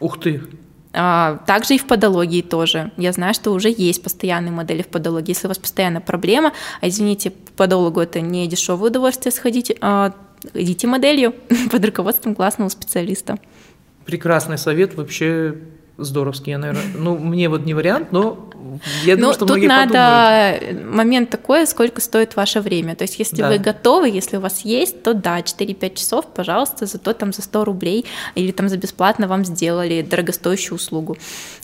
Ух 0.00 0.18
ты! 0.18 0.42
А, 0.92 1.38
также 1.46 1.74
и 1.74 1.78
в 1.78 1.86
подологии 1.86 2.42
тоже. 2.42 2.90
Я 2.96 3.12
знаю, 3.12 3.34
что 3.34 3.52
уже 3.52 3.72
есть 3.76 4.02
постоянные 4.02 4.50
модели 4.50 4.82
в 4.82 4.88
подологии. 4.88 5.30
Если 5.30 5.46
у 5.46 5.48
вас 5.48 5.58
постоянно 5.58 6.00
проблема, 6.00 6.52
а 6.80 6.88
извините, 6.88 7.32
подологу 7.56 8.00
это 8.00 8.20
не 8.20 8.46
дешевое 8.48 8.90
удовольствие 8.90 9.32
сходить, 9.32 9.72
а 9.80 10.12
идите 10.54 10.86
моделью 10.86 11.34
под 11.70 11.84
руководством 11.84 12.34
классного 12.34 12.68
специалиста. 12.70 13.38
Прекрасный 14.04 14.58
совет 14.58 14.94
вообще 14.94 15.58
здоровский, 15.96 16.52
я, 16.52 16.58
наверное, 16.58 16.82
ну, 16.96 17.16
мне 17.18 17.48
вот 17.48 17.64
не 17.64 17.74
вариант, 17.74 18.10
но 18.10 18.49
я 19.04 19.16
думаю, 19.16 19.28
ну, 19.28 19.34
что 19.34 19.46
тут 19.46 19.62
надо 19.62 20.58
подумают. 20.58 20.94
момент 20.94 21.30
такой, 21.30 21.66
сколько 21.66 22.00
стоит 22.00 22.36
ваше 22.36 22.60
время. 22.60 22.94
То 22.94 23.02
есть, 23.02 23.18
если 23.18 23.36
да. 23.36 23.48
вы 23.48 23.58
готовы, 23.58 24.08
если 24.08 24.36
у 24.36 24.40
вас 24.40 24.60
есть, 24.60 25.02
то 25.02 25.14
да, 25.14 25.40
4-5 25.40 25.94
часов, 25.94 26.26
пожалуйста, 26.34 26.86
зато 26.86 27.12
там 27.12 27.32
за 27.32 27.42
100 27.42 27.64
рублей 27.64 28.06
или 28.34 28.50
там 28.52 28.68
за 28.68 28.76
бесплатно 28.76 29.28
вам 29.28 29.44
сделали 29.44 30.02
дорогостоящую 30.02 30.76
услугу. 30.76 31.16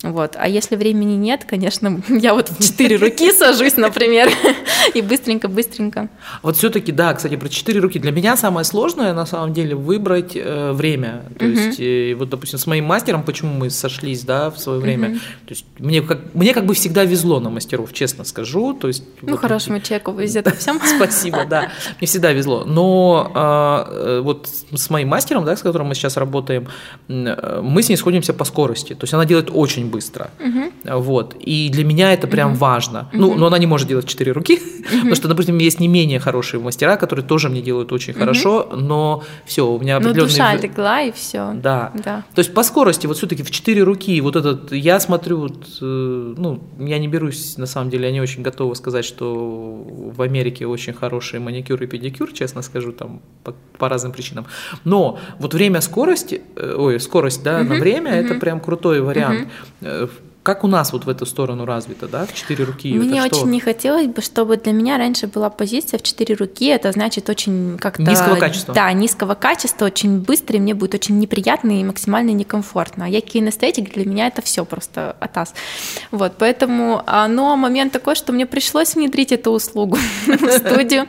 Вот. 0.03 0.36
А 0.36 0.49
если 0.49 0.76
времени 0.76 1.14
нет, 1.14 1.44
конечно, 1.44 2.03
я 2.09 2.34
вот 2.34 2.49
в 2.49 2.62
4 2.62 2.97
руки 2.97 3.32
сажусь, 3.38 3.76
например, 3.76 4.30
и 4.94 5.03
быстренько-быстренько. 5.03 6.09
Вот 6.42 6.57
все-таки, 6.57 6.92
да, 6.92 7.14
кстати, 7.14 7.36
про 7.36 7.49
4 7.49 7.80
руки. 7.80 7.99
Для 7.99 8.12
меня 8.12 8.36
самое 8.36 8.64
сложное, 8.64 9.12
на 9.14 9.26
самом 9.26 9.53
деле, 9.53 9.74
выбрать 9.74 10.32
э, 10.34 10.72
время. 10.72 11.22
То 11.38 11.44
есть, 11.44 11.80
э, 11.80 12.14
вот, 12.14 12.30
допустим, 12.30 12.59
с 12.59 12.66
моим 12.66 12.84
мастером, 12.84 13.22
почему 13.22 13.53
мы 13.53 13.70
сошлись, 13.70 14.22
да, 14.22 14.51
в 14.51 14.59
свое 14.59 14.80
время. 14.80 15.09
Mm-hmm. 15.09 15.20
То 15.47 15.51
есть 15.51 15.64
мне 15.78 16.03
как, 16.03 16.34
мне 16.34 16.55
как 16.55 16.66
бы 16.66 16.74
всегда 16.87 17.05
везло 17.05 17.41
на 17.41 17.51
мастеров, 17.51 17.93
честно 17.93 18.24
скажу. 18.24 18.74
То 18.74 18.89
есть, 18.89 19.05
ну, 19.22 19.32
вот, 19.32 19.41
хорошему 19.41 19.80
человеку 19.80 20.12
везет 20.12 20.47
всем. 20.59 20.80
Спасибо, 20.97 21.45
да. 21.45 21.70
Мне 21.99 22.07
всегда 22.07 22.32
везло. 22.32 22.64
Но 22.64 23.30
а, 23.34 23.89
э, 23.91 24.20
вот 24.22 24.49
с 24.72 24.91
моим 24.91 25.09
мастером, 25.09 25.45
да, 25.45 25.57
с 25.57 25.62
которым 25.62 25.89
мы 25.89 25.95
сейчас 25.95 26.16
работаем, 26.16 26.68
э, 27.09 27.61
мы 27.62 27.82
с 27.82 27.89
ней 27.89 27.97
сходимся 27.97 28.32
по 28.34 28.45
скорости. 28.45 28.95
То 28.95 29.05
есть 29.05 29.14
она 29.14 29.24
делает 29.24 29.51
очень 29.53 29.91
быстро. 29.91 30.30
Mm-hmm. 30.39 30.99
Вот. 31.01 31.34
И 31.41 31.68
для 31.70 31.84
меня 31.84 32.12
это 32.12 32.26
прям 32.26 32.53
mm-hmm. 32.53 32.59
важно. 32.59 32.97
Mm-hmm. 32.99 33.18
Ну, 33.18 33.34
но 33.34 33.47
она 33.47 33.59
не 33.59 33.66
может 33.66 33.89
делать 33.89 34.07
четыре 34.07 34.32
руки, 34.32 34.55
mm-hmm. 34.59 34.97
потому 34.97 35.14
что, 35.14 35.28
допустим, 35.28 35.59
есть 35.59 35.80
не 35.80 35.89
менее 35.89 36.20
хорошие 36.20 36.61
мастера, 36.61 36.97
которые 36.97 37.24
тоже 37.24 37.49
мне 37.49 37.62
делают 37.62 37.93
очень 37.93 38.12
mm-hmm. 38.12 38.18
хорошо, 38.18 38.68
но 38.76 39.22
все, 39.45 39.66
у 39.66 39.78
меня 39.78 39.97
определенные... 39.97 40.22
Ну, 40.22 40.28
душа 40.28 40.55
легла, 40.55 41.03
и 41.03 41.12
все. 41.12 41.53
Да. 41.55 41.93
да. 42.05 42.24
То 42.34 42.41
есть 42.41 42.55
по 42.55 42.62
скорости 42.62 43.07
вот 43.07 43.16
все-таки 43.16 43.43
в 43.43 43.51
четыре 43.51 43.82
руки 43.82 43.97
руки. 43.97 44.20
Вот 44.20 44.37
этот, 44.37 44.72
я 44.72 45.01
смотрю, 45.01 45.39
вот, 45.39 45.66
э, 45.80 46.34
ну, 46.37 46.61
я 46.79 46.99
не 46.99 47.09
берусь, 47.09 47.57
на 47.59 47.66
самом 47.66 47.91
деле, 47.91 48.07
я 48.07 48.12
не 48.12 48.20
очень 48.20 48.43
готова 48.43 48.74
сказать, 48.74 49.05
что 49.05 49.85
в 50.16 50.22
Америке 50.22 50.66
очень 50.66 50.93
хороший 50.93 51.41
маникюр 51.41 51.83
и 51.83 51.87
педикюр, 51.87 52.33
честно 52.33 52.62
скажу, 52.62 52.93
там 52.93 53.22
по, 53.45 53.55
по 53.79 53.89
разным 53.89 54.12
причинам. 54.12 54.47
Но 54.85 55.18
вот 55.39 55.55
время 55.55 55.81
скорости, 55.81 56.43
э, 56.57 56.74
ой, 56.77 57.01
скорость, 57.01 57.43
да, 57.43 57.61
uh-huh, 57.61 57.68
на 57.68 57.74
время, 57.77 58.12
uh-huh. 58.12 58.24
это 58.24 58.35
прям 58.35 58.61
крутой 58.61 59.01
вариант. 59.01 59.49
Uh-huh. 59.81 60.11
Как 60.47 60.62
у 60.62 60.68
нас 60.68 60.92
вот 60.92 61.07
в 61.07 61.09
эту 61.09 61.26
сторону 61.26 61.64
развито, 61.64 62.07
да, 62.07 62.24
в 62.24 62.32
четыре 62.32 62.62
руки? 62.62 62.94
Мне 62.94 63.18
это 63.18 63.26
очень 63.26 63.38
что? 63.38 63.49
не 63.49 63.59
хотелось 63.59 64.07
бы, 64.07 64.22
чтобы 64.22 64.57
для 64.57 64.72
меня 64.72 64.97
раньше 64.97 65.26
была 65.26 65.51
позиция 65.51 65.99
в 65.99 66.05
четыре 66.05 66.36
руки, 66.36 66.66
это 66.66 66.92
значит 66.92 67.28
очень 67.28 67.76
как-то... 67.78 68.05
Низкого 68.05 68.36
качества. 68.36 68.72
Да, 68.72 68.92
низкого 68.92 69.34
качества, 69.34 69.86
очень 69.86 70.20
быстро, 70.20 70.57
и 70.57 70.61
мне 70.61 70.74
будет 70.74 70.94
очень 70.94 71.18
неприятно 71.18 71.80
и 71.80 71.82
максимально 71.82 72.30
некомфортно. 72.30 73.07
А 73.07 73.09
я 73.09 73.20
кинестетик, 73.22 73.92
для 73.92 74.07
меня 74.07 74.28
это 74.28 74.40
все 74.40 74.64
просто 74.64 75.16
атас. 75.18 75.53
Вот, 76.12 76.34
поэтому, 76.38 77.03
а, 77.09 77.26
но 77.26 77.57
момент 77.57 77.92
такой, 77.92 78.14
что 78.14 78.32
мне 78.32 78.47
пришлось 78.47 78.94
внедрить 78.94 79.32
эту 79.32 79.51
услугу 79.51 79.99
в 80.28 80.51
студию, 80.53 81.09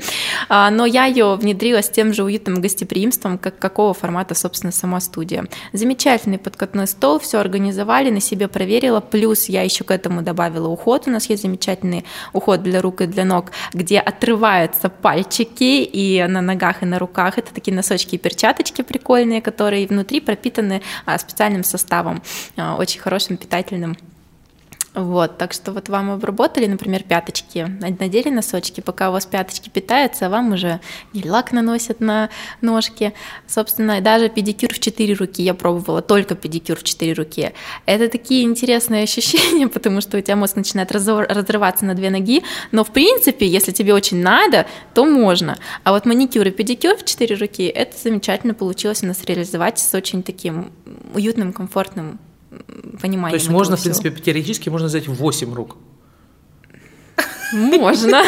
а, 0.50 0.72
но 0.72 0.88
я 0.88 1.06
ее 1.06 1.36
внедрила 1.36 1.84
с 1.84 1.90
тем 1.92 2.12
же 2.12 2.24
уютным 2.24 2.60
гостеприимством, 2.60 3.38
как 3.38 3.60
какого 3.60 3.94
формата, 3.94 4.34
собственно, 4.34 4.72
сама 4.72 5.00
студия. 5.00 5.46
Замечательный 5.74 6.40
подкатной 6.40 6.88
стол, 6.88 7.20
все 7.20 7.38
организовали, 7.38 8.10
на 8.10 8.20
себе 8.20 8.48
проверила, 8.48 9.00
плюс 9.00 9.27
Плюс 9.28 9.50
я 9.50 9.62
еще 9.62 9.84
к 9.84 9.92
этому 9.92 10.22
добавила 10.22 10.70
уход. 10.70 11.06
У 11.06 11.12
нас 11.12 11.30
есть 11.30 11.42
замечательный 11.42 12.06
уход 12.32 12.64
для 12.64 12.82
рук 12.82 13.02
и 13.02 13.08
для 13.08 13.26
ног, 13.26 13.52
где 13.74 14.00
отрываются 14.00 14.88
пальчики 14.88 15.84
и 15.84 16.26
на 16.30 16.40
ногах, 16.40 16.82
и 16.82 16.86
на 16.86 16.98
руках. 16.98 17.38
Это 17.38 17.54
такие 17.54 17.76
носочки 17.76 18.16
и 18.16 18.18
перчаточки 18.18 18.84
прикольные, 18.84 19.42
которые 19.42 19.86
внутри 19.86 20.22
пропитаны 20.22 20.82
а, 21.06 21.20
специальным 21.20 21.66
составом, 21.66 22.24
а, 22.56 22.78
очень 22.78 23.02
хорошим 23.02 23.36
питательным 23.36 23.98
вот, 24.98 25.38
так 25.38 25.54
что 25.54 25.72
вот 25.72 25.90
вам 25.90 26.10
обработали, 26.10 26.66
например, 26.66 27.04
пяточки, 27.04 27.68
надели 28.00 28.30
носочки, 28.30 28.82
пока 28.82 29.10
у 29.10 29.12
вас 29.14 29.28
пяточки 29.28 29.70
питаются, 29.70 30.26
а 30.26 30.30
вам 30.30 30.54
уже 30.54 30.80
гель-лак 31.14 31.52
наносят 31.52 32.00
на 32.00 32.30
ножки. 32.62 33.14
Собственно, 33.46 34.02
даже 34.02 34.28
педикюр 34.30 34.74
в 34.74 34.80
четыре 34.80 35.14
руки, 35.14 35.44
я 35.44 35.54
пробовала 35.54 36.02
только 36.02 36.34
педикюр 36.34 36.80
в 36.80 36.84
четыре 36.84 37.14
руки. 37.14 37.54
Это 37.86 38.10
такие 38.10 38.44
интересные 38.44 39.04
ощущения, 39.04 39.68
потому 39.78 40.02
что 40.02 40.18
у 40.18 40.22
тебя 40.22 40.36
мозг 40.36 40.56
начинает 40.56 40.92
разрываться 40.92 41.86
на 41.86 41.94
две 41.94 42.10
ноги, 42.10 42.42
но 42.72 42.84
в 42.84 42.92
принципе, 42.92 43.46
если 43.46 43.72
тебе 43.72 43.94
очень 43.94 44.22
надо, 44.22 44.66
то 44.96 45.06
можно. 45.06 45.60
А 45.84 45.92
вот 45.92 46.08
маникюр 46.08 46.48
и 46.48 46.52
педикюр 46.52 46.98
в 46.98 47.06
четыре 47.06 47.36
руки, 47.36 47.68
это 47.68 47.96
замечательно 47.96 48.56
получилось 48.56 49.04
у 49.04 49.06
нас 49.06 49.24
реализовать 49.26 49.78
с 49.78 49.94
очень 49.94 50.24
таким 50.24 50.72
уютным, 51.14 51.54
комфортным 51.54 52.20
понимание. 53.02 53.38
То 53.38 53.42
есть 53.42 53.50
можно, 53.50 53.78
в 53.78 53.82
принципе, 53.82 54.12
теоретически 54.12 54.70
можно 54.70 54.88
взять 54.88 55.08
8 55.08 55.54
рук. 55.54 55.78
Можно, 57.54 58.24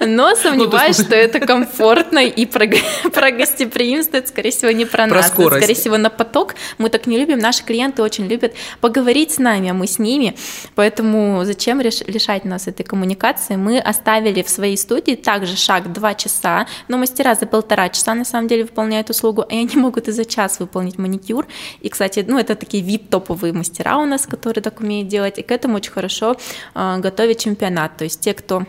но 0.00 0.30
ну, 0.30 0.36
сомневаюсь, 0.36 0.96
что 1.00 1.14
это 1.14 1.40
комфортно 1.40 2.18
и 2.18 2.44
про, 2.44 2.66
про 3.10 3.30
гостеприимство, 3.30 4.18
это, 4.18 4.28
скорее 4.28 4.50
всего, 4.50 4.70
не 4.70 4.84
про, 4.84 5.06
про 5.06 5.16
нас, 5.16 5.28
скорость. 5.28 5.56
это, 5.56 5.64
скорее 5.64 5.80
всего, 5.80 5.96
на 5.96 6.10
поток. 6.10 6.54
Мы 6.78 6.90
так 6.90 7.06
не 7.06 7.18
любим, 7.18 7.38
наши 7.38 7.64
клиенты 7.64 8.02
очень 8.02 8.26
любят 8.26 8.54
поговорить 8.80 9.32
с 9.32 9.38
нами, 9.38 9.70
а 9.70 9.74
мы 9.74 9.86
с 9.86 9.98
ними, 9.98 10.36
поэтому 10.74 11.44
зачем 11.44 11.80
лишать 11.80 12.44
нас 12.44 12.68
этой 12.68 12.84
коммуникации? 12.84 13.56
Мы 13.56 13.78
оставили 13.78 14.42
в 14.42 14.50
своей 14.50 14.76
студии 14.76 15.14
также 15.14 15.56
шаг 15.56 15.92
2 15.92 16.14
часа, 16.14 16.66
но 16.88 16.98
мастера 16.98 17.34
за 17.34 17.46
полтора 17.46 17.88
часа 17.88 18.14
на 18.14 18.24
самом 18.24 18.48
деле 18.48 18.64
выполняют 18.64 19.08
услугу, 19.08 19.42
и 19.42 19.56
они 19.56 19.76
могут 19.76 20.08
и 20.08 20.12
за 20.12 20.24
час 20.24 20.60
выполнить 20.60 20.98
маникюр. 20.98 21.46
И, 21.80 21.88
кстати, 21.88 22.24
ну, 22.26 22.38
это 22.38 22.54
такие 22.56 22.82
VIP-топовые 22.84 23.54
мастера 23.54 23.96
у 23.96 24.04
нас, 24.04 24.26
которые 24.26 24.62
так 24.62 24.80
умеют 24.80 25.08
делать, 25.08 25.38
и 25.38 25.42
к 25.42 25.50
этому 25.50 25.76
очень 25.76 25.92
хорошо 25.92 26.36
э, 26.74 26.98
готовят 26.98 27.38
чемпионат, 27.38 27.96
то 27.96 28.04
есть 28.04 28.20
те, 28.20 28.34
кто 28.34 28.50
кто 28.50 28.59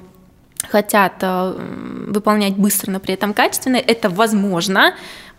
хотят 0.69 1.13
э, 1.21 1.53
выполнять 2.07 2.55
быстро, 2.55 2.91
но 2.91 2.99
при 2.99 3.13
этом 3.13 3.33
качественно, 3.33 3.77
это 3.77 4.09
возможно, 4.09 4.93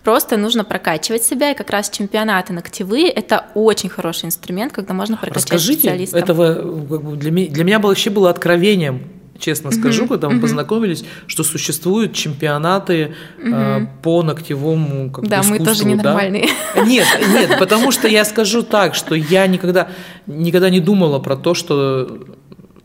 Просто 0.04 0.36
нужно 0.36 0.64
прокачивать 0.64 1.22
себя, 1.22 1.52
и 1.52 1.54
как 1.54 1.70
раз 1.70 1.88
чемпионаты 1.88 2.52
ногтевые– 2.52 3.08
это 3.08 3.46
очень 3.54 3.88
хороший 3.88 4.26
инструмент, 4.26 4.72
когда 4.72 4.94
можно 4.94 5.16
прокачать 5.16 5.44
Расскажите, 5.44 5.78
специалиста. 5.78 6.18
этого 6.18 7.16
для, 7.16 7.30
меня, 7.30 7.48
для 7.52 7.62
меня 7.62 7.78
вообще 7.78 8.10
было 8.10 8.28
откровением, 8.28 9.04
честно 9.38 9.70
скажу, 9.70 10.04
mm-hmm. 10.04 10.08
когда 10.08 10.28
мы 10.28 10.36
mm-hmm. 10.36 10.40
познакомились, 10.40 11.04
что 11.28 11.44
существуют 11.44 12.14
чемпионаты 12.14 13.14
mm-hmm. 13.38 13.82
э, 13.82 13.86
по 14.02 14.24
ногтевому 14.24 15.12
как 15.12 15.28
да, 15.28 15.40
искусству. 15.40 15.58
мы 15.58 15.64
тоже 15.64 15.84
ненормальные. 15.84 16.48
Да? 16.74 16.84
Нет, 16.84 17.06
нет, 17.28 17.58
потому 17.60 17.92
что 17.92 18.08
я 18.08 18.24
скажу 18.24 18.62
так, 18.62 18.96
что 18.96 19.14
я 19.14 19.46
никогда, 19.46 19.88
никогда 20.26 20.68
не 20.68 20.80
думала 20.80 21.20
про 21.20 21.36
то, 21.36 21.54
что 21.54 22.24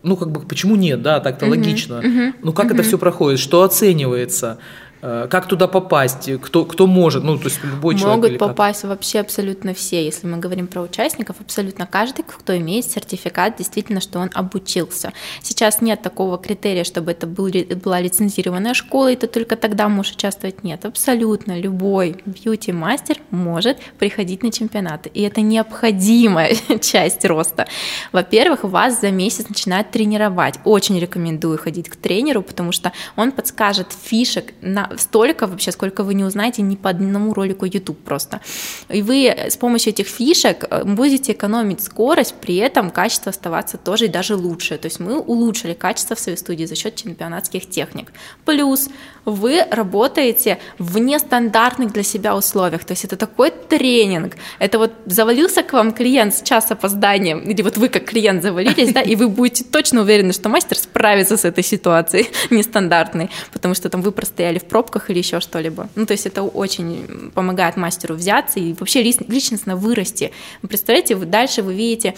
ну, 0.04 0.16
как 0.16 0.32
бы, 0.32 0.42
почему 0.42 0.76
нет, 0.76 1.02
да, 1.02 1.20
так-то 1.20 1.46
uh-huh, 1.46 1.50
логично. 1.50 1.94
Uh-huh, 1.96 2.34
ну, 2.42 2.54
как 2.54 2.68
uh-huh. 2.68 2.74
это 2.74 2.84
все 2.84 2.98
проходит, 2.98 3.40
что 3.40 3.64
оценивается, 3.64 4.60
как 5.02 5.48
туда 5.48 5.68
попасть? 5.68 6.30
Кто, 6.42 6.66
кто 6.66 6.88
может? 6.88 7.24
Ну, 7.24 7.38
то 7.38 7.46
есть 7.46 7.64
любой 7.64 7.96
Могут 7.96 8.02
человек. 8.02 8.24
Могут 8.24 8.40
попасть 8.40 8.82
как? 8.82 8.90
вообще 8.90 9.20
абсолютно 9.20 9.74
все. 9.74 10.04
Если 10.04 10.28
мы 10.28 10.38
говорим 10.38 10.68
про 10.68 10.82
участников, 10.82 11.38
абсолютно 11.40 11.86
каждый, 11.86 12.24
кто 12.24 12.58
имеет 12.58 12.86
сертификат, 12.86 13.58
действительно, 13.58 14.02
что 14.02 14.20
он 14.20 14.30
обучился. 14.34 15.14
Сейчас 15.42 15.82
нет 15.82 16.02
такого 16.02 16.38
критерия, 16.38 16.84
чтобы 16.84 17.12
это 17.12 17.28
был, 17.28 17.50
была 17.84 18.02
лицензированная 18.02 18.74
школа, 18.74 19.12
и 19.12 19.16
ты 19.16 19.28
только 19.28 19.56
тогда 19.56 19.88
можешь 19.88 20.14
участвовать. 20.14 20.64
Нет, 20.64 20.86
абсолютно 20.86 21.60
любой 21.60 22.18
бьюти-мастер 22.26 23.18
может 23.30 23.78
приходить 24.00 24.44
на 24.44 24.52
чемпионаты. 24.52 25.10
И 25.14 25.22
это 25.22 25.42
необходимая 25.42 26.56
часть 26.82 27.24
роста. 27.26 27.68
Во-первых, 28.12 28.64
вас 28.64 29.02
за 29.02 29.12
месяц 29.12 29.48
начинают 29.48 29.92
тренировать. 29.92 30.60
Очень 30.64 31.00
рекомендую 31.00 31.58
ходить 31.58 31.90
к 31.90 31.96
тренеру, 31.96 32.42
потому 32.42 32.72
что 32.72 32.92
он 33.16 33.32
подскажет 33.32 33.88
фишек 33.94 34.54
на 34.62 34.87
столько 34.98 35.48
вообще, 35.48 35.72
сколько 35.72 36.04
вы 36.04 36.14
не 36.14 36.24
узнаете 36.24 36.62
ни 36.62 36.76
по 36.76 36.90
одному 36.90 37.34
ролику 37.34 37.66
YouTube 37.66 38.00
просто. 38.04 38.42
И 38.90 39.02
вы 39.02 39.28
с 39.28 39.58
помощью 39.58 39.94
этих 39.94 40.08
фишек 40.08 40.66
э, 40.70 40.84
будете 40.84 41.34
экономить 41.34 41.82
скорость, 41.82 42.36
при 42.42 42.56
этом 42.58 42.92
качество 42.92 43.30
оставаться 43.30 43.78
тоже 43.78 44.06
и 44.06 44.08
даже 44.08 44.36
лучше. 44.36 44.78
То 44.78 44.88
есть 44.88 45.00
мы 45.00 45.20
улучшили 45.20 45.74
качество 45.74 46.16
в 46.16 46.20
своей 46.20 46.38
студии 46.38 46.66
за 46.66 46.76
счет 46.76 46.96
чемпионатских 46.96 47.70
техник. 47.70 48.12
Плюс 48.46 48.90
вы 49.26 49.64
работаете 49.70 50.58
в 50.78 50.98
нестандартных 50.98 51.92
для 51.92 52.04
себя 52.04 52.36
условиях. 52.36 52.86
То 52.86 52.94
есть 52.94 53.06
это 53.06 53.18
такой 53.18 53.52
тренинг. 53.52 54.36
Это 54.60 54.80
вот 54.80 54.94
завалился 55.06 55.64
к 55.64 55.74
вам 55.74 55.92
клиент 55.92 56.34
с 56.34 56.42
час 56.42 56.72
опозданием, 56.72 57.40
или 57.40 57.62
вот 57.62 57.78
вы 57.78 57.90
как 57.90 58.06
клиент 58.06 58.42
завалились, 58.44 58.94
да, 58.94 59.02
и 59.02 59.16
вы 59.16 59.28
будете 59.28 59.64
точно 59.64 60.02
уверены, 60.02 60.34
что 60.34 60.50
мастер 60.50 60.78
справится 60.78 61.36
с 61.36 61.46
этой 61.46 61.64
ситуацией 61.64 62.30
нестандартной, 62.50 63.30
потому 63.52 63.76
что 63.76 63.90
там 63.90 64.02
вы 64.02 64.12
простояли 64.12 64.60
в 64.60 64.66
пробках 64.78 65.10
или 65.10 65.18
еще 65.18 65.40
что-либо. 65.40 65.90
Ну, 65.96 66.06
то 66.06 66.12
есть 66.12 66.28
это 66.28 66.44
очень 66.44 67.32
помогает 67.34 67.78
мастеру 67.78 68.14
взяться 68.14 68.60
и 68.60 68.74
вообще 68.74 69.02
личностно 69.02 69.76
вырасти. 69.76 70.32
Вы 70.62 70.70
представляете, 70.70 71.16
вы 71.16 71.26
дальше 71.26 71.64
вы 71.64 71.74
видите, 71.74 72.14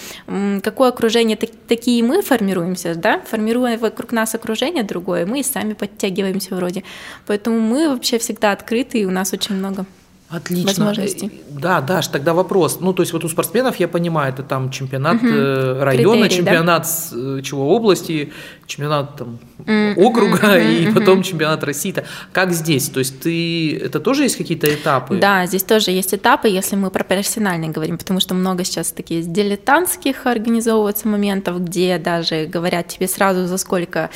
какое 0.62 0.90
окружение 0.90 1.38
такие 1.38 2.04
мы 2.04 2.22
формируемся, 2.22 2.96
да, 2.96 3.22
формируя 3.22 3.78
вокруг 3.78 4.12
нас 4.12 4.36
окружение 4.36 4.84
другое, 4.84 5.26
мы 5.26 5.40
и 5.40 5.44
сами 5.44 5.74
подтягиваемся 5.74 6.56
вроде. 6.56 6.84
Поэтому 7.28 7.62
мы 7.62 7.90
вообще 7.90 8.18
всегда 8.18 8.52
открыты, 8.52 9.00
и 9.00 9.06
у 9.06 9.12
нас 9.12 9.32
очень 9.32 9.56
много 9.56 9.86
Отлично. 10.30 10.68
возможностей. 10.68 11.42
Да, 11.50 11.82
Даш, 11.82 12.08
тогда 12.08 12.34
вопрос. 12.34 12.80
Ну, 12.82 12.94
то 12.94 13.04
есть 13.04 13.14
вот 13.14 13.24
у 13.24 13.30
спортсменов, 13.30 13.78
я 13.78 13.88
понимаю, 13.88 14.34
это 14.34 14.44
там 14.44 14.70
чемпионат 14.70 15.16
угу. 15.16 15.84
района, 15.84 16.22
Критерии, 16.22 16.38
чемпионат 16.38 16.84
да? 17.12 17.38
Э, 17.38 17.42
чего 17.42 17.76
области, 17.76 18.32
чемпионат 18.70 19.18
там, 19.18 19.40
mm-hmm. 19.66 19.96
округа 19.96 20.38
mm-hmm. 20.38 20.90
и 20.90 20.94
потом 20.94 21.24
чемпионат 21.24 21.64
России. 21.64 21.92
-то. 21.92 22.04
Как 22.32 22.54
здесь? 22.54 22.90
То 22.90 23.00
есть 23.00 23.20
ты 23.20 23.76
это 23.76 24.00
тоже 24.00 24.24
есть 24.24 24.38
какие-то 24.38 24.68
этапы? 24.68 25.18
Да, 25.18 25.46
здесь 25.48 25.64
тоже 25.64 25.92
есть 25.92 26.14
этапы, 26.14 26.48
если 26.48 26.78
мы 26.78 26.92
про 26.92 27.04
профессиональные 27.04 27.72
говорим, 27.72 27.98
потому 27.98 28.20
что 28.20 28.36
много 28.36 28.64
сейчас 28.64 28.92
таких 28.92 29.26
дилетантских 29.32 30.26
организовывается 30.26 31.08
моментов, 31.08 31.60
где 31.64 31.98
даже 31.98 32.46
говорят 32.46 32.88
тебе 32.88 33.08
сразу 33.08 33.48
за 33.48 33.58
сколько 33.58 34.10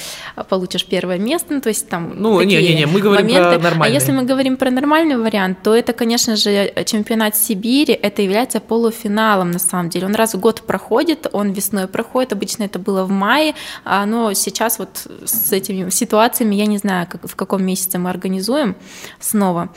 получишь 0.50 0.86
первое 0.86 1.18
место, 1.18 1.54
ну, 1.54 1.62
то 1.62 1.70
есть 1.70 1.90
там 1.90 2.14
ну 2.16 2.42
не 2.42 2.62
не 2.62 2.76
не 2.76 2.86
мы 2.86 3.02
говорим 3.02 3.26
моменты. 3.28 3.58
про 3.58 3.64
нормальный. 3.64 3.98
А 3.98 4.00
если 4.00 4.12
мы 4.12 4.24
говорим 4.24 4.58
про 4.58 4.72
нормальный 4.72 5.18
вариант, 5.18 5.58
то 5.64 5.74
это, 5.76 5.94
конечно 5.94 6.36
же, 6.36 6.72
чемпионат 6.86 7.36
Сибири, 7.36 7.94
это 7.94 8.22
является 8.22 8.60
полуфиналом 8.60 9.52
на 9.52 9.60
самом 9.60 9.90
деле. 9.90 10.06
Он 10.06 10.16
раз 10.16 10.36
в 10.36 10.40
год 10.40 10.62
проходит, 10.62 11.28
он 11.32 11.54
весной 11.54 11.88
проходит, 11.88 12.34
обычно 12.34 12.66
это 12.66 12.80
было 12.80 13.04
в 13.04 13.10
мае, 13.10 13.56
а, 13.84 14.06
но 14.06 14.34
сейчас 14.44 14.80
вот 14.80 15.08
с 15.26 15.52
этими 15.52 15.90
ситуациями, 15.90 16.56
я 16.56 16.66
не 16.66 16.78
знаю, 16.78 17.08
как, 17.10 17.28
в 17.28 17.36
каком 17.36 17.64
месяце 17.64 17.98
мы 17.98 18.10
организуем 18.10 18.76
снова. 19.20 19.70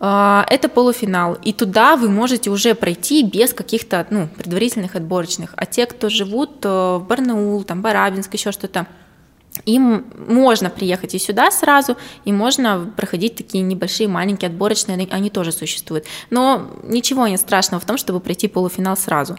А, 0.00 0.46
это 0.48 0.68
полуфинал, 0.68 1.34
и 1.42 1.52
туда 1.52 1.96
вы 1.96 2.08
можете 2.08 2.50
уже 2.50 2.74
пройти 2.74 3.22
без 3.22 3.52
каких-то 3.52 4.06
ну, 4.10 4.28
предварительных 4.28 4.94
отборочных. 4.94 5.54
А 5.56 5.66
те, 5.66 5.86
кто 5.86 6.08
живут 6.08 6.64
э, 6.64 6.68
в 6.68 7.04
Барнаул, 7.08 7.64
там, 7.64 7.82
Барабинск, 7.82 8.32
еще 8.32 8.52
что-то, 8.52 8.86
им 9.64 10.06
можно 10.28 10.70
приехать 10.70 11.14
и 11.14 11.18
сюда 11.18 11.50
сразу, 11.50 11.96
и 12.24 12.32
можно 12.32 12.92
проходить 12.96 13.34
такие 13.34 13.62
небольшие, 13.64 14.08
маленькие 14.08 14.50
отборочные, 14.50 15.08
они 15.10 15.30
тоже 15.30 15.50
существуют. 15.50 16.04
Но 16.30 16.70
ничего 16.84 17.26
нет 17.26 17.40
страшного 17.40 17.80
в 17.80 17.84
том, 17.84 17.96
чтобы 17.96 18.20
пройти 18.20 18.46
полуфинал 18.46 18.96
сразу. 18.96 19.36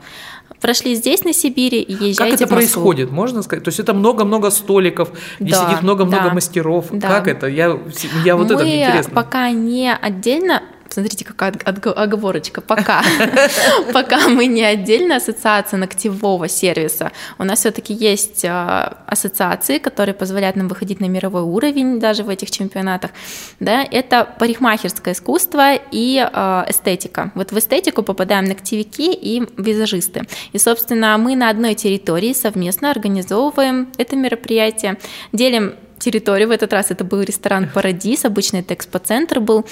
Прошли 0.61 0.95
здесь, 0.95 1.23
на 1.23 1.33
Сибири, 1.33 1.81
и 1.81 1.93
езжайте 1.93 2.17
Как 2.17 2.31
это 2.33 2.47
происходит, 2.47 3.11
можно 3.11 3.41
сказать? 3.41 3.63
То 3.63 3.69
есть 3.69 3.79
это 3.79 3.93
много-много 3.93 4.49
столиков, 4.49 5.09
где 5.39 5.51
да, 5.51 5.69
сидит 5.69 5.83
много-много 5.83 6.25
да, 6.25 6.33
мастеров. 6.33 6.87
Да. 6.91 7.07
Как 7.07 7.27
это? 7.27 7.47
Я, 7.47 7.79
я 8.25 8.35
вот 8.35 8.49
Мы 8.49 8.55
это 8.55 8.63
интересно. 8.65 9.13
пока 9.13 9.51
не 9.51 9.93
отдельно 9.93 10.63
Смотрите, 10.89 11.23
какая 11.25 11.51
оговорочка. 11.51 12.61
Пока. 12.61 13.03
Пока 13.93 14.27
мы 14.27 14.47
не 14.47 14.63
отдельная 14.63 15.17
ассоциация 15.17 15.77
ногтевого 15.77 16.47
сервиса. 16.47 17.11
У 17.37 17.43
нас 17.43 17.59
все-таки 17.59 17.93
есть 17.93 18.43
а, 18.45 18.97
ассоциации, 19.05 19.77
которые 19.77 20.15
позволяют 20.15 20.55
нам 20.55 20.67
выходить 20.67 20.99
на 20.99 21.05
мировой 21.05 21.43
уровень 21.43 21.99
даже 21.99 22.23
в 22.23 22.29
этих 22.29 22.51
чемпионатах. 22.51 23.11
Да, 23.59 23.83
это 23.83 24.27
парикмахерское 24.39 25.13
искусство 25.13 25.75
и 25.75 26.19
а, 26.19 26.65
эстетика. 26.67 27.31
Вот 27.35 27.51
в 27.51 27.57
эстетику 27.57 28.03
попадаем 28.03 28.45
ногтевики 28.45 29.13
и 29.13 29.43
визажисты. 29.57 30.27
И, 30.53 30.57
собственно, 30.57 31.17
мы 31.17 31.35
на 31.35 31.49
одной 31.49 31.75
территории 31.75 32.33
совместно 32.33 32.89
организовываем 32.91 33.89
это 33.97 34.15
мероприятие, 34.15 34.97
делим 35.33 35.75
территорию. 35.99 36.47
В 36.47 36.51
этот 36.51 36.73
раз 36.73 36.91
это 36.91 37.03
был 37.03 37.21
ресторан 37.21 37.69
«Парадис», 37.73 38.25
обычно 38.25 38.57
это 38.57 38.73
экспоцентр 38.73 39.39
был. 39.39 39.65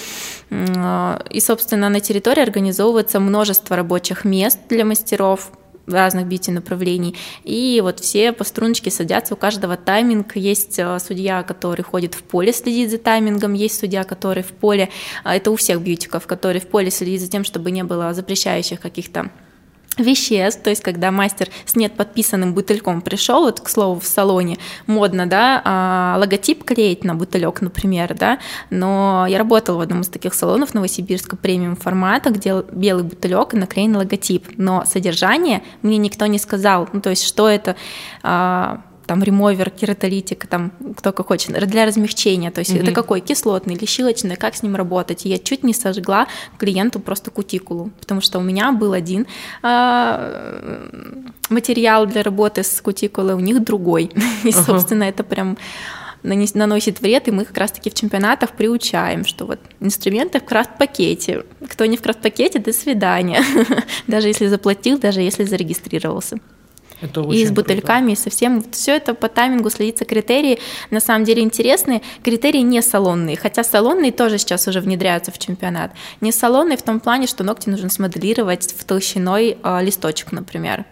И, 0.49 1.39
собственно, 1.39 1.89
на 1.89 1.99
территории 1.99 2.41
организовывается 2.41 3.19
множество 3.19 3.75
рабочих 3.75 4.25
мест 4.25 4.59
для 4.69 4.86
мастеров, 4.86 5.51
разных 5.88 6.28
бьюти-направлений. 6.28 7.15
И 7.43 7.80
вот 7.82 7.99
все 7.99 8.34
по 8.34 8.43
струночке 8.43 8.91
садятся, 8.91 9.34
у 9.34 9.38
каждого 9.38 9.78
тайминг. 9.78 10.36
Есть 10.36 10.78
э, 10.80 10.99
судья, 10.99 11.43
который 11.43 11.82
ходит 11.82 12.13
в 12.13 12.23
поле, 12.23 12.51
следит 12.51 12.91
за 12.91 12.97
таймингом, 12.97 13.53
есть 13.53 13.80
судья, 13.80 14.03
который 14.03 14.43
в 14.43 14.51
поле, 14.51 14.89
а 15.23 15.36
это 15.36 15.49
у 15.49 15.55
всех 15.55 15.82
бьютиков, 15.82 16.28
который 16.28 16.61
в 16.61 16.67
поле 16.67 16.91
следит 16.91 17.21
за 17.21 17.30
тем, 17.30 17.43
чтобы 17.43 17.71
не 17.71 17.84
было 17.84 18.13
запрещающих 18.13 18.80
каких-то 18.80 19.32
веществ, 19.98 20.62
то 20.64 20.70
есть 20.70 20.82
когда 20.82 21.12
мастер 21.12 21.50
с 21.66 21.76
нет 21.76 21.93
подписанным 21.93 22.54
бутыльком 22.54 23.02
пришел, 23.02 23.43
вот 23.43 23.60
к 23.60 23.70
слову 23.70 24.00
в 24.00 24.06
салоне 24.06 24.58
модно, 24.86 25.26
да, 25.26 25.62
а, 25.64 26.18
логотип 26.20 26.64
клеить 26.64 27.04
на 27.04 27.16
бутылек, 27.16 27.62
например, 27.62 28.14
да, 28.14 28.39
но 28.70 29.26
я 29.30 29.38
работала 29.38 29.78
в 29.78 29.82
одном 29.82 30.02
из 30.02 30.08
таких 30.08 30.34
салонов 30.34 30.74
Новосибирска 30.74 31.36
премиум 31.36 31.76
формата, 31.76 32.30
где 32.30 32.64
белый 32.72 33.04
бутылек 33.04 33.54
и 33.54 33.58
наклеен 33.58 33.95
логотип, 33.95 34.48
но 34.58 34.84
содержание 34.86 35.64
мне 35.82 35.98
никто 35.98 36.26
не 36.26 36.39
сказал, 36.39 36.88
ну 36.93 37.02
то 37.02 37.10
есть 37.10 37.24
что 37.24 37.48
это 37.48 37.76
а, 38.24 38.82
там 39.08 39.24
ремовер, 39.24 39.70
кератолитик, 39.70 40.45
там 40.47 40.72
кто 40.97 41.12
как 41.12 41.28
хочет, 41.28 41.53
для 41.68 41.86
размягчения. 41.86 42.51
То 42.51 42.60
есть 42.60 42.72
mm-hmm. 42.72 42.84
это 42.84 42.91
какой 42.91 43.22
кислотный 43.22 43.74
или 43.76 43.86
щелочный, 43.86 44.36
как 44.36 44.55
с 44.55 44.62
ним 44.62 44.76
работать. 44.76 45.26
И 45.26 45.30
я 45.30 45.39
чуть 45.39 45.64
не 45.64 45.74
сожгла 45.74 46.28
клиенту 46.58 46.99
просто 46.99 47.32
кутикулу, 47.32 47.89
потому 47.99 48.22
что 48.22 48.39
у 48.39 48.41
меня 48.41 48.72
был 48.72 48.93
один 48.93 49.26
а, 49.64 50.89
материал 51.49 52.05
для 52.05 52.22
работы 52.22 52.64
с 52.64 52.82
кутикулой, 52.82 53.34
у 53.34 53.39
них 53.39 53.64
другой. 53.64 54.12
И, 54.43 54.51
собственно, 54.51 55.03
это 55.03 55.24
прям 55.24 55.58
наносит 56.24 56.99
вред, 56.99 57.28
и 57.28 57.32
мы 57.32 57.45
как 57.45 57.58
раз-таки 57.58 57.89
в 57.89 57.93
чемпионатах 57.93 58.51
приучаем, 58.51 59.24
что 59.24 59.45
вот 59.45 59.60
инструменты 59.80 60.39
в 60.39 60.43
крафт-пакете. 60.43 61.45
Кто 61.70 61.86
не 61.86 61.95
в 61.95 62.01
крафт-пакете, 62.01 62.60
до 62.60 62.74
свидания. 62.74 63.41
даже 64.08 64.28
если 64.28 64.47
заплатил, 64.47 64.97
даже 64.97 65.22
если 65.22 65.45
зарегистрировался. 65.45 66.39
Это 67.02 67.22
и 67.22 67.45
с 67.45 67.52
бутыльками, 67.52 68.08
круто. 68.08 68.22
и 68.22 68.24
со 68.24 68.30
всем. 68.30 68.64
Все 68.72 68.95
это 68.95 69.14
по 69.14 69.30
таймингу 69.30 69.70
следится 69.70 70.06
критерии. 70.06 70.60
На 70.89 71.00
самом 71.00 71.26
деле 71.26 71.43
интересные. 71.43 72.02
Критерии 72.24 72.62
не 72.62 72.82
салонные, 72.82 73.38
хотя 73.38 73.64
салонные 73.64 74.12
тоже 74.12 74.38
сейчас 74.38 74.68
уже 74.68 74.82
внедряются 74.82 75.32
в 75.32 75.38
чемпионат. 75.38 75.91
Не 76.22 76.32
салонные 76.32 76.78
в 76.78 76.82
том 76.82 77.00
плане, 77.00 77.28
что 77.28 77.43
ногти 77.43 77.70
нужно 77.70 77.89
смоделировать 77.89 78.74
в 78.74 78.84
толщиной 78.84 79.58
э, 79.62 79.84
листочек, 79.84 80.32
например. 80.32 80.86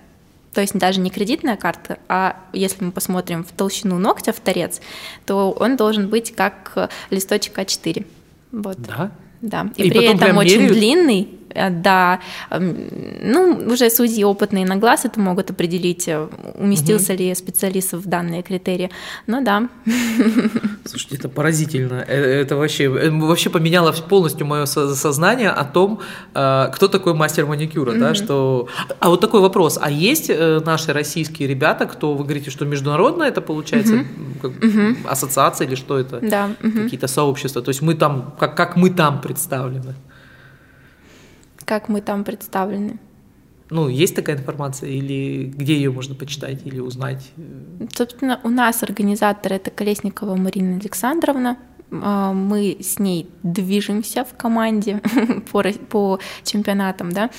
То 0.54 0.62
есть 0.62 0.74
даже 0.74 1.02
не 1.02 1.10
кредитная 1.10 1.58
карта, 1.58 1.98
а 2.08 2.38
если 2.54 2.86
мы 2.86 2.92
посмотрим 2.92 3.44
в 3.44 3.52
толщину 3.52 3.98
ногтя 3.98 4.32
в 4.32 4.40
торец, 4.40 4.80
то 5.26 5.52
он 5.52 5.76
должен 5.76 6.08
быть 6.08 6.34
как 6.34 6.90
листочек 7.10 7.58
А4. 7.58 8.06
Вот. 8.54 8.78
Да? 8.80 9.12
Да. 9.42 9.68
И, 9.76 9.84
и 9.84 9.90
при 9.90 10.06
этом 10.06 10.38
очень 10.38 10.62
меряют? 10.62 10.74
длинный, 10.74 11.30
Э, 11.45 11.45
да, 11.56 12.20
ну, 12.52 13.64
уже 13.68 13.90
судьи 13.90 14.24
опытные 14.24 14.66
на 14.66 14.76
глаз 14.76 15.06
это 15.06 15.20
могут 15.20 15.52
определить, 15.52 16.08
э, 16.08 16.28
уместился 16.56 17.14
угу. 17.14 17.24
ли 17.24 17.36
специалист 17.36 17.94
в 17.94 18.08
данные 18.08 18.44
критерии. 18.44 18.90
Ну 19.28 19.44
да. 19.44 19.70
Слушайте, 20.86 21.18
это 21.18 21.30
поразительно. 21.30 22.04
Э, 22.08 22.42
это 22.42 22.56
вообще, 22.56 22.90
вообще 22.90 23.50
поменяло 23.50 23.92
полностью 23.92 24.46
мое 24.46 24.66
сознание 24.66 25.50
о 25.50 25.64
том, 25.64 26.00
кто 26.32 26.88
такой 26.88 27.14
мастер 27.14 27.46
маникюра, 27.46 27.92
угу. 27.92 28.00
да, 28.00 28.14
что... 28.14 28.68
А 29.00 29.10
вот 29.10 29.22
такой 29.22 29.42
вопрос, 29.42 29.80
а 29.82 29.90
есть 29.90 30.32
наши 30.66 30.94
российские 30.94 31.48
ребята, 31.48 31.86
кто, 31.86 32.14
вы 32.14 32.24
говорите, 32.24 32.52
что 32.52 32.66
международно 32.66 33.24
это 33.24 33.42
получается, 33.42 33.96
угу. 33.96 34.06
как, 34.42 34.52
угу. 34.52 35.10
ассоциация 35.10 35.68
или 35.68 35.76
что 35.76 35.98
это? 35.98 36.20
Да. 36.22 36.50
Угу. 36.62 36.84
Какие-то 36.84 37.08
сообщества, 37.08 37.62
то 37.62 37.70
есть 37.70 37.82
мы 37.82 37.96
там, 37.96 38.34
как, 38.40 38.56
как 38.56 38.76
мы 38.76 38.90
там 38.90 39.22
представлены? 39.22 39.96
Как 41.66 41.90
мы 41.90 42.02
там 42.02 42.24
представлены. 42.24 43.00
Ну, 43.72 43.88
есть 43.88 44.16
такая 44.16 44.38
информация, 44.38 44.90
или 44.90 45.46
где 45.46 45.76
ее 45.76 45.92
можно 45.92 46.14
почитать 46.14 46.66
или 46.66 46.80
узнать? 46.80 47.32
Собственно, 47.96 48.40
у 48.44 48.50
нас 48.50 48.84
организатор 48.84 49.54
это 49.54 49.72
Колесникова 49.72 50.36
Марина 50.36 50.78
Александровна. 50.78 51.58
А, 51.92 52.32
мы 52.34 52.78
с 52.80 53.00
ней 53.00 53.30
движемся 53.42 54.24
в 54.24 54.38
команде 54.38 55.02
по, 55.52 55.64
по 55.90 56.20
чемпионатам, 56.44 57.12
да. 57.12 57.32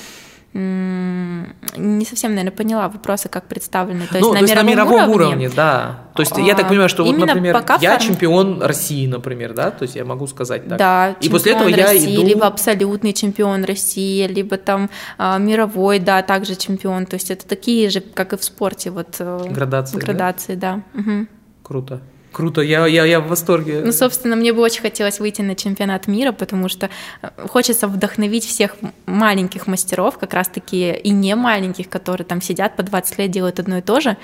Не 0.57 2.05
совсем, 2.05 2.35
наверное, 2.35 2.57
поняла 2.57 2.89
вопросы, 2.89 3.29
как 3.29 3.47
представлены. 3.47 4.07
То 4.07 4.17
есть, 4.17 4.27
ну, 4.27 4.33
на, 4.33 4.39
то 4.39 4.45
есть 4.45 4.55
мировом 4.55 4.67
на 4.67 4.71
мировом 4.71 5.11
уровне, 5.11 5.15
уровне, 5.15 5.51
да. 5.55 6.01
То 6.15 6.23
есть 6.23 6.37
я 6.39 6.55
так 6.55 6.69
понимаю, 6.69 6.89
что 6.89 7.05
вот, 7.05 7.17
например, 7.17 7.55
пока 7.55 7.77
я 7.81 7.99
форм... 7.99 8.03
чемпион 8.03 8.63
России, 8.63 9.07
например, 9.07 9.53
да, 9.53 9.71
то 9.71 9.83
есть 9.83 9.97
я 9.97 10.05
могу 10.05 10.27
сказать 10.27 10.67
так. 10.69 10.79
Да, 10.79 11.17
и 11.21 11.29
после 11.29 11.53
этого 11.53 11.71
России, 11.71 12.11
я 12.11 12.15
иду... 12.17 12.27
либо 12.27 12.47
абсолютный 12.47 13.13
чемпион 13.13 13.65
России, 13.65 14.27
либо 14.27 14.57
там 14.57 14.89
а, 15.19 15.39
мировой, 15.39 15.99
да, 15.99 16.23
также 16.23 16.57
чемпион. 16.57 17.07
То 17.07 17.15
есть 17.15 17.31
это 17.31 17.47
такие 17.47 17.91
же, 17.91 18.01
как 18.01 18.33
и 18.33 18.37
в 18.37 18.45
спорте, 18.45 18.91
вот 18.91 19.17
э, 19.19 19.47
градации. 19.51 19.99
Градации, 19.99 20.55
да. 20.55 20.83
да. 20.95 21.01
Угу. 21.01 21.27
Круто. 21.63 22.01
Круто, 22.37 22.61
я, 22.61 22.87
я, 22.87 23.07
я 23.07 23.21
в 23.21 23.29
восторге. 23.29 23.81
Ну, 23.83 23.93
собственно, 23.93 24.37
мне 24.37 24.53
бы 24.53 24.61
очень 24.61 24.83
хотелось 24.83 25.21
выйти 25.21 25.41
на 25.41 25.55
чемпионат 25.55 26.07
мира, 26.07 26.33
потому 26.33 26.69
что 26.69 26.91
э, 27.23 27.31
хочется 27.49 27.89
вдохновить 27.89 28.45
всех 28.45 28.77
маленьких 29.07 29.67
мастеров, 29.67 30.19
как 30.19 30.35
раз-таки 30.35 30.93
и 30.93 31.11
не 31.13 31.35
маленьких, 31.35 31.89
которые 31.89 32.27
там 32.27 32.43
сидят 32.43 32.77
по 32.77 32.83
20 32.83 33.19
лет, 33.19 33.31
делают 33.31 33.59
одно 33.59 33.79
и 33.79 33.81
то 33.81 34.01
же, 34.01 34.19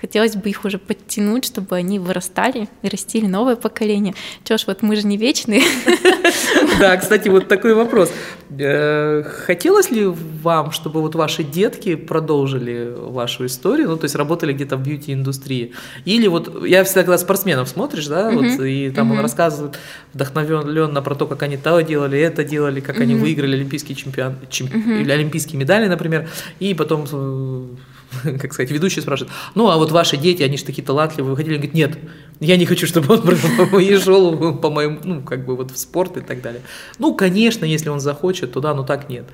Хотелось 0.00 0.36
бы 0.36 0.48
их 0.48 0.64
уже 0.64 0.78
подтянуть, 0.78 1.44
чтобы 1.44 1.76
они 1.76 1.98
вырастали 1.98 2.68
и 2.82 2.88
растили 2.88 3.26
новое 3.26 3.56
поколение. 3.56 4.14
Чё 4.44 4.56
ж, 4.56 4.64
вот 4.66 4.82
мы 4.82 4.96
же 4.96 5.06
не 5.06 5.16
вечные. 5.16 5.62
Да, 6.78 6.96
кстати, 6.96 7.28
вот 7.28 7.48
такой 7.48 7.74
вопрос. 7.74 8.12
Э, 8.56 9.24
хотелось 9.24 9.90
ли 9.90 10.06
вам, 10.06 10.70
чтобы 10.70 11.00
вот 11.00 11.14
ваши 11.14 11.42
детки 11.42 11.96
продолжили 11.96 12.94
вашу 12.96 13.46
историю, 13.46 13.88
ну, 13.88 13.96
то 13.96 14.04
есть 14.04 14.14
работали 14.14 14.52
где-то 14.52 14.76
в 14.76 14.82
бьюти-индустрии? 14.82 15.72
Или 16.04 16.28
вот, 16.28 16.64
я 16.66 16.84
всегда, 16.84 17.02
когда 17.02 17.18
спортсменов 17.18 17.68
смотришь, 17.68 18.06
да, 18.06 18.30
вот, 18.30 18.60
и 18.60 18.90
там 18.90 19.10
он 19.10 19.20
рассказывает 19.20 19.78
вдохновленно 20.12 21.02
про 21.02 21.14
то, 21.14 21.26
как 21.26 21.42
они 21.42 21.56
то 21.56 21.80
делали, 21.80 22.18
это 22.18 22.44
делали, 22.44 22.80
как 22.80 23.00
они 23.00 23.14
выиграли 23.14 23.56
олимпийский 23.56 23.96
чемпион, 23.96 24.36
или 24.50 25.10
олимпийские 25.10 25.58
медали, 25.58 25.88
например, 25.88 26.28
и 26.60 26.74
потом 26.74 27.06
э, 27.10 27.66
как 28.40 28.52
сказать, 28.52 28.70
ведущий 28.70 29.00
спрашивает, 29.00 29.32
ну, 29.54 29.68
а 29.68 29.76
вот 29.76 29.92
ваши 29.92 30.16
дети, 30.16 30.42
они 30.42 30.56
же 30.56 30.64
такие 30.64 30.82
талантливые, 30.82 31.30
вы 31.30 31.36
хотели? 31.36 31.54
Он 31.54 31.60
говорит, 31.60 31.74
нет, 31.74 31.98
я 32.40 32.56
не 32.56 32.66
хочу, 32.66 32.86
чтобы 32.86 33.14
он 33.14 33.28
уезжал 33.72 34.54
по 34.54 34.70
моему, 34.70 35.00
ну, 35.04 35.22
как 35.22 35.44
бы 35.44 35.56
вот 35.56 35.70
в 35.70 35.78
спорт 35.78 36.16
и 36.16 36.20
так 36.20 36.40
далее. 36.40 36.62
Ну, 36.98 37.14
конечно, 37.14 37.64
если 37.64 37.88
он 37.88 38.00
захочет, 38.00 38.52
то 38.52 38.60
да, 38.60 38.74
но 38.74 38.82
так 38.82 39.08
нет. 39.08 39.24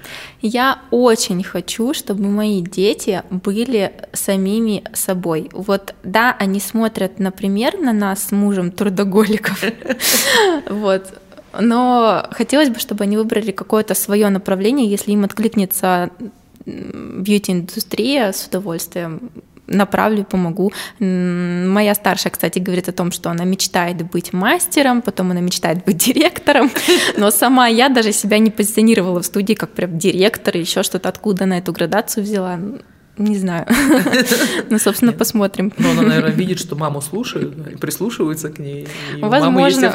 Я 0.40 0.80
очень 0.90 1.42
хочу, 1.42 1.94
чтобы 1.94 2.28
мои 2.28 2.60
дети 2.60 3.22
были 3.30 3.92
самими 4.12 4.84
собой. 4.92 5.50
Вот, 5.52 5.94
да, 6.02 6.36
они 6.38 6.60
смотрят, 6.60 7.18
например, 7.18 7.78
на 7.78 7.92
нас 7.92 8.28
с 8.28 8.32
мужем 8.32 8.70
трудоголиков, 8.70 9.62
вот, 10.68 11.20
но 11.60 12.26
хотелось 12.32 12.70
бы, 12.70 12.80
чтобы 12.80 13.04
они 13.04 13.16
выбрали 13.16 13.52
какое-то 13.52 13.94
свое 13.94 14.28
направление, 14.28 14.88
если 14.88 15.12
им 15.12 15.24
откликнется 15.24 16.10
бьюти-индустрия 16.66 18.32
с 18.32 18.46
удовольствием 18.46 19.30
направлю, 19.66 20.24
помогу. 20.24 20.72
Моя 20.98 21.94
старшая, 21.94 22.30
кстати, 22.32 22.58
говорит 22.58 22.88
о 22.88 22.92
том, 22.92 23.12
что 23.12 23.30
она 23.30 23.44
мечтает 23.44 24.02
быть 24.10 24.32
мастером, 24.32 25.02
потом 25.02 25.30
она 25.30 25.40
мечтает 25.40 25.84
быть 25.84 25.96
директором, 25.96 26.70
но 27.16 27.30
сама 27.30 27.68
я 27.68 27.88
даже 27.88 28.12
себя 28.12 28.38
не 28.38 28.50
позиционировала 28.50 29.20
в 29.20 29.26
студии 29.26 29.54
как 29.54 29.70
прям 29.70 29.98
директор, 29.98 30.56
еще 30.56 30.82
что-то, 30.82 31.08
откуда 31.08 31.46
на 31.46 31.58
эту 31.58 31.72
градацию 31.72 32.24
взяла. 32.24 32.58
Не 33.16 33.38
знаю. 33.38 33.66
Ну, 34.70 34.78
собственно, 34.78 35.12
посмотрим. 35.12 35.72
Ну, 35.78 35.90
она, 35.90 36.02
наверное, 36.02 36.30
видит, 36.36 36.58
что 36.58 36.74
маму 36.74 37.00
слушают, 37.00 37.78
прислушиваются 37.78 38.50
к 38.50 38.58
ней. 38.58 38.88
Возможно. 39.20 39.94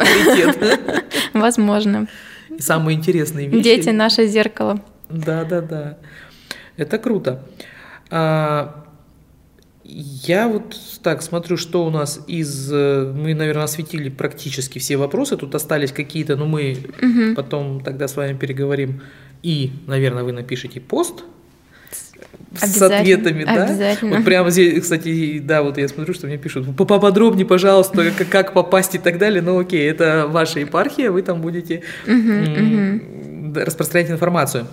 Возможно. 1.33 2.07
И 2.49 2.61
самые 2.61 2.97
интересные 2.97 3.47
вещи. 3.47 3.63
Дети— 3.63 3.89
наше 3.91 4.27
зеркало. 4.27 4.79
Да, 5.09 5.43
да, 5.43 5.61
да. 5.61 5.97
Это 6.79 6.97
круто. 6.97 7.43
А, 8.09 8.85
я 9.83 10.47
вот 10.47 10.75
так 11.03 11.21
смотрю, 11.21 11.57
что 11.57 11.85
у 11.85 11.89
нас 11.89 12.21
из... 12.25 12.71
Э, 12.71 13.11
мы, 13.13 13.33
наверное, 13.33 13.65
осветили 13.65 14.09
практически 14.09 14.79
все 14.79 14.95
вопросы. 14.95 15.35
Тут 15.35 15.53
остались 15.55 15.91
какие-то, 15.91 16.37
но 16.37 16.45
мы 16.45 16.77
угу. 17.01 17.35
потом 17.35 17.81
тогда 17.81 18.07
с 18.07 18.15
вами 18.15 18.37
переговорим. 18.37 19.01
И, 19.43 19.71
наверное, 19.87 20.23
вы 20.23 20.31
напишите 20.31 20.79
пост 20.79 21.25
с 22.55 22.81
ответами, 22.81 23.43
да? 23.43 23.65
Обязательно. 23.65 24.15
Вот 24.15 24.25
прямо 24.25 24.49
здесь, 24.51 24.81
кстати, 24.81 25.39
да, 25.39 25.61
вот 25.61 25.77
я 25.77 25.87
смотрю, 25.89 26.13
что 26.13 26.27
мне 26.27 26.37
пишут, 26.37 26.75
поподробнее, 26.77 27.45
пожалуйста, 27.45 28.11
как, 28.17 28.29
как 28.29 28.53
попасть 28.53 28.95
и 28.95 28.99
так 28.99 29.17
далее. 29.17 29.41
Ну, 29.41 29.59
окей, 29.59 29.89
это 29.89 30.27
ваша 30.29 30.59
епархия, 30.59 31.11
вы 31.11 31.23
там 31.23 31.41
будете 31.41 31.83
угу, 32.07 32.13
угу. 32.13 33.59
распространять 33.59 34.11
информацию. 34.11 34.65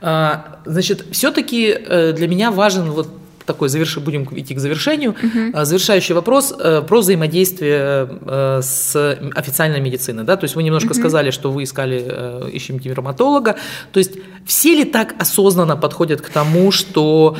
А, 0.00 0.60
значит, 0.64 1.04
все-таки 1.10 1.76
э, 1.78 2.12
для 2.12 2.28
меня 2.28 2.50
важен 2.50 2.90
вот 2.90 3.08
такой 3.44 3.68
заверш... 3.68 3.98
будем 3.98 4.28
идти 4.32 4.54
к 4.54 4.60
завершению. 4.60 5.14
Uh-huh. 5.20 5.64
Завершающий 5.64 6.14
вопрос 6.14 6.54
э, 6.56 6.82
про 6.86 7.00
взаимодействие 7.00 8.08
э, 8.20 8.60
с 8.62 9.18
официальной 9.34 9.80
медициной. 9.80 10.24
Да? 10.24 10.36
То 10.36 10.44
есть 10.44 10.54
вы 10.54 10.62
немножко 10.62 10.90
uh-huh. 10.90 10.98
сказали, 10.98 11.30
что 11.30 11.50
вы 11.50 11.64
искали, 11.64 12.50
ищем 12.52 12.78
дерматолога. 12.78 13.56
То 13.92 13.98
есть 13.98 14.12
все 14.46 14.74
ли 14.74 14.84
так 14.84 15.14
осознанно 15.18 15.76
подходят 15.76 16.20
к 16.20 16.28
тому, 16.28 16.70
что 16.70 17.36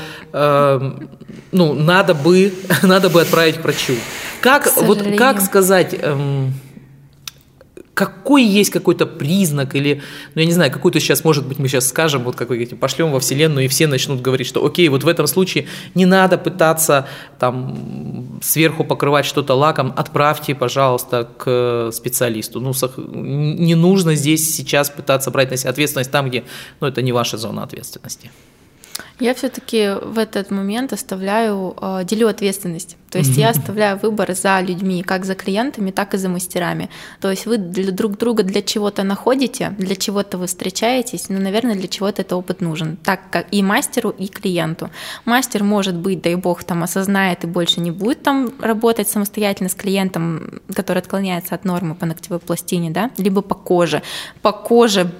ну, 1.52 1.74
надо, 1.74 2.14
бы, 2.14 2.52
надо 2.82 3.08
бы 3.08 3.20
отправить 3.22 3.56
к 3.56 3.64
врачу? 3.64 3.94
Как, 4.40 4.68
вот, 4.82 5.02
как 5.16 5.40
сказать... 5.40 5.94
Эм, 6.00 6.52
какой 8.00 8.44
есть 8.44 8.70
какой-то 8.70 9.04
признак 9.04 9.74
или, 9.74 10.00
ну 10.34 10.40
я 10.40 10.46
не 10.46 10.52
знаю, 10.52 10.72
какой-то 10.72 10.98
сейчас, 11.00 11.22
может 11.22 11.46
быть, 11.46 11.58
мы 11.58 11.68
сейчас 11.68 11.86
скажем, 11.86 12.24
вот 12.24 12.34
как 12.34 12.48
вы 12.48 12.54
говорите, 12.54 12.74
пошлем 12.74 13.12
во 13.12 13.20
Вселенную, 13.20 13.66
и 13.66 13.68
все 13.68 13.86
начнут 13.86 14.22
говорить, 14.22 14.46
что 14.46 14.64
окей, 14.64 14.88
вот 14.88 15.04
в 15.04 15.08
этом 15.08 15.26
случае 15.26 15.66
не 15.94 16.06
надо 16.06 16.38
пытаться 16.38 17.06
там 17.38 18.40
сверху 18.40 18.84
покрывать 18.84 19.26
что-то 19.26 19.52
лаком, 19.52 19.92
отправьте, 19.94 20.54
пожалуйста, 20.54 21.28
к 21.36 21.90
специалисту. 21.92 22.58
Ну, 22.58 22.72
не 23.12 23.74
нужно 23.74 24.14
здесь 24.14 24.56
сейчас 24.56 24.88
пытаться 24.88 25.30
брать 25.30 25.50
на 25.50 25.58
себя 25.58 25.68
ответственность 25.68 26.10
там, 26.10 26.30
где, 26.30 26.44
ну, 26.80 26.86
это 26.86 27.02
не 27.02 27.12
ваша 27.12 27.36
зона 27.36 27.64
ответственности. 27.64 28.30
Я 29.20 29.34
все-таки 29.34 29.96
в 30.02 30.18
этот 30.18 30.50
момент 30.50 30.92
оставляю, 30.92 31.76
э, 31.80 32.04
делю 32.04 32.28
ответственность. 32.28 32.96
То 33.10 33.18
есть 33.18 33.36
я 33.36 33.50
оставляю 33.50 33.98
выбор 33.98 34.32
за 34.34 34.60
людьми, 34.60 35.02
как 35.02 35.24
за 35.24 35.34
клиентами, 35.34 35.90
так 35.90 36.14
и 36.14 36.18
за 36.18 36.28
мастерами. 36.28 36.88
То 37.20 37.30
есть 37.30 37.44
вы 37.44 37.58
для 37.58 37.92
друг 37.92 38.16
друга 38.16 38.42
для 38.42 38.62
чего-то 38.62 39.02
находите, 39.02 39.74
для 39.78 39.96
чего-то 39.96 40.38
вы 40.38 40.46
встречаетесь, 40.46 41.28
но, 41.28 41.38
наверное, 41.38 41.74
для 41.74 41.88
чего-то 41.88 42.22
этот 42.22 42.32
опыт 42.32 42.60
нужен, 42.60 42.96
так 42.96 43.20
как 43.30 43.46
и 43.50 43.62
мастеру, 43.62 44.10
и 44.10 44.28
клиенту. 44.28 44.90
Мастер, 45.24 45.64
может 45.64 45.96
быть, 45.96 46.22
дай 46.22 46.36
бог, 46.36 46.64
там 46.64 46.82
осознает 46.82 47.44
и 47.44 47.46
больше 47.46 47.80
не 47.80 47.90
будет 47.90 48.22
там 48.22 48.52
работать 48.60 49.08
самостоятельно 49.08 49.68
с 49.68 49.74
клиентом, 49.74 50.60
который 50.74 50.98
отклоняется 50.98 51.54
от 51.54 51.64
нормы 51.64 51.94
по 51.94 52.06
ногтевой 52.06 52.38
пластине, 52.38 52.90
да, 52.90 53.10
либо 53.18 53.42
по 53.42 53.54
коже. 53.54 54.02
По 54.40 54.52
коже 54.52 55.10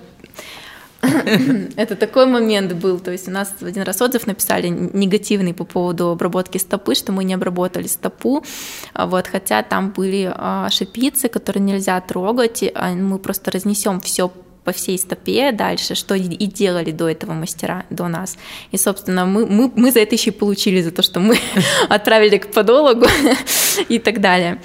Это 1.76 1.96
такой 1.96 2.26
момент 2.26 2.72
был. 2.74 3.01
То 3.01 3.11
есть 3.11 3.28
у 3.28 3.30
нас 3.30 3.55
один 3.61 3.82
раз 3.82 4.01
отзыв 4.03 4.26
написали 4.26 4.68
негативный 4.68 5.55
по 5.55 5.64
поводу 5.64 6.09
обработки 6.09 6.59
стопы, 6.59 6.94
что 6.94 7.12
мы 7.12 7.24
не 7.24 7.34
обработали 7.34 7.86
стопу. 7.86 8.44
А 8.92 9.07
вот, 9.07 9.26
хотя 9.26 9.62
там 9.62 9.90
были 9.90 10.30
а, 10.34 10.68
шипицы, 10.70 11.28
которые 11.28 11.62
нельзя 11.62 12.01
трогать. 12.01 12.64
А 12.74 12.92
мы 12.92 13.18
просто 13.18 13.51
разнесем 13.51 14.01
все 14.01 14.30
по 14.64 14.72
всей 14.72 14.98
стопе 14.98 15.53
дальше, 15.53 15.94
что 15.94 16.14
и 16.14 16.46
делали 16.46 16.90
до 16.90 17.09
этого 17.09 17.32
мастера, 17.32 17.86
до 17.88 18.09
нас. 18.09 18.36
И, 18.70 18.76
собственно, 18.76 19.24
мы, 19.24 19.46
мы, 19.46 19.72
мы 19.74 19.90
за 19.90 20.01
это 20.01 20.14
еще 20.14 20.30
и 20.30 20.34
получили, 20.34 20.82
за 20.82 20.90
то, 20.90 21.03
что 21.03 21.18
мы 21.18 21.38
отправили 21.88 22.36
к 22.36 22.53
подологу 22.53 23.07
и 23.88 23.98
так 23.98 24.20
далее. 24.20 24.61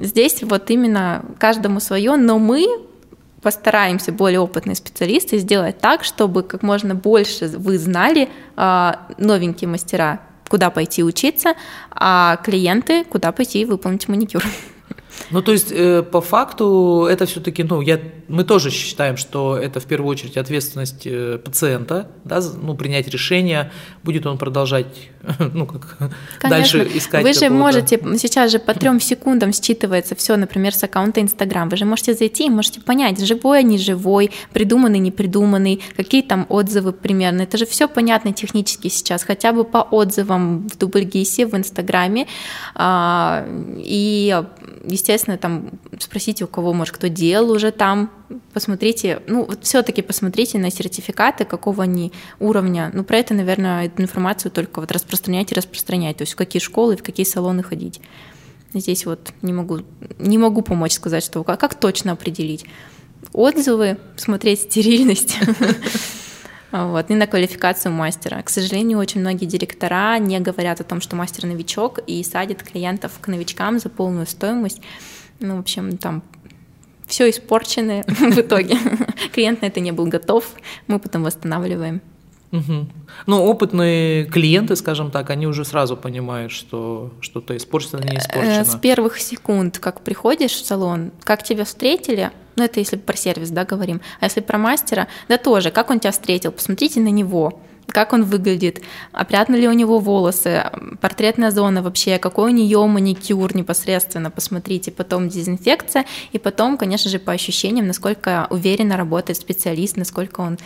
Здесь 0.00 0.42
вот 0.42 0.70
именно 0.70 1.24
каждому 1.38 1.80
свое, 1.80 2.16
но 2.16 2.38
мы 2.38 2.66
постараемся, 3.42 4.12
более 4.12 4.40
опытные 4.40 4.74
специалисты, 4.74 5.38
сделать 5.38 5.78
так, 5.78 6.04
чтобы 6.04 6.42
как 6.42 6.62
можно 6.62 6.94
больше 6.94 7.48
вы 7.48 7.78
знали 7.78 8.28
а, 8.56 9.06
новенькие 9.18 9.68
мастера, 9.68 10.20
куда 10.48 10.70
пойти 10.70 11.04
учиться, 11.04 11.54
а 11.90 12.36
клиенты, 12.36 13.04
куда 13.04 13.32
пойти 13.32 13.64
выполнить 13.64 14.08
маникюр. 14.08 14.42
Ну, 15.30 15.42
то 15.42 15.52
есть, 15.52 15.72
э, 15.72 16.02
по 16.02 16.20
факту, 16.20 17.06
это 17.10 17.26
все-таки, 17.26 17.62
ну, 17.62 17.80
я, 17.80 18.00
мы 18.28 18.44
тоже 18.44 18.70
считаем, 18.70 19.16
что 19.16 19.58
это 19.58 19.80
в 19.80 19.84
первую 19.84 20.10
очередь 20.10 20.36
ответственность 20.36 21.06
э, 21.06 21.38
пациента, 21.38 22.08
да, 22.24 22.40
ну, 22.62 22.74
принять 22.74 23.08
решение, 23.08 23.70
будет 24.02 24.26
он 24.26 24.38
продолжать, 24.38 24.86
ну, 25.52 25.66
как 25.66 25.98
Конечно. 26.38 26.48
дальше 26.48 26.90
искать. 26.94 27.24
Вы 27.24 27.32
же 27.32 27.50
можете, 27.50 27.98
сейчас 28.18 28.52
же 28.52 28.58
по 28.58 28.74
трем 28.74 29.00
секундам 29.00 29.50
считывается 29.50 30.14
все, 30.14 30.36
например, 30.36 30.74
с 30.74 30.82
аккаунта 30.82 31.20
Инстаграм, 31.20 31.68
вы 31.68 31.76
же 31.76 31.84
можете 31.84 32.14
зайти 32.14 32.46
и 32.46 32.50
можете 32.50 32.80
понять, 32.80 33.24
живой, 33.24 33.62
не 33.64 33.78
живой, 33.78 34.30
придуманный, 34.52 34.98
не 34.98 35.10
придуманный, 35.10 35.82
какие 35.96 36.22
там 36.22 36.46
отзывы 36.48 36.92
примерно, 36.92 37.42
это 37.42 37.58
же 37.58 37.66
все 37.66 37.88
понятно 37.88 38.32
технически 38.32 38.88
сейчас, 38.88 39.24
хотя 39.24 39.52
бы 39.52 39.64
по 39.64 39.78
отзывам 39.78 40.68
в 40.68 40.78
Дубльгисе, 40.78 41.46
в 41.46 41.54
Инстаграме, 41.54 42.26
а, 42.74 43.44
и, 43.76 44.42
естественно, 44.84 45.38
там 45.38 45.70
спросите 45.98 46.44
у 46.44 46.46
кого, 46.46 46.72
может, 46.72 46.94
кто 46.94 47.08
делал 47.08 47.50
уже 47.50 47.70
там, 47.70 48.10
посмотрите, 48.52 49.22
ну 49.26 49.44
вот 49.44 49.64
все-таки 49.64 50.02
посмотрите 50.02 50.58
на 50.58 50.70
сертификаты, 50.70 51.44
какого 51.44 51.84
они 51.84 52.12
уровня. 52.38 52.90
Ну 52.92 53.04
про 53.04 53.18
это, 53.18 53.34
наверное, 53.34 53.86
эту 53.86 54.02
информацию 54.02 54.52
только 54.52 54.80
вот 54.80 54.92
распространять 54.92 55.52
и 55.52 55.54
распространять, 55.54 56.18
то 56.18 56.22
есть 56.22 56.32
в 56.32 56.36
какие 56.36 56.60
школы, 56.60 56.96
в 56.96 57.02
какие 57.02 57.26
салоны 57.26 57.62
ходить. 57.62 58.00
Здесь 58.74 59.06
вот 59.06 59.32
не 59.42 59.52
могу, 59.52 59.80
не 60.18 60.38
могу 60.38 60.62
помочь 60.62 60.92
сказать, 60.92 61.24
что 61.24 61.42
как, 61.44 61.58
как 61.58 61.74
точно 61.74 62.12
определить. 62.12 62.64
Отзывы, 63.32 63.98
смотреть 64.16 64.62
стерильность. 64.62 65.36
Вот, 66.70 67.10
и 67.10 67.14
на 67.14 67.26
квалификацию 67.26 67.92
мастера. 67.92 68.42
К 68.42 68.50
сожалению, 68.50 68.98
очень 68.98 69.20
многие 69.20 69.46
директора 69.46 70.18
не 70.18 70.38
говорят 70.38 70.80
о 70.80 70.84
том, 70.84 71.00
что 71.00 71.16
мастер 71.16 71.46
новичок, 71.46 71.98
и 72.06 72.22
садят 72.22 72.62
клиентов 72.62 73.12
к 73.20 73.28
новичкам 73.28 73.78
за 73.78 73.88
полную 73.88 74.26
стоимость. 74.26 74.82
Ну, 75.40 75.56
в 75.56 75.60
общем, 75.60 75.96
там 75.96 76.22
все 77.06 77.30
испорчено 77.30 78.04
в 78.06 78.38
итоге. 78.38 78.76
Клиент 79.32 79.62
на 79.62 79.66
это 79.66 79.80
не 79.80 79.92
был 79.92 80.06
готов, 80.06 80.44
мы 80.86 80.98
потом 80.98 81.24
восстанавливаем. 81.24 82.02
Угу. 82.52 82.86
Ну, 83.26 83.44
опытные 83.44 84.24
клиенты, 84.24 84.74
скажем 84.76 85.10
так, 85.10 85.30
они 85.30 85.46
уже 85.46 85.64
сразу 85.64 85.96
понимают, 85.96 86.50
что 86.50 87.12
что-то 87.20 87.56
испорчено, 87.56 88.00
не 88.00 88.16
испорчено. 88.16 88.60
Э, 88.60 88.64
с 88.64 88.74
первых 88.76 89.18
секунд, 89.18 89.78
как 89.78 90.00
приходишь 90.00 90.52
в 90.52 90.64
салон, 90.64 91.12
как 91.24 91.42
тебя 91.42 91.64
встретили, 91.64 92.30
ну 92.58 92.64
это 92.64 92.80
если 92.80 92.96
про 92.96 93.16
сервис, 93.16 93.50
да, 93.50 93.64
говорим, 93.64 94.00
а 94.20 94.24
если 94.26 94.40
про 94.40 94.58
мастера, 94.58 95.08
да 95.28 95.38
тоже, 95.38 95.70
как 95.70 95.90
он 95.90 96.00
тебя 96.00 96.10
встретил, 96.10 96.52
посмотрите 96.52 97.00
на 97.00 97.08
него, 97.08 97.60
как 97.86 98.12
он 98.12 98.24
выглядит, 98.24 98.82
опрятны 99.12 99.56
ли 99.56 99.68
у 99.68 99.72
него 99.72 99.98
волосы, 99.98 100.64
портретная 101.00 101.50
зона 101.50 101.82
вообще, 101.82 102.18
какой 102.18 102.52
у 102.52 102.54
нее 102.54 102.84
маникюр 102.84 103.56
непосредственно, 103.56 104.30
посмотрите, 104.30 104.90
потом 104.90 105.28
дезинфекция, 105.28 106.04
и 106.32 106.38
потом, 106.38 106.76
конечно 106.76 107.10
же, 107.10 107.18
по 107.18 107.32
ощущениям, 107.32 107.86
насколько 107.86 108.46
уверенно 108.50 108.96
работает 108.96 109.38
специалист, 109.38 109.96
насколько 109.96 110.40
он 110.40 110.58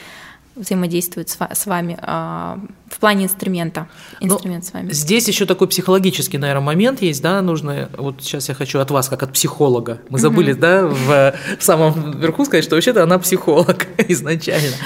взаимодействует 0.55 1.29
с 1.29 1.67
вами 1.67 1.99
а, 2.01 2.59
в 2.89 2.99
плане 2.99 3.25
инструмента. 3.25 3.89
Ну, 4.21 4.29
инструмент 4.29 4.65
Но 4.65 4.71
с 4.71 4.73
вами. 4.73 4.93
Здесь 4.93 5.29
еще 5.29 5.47
такой 5.47 5.69
психологический, 5.69 6.39
наверное, 6.39 6.63
момент 6.63 7.03
есть, 7.03 7.23
да, 7.23 7.41
нужно. 7.43 7.89
Вот 7.97 8.23
сейчас 8.23 8.49
я 8.49 8.55
хочу 8.55 8.79
от 8.79 8.91
вас, 8.91 9.09
как 9.09 9.23
от 9.23 9.33
психолога. 9.33 10.01
Мы 10.09 10.19
забыли, 10.19 10.55
mm-hmm. 10.55 10.59
да, 10.59 10.87
в, 10.87 11.35
в 11.59 11.63
самом 11.63 12.21
верху 12.21 12.45
сказать, 12.45 12.65
что 12.65 12.75
вообще-то 12.75 13.03
она 13.03 13.19
психолог 13.19 13.87
изначально. 14.09 14.77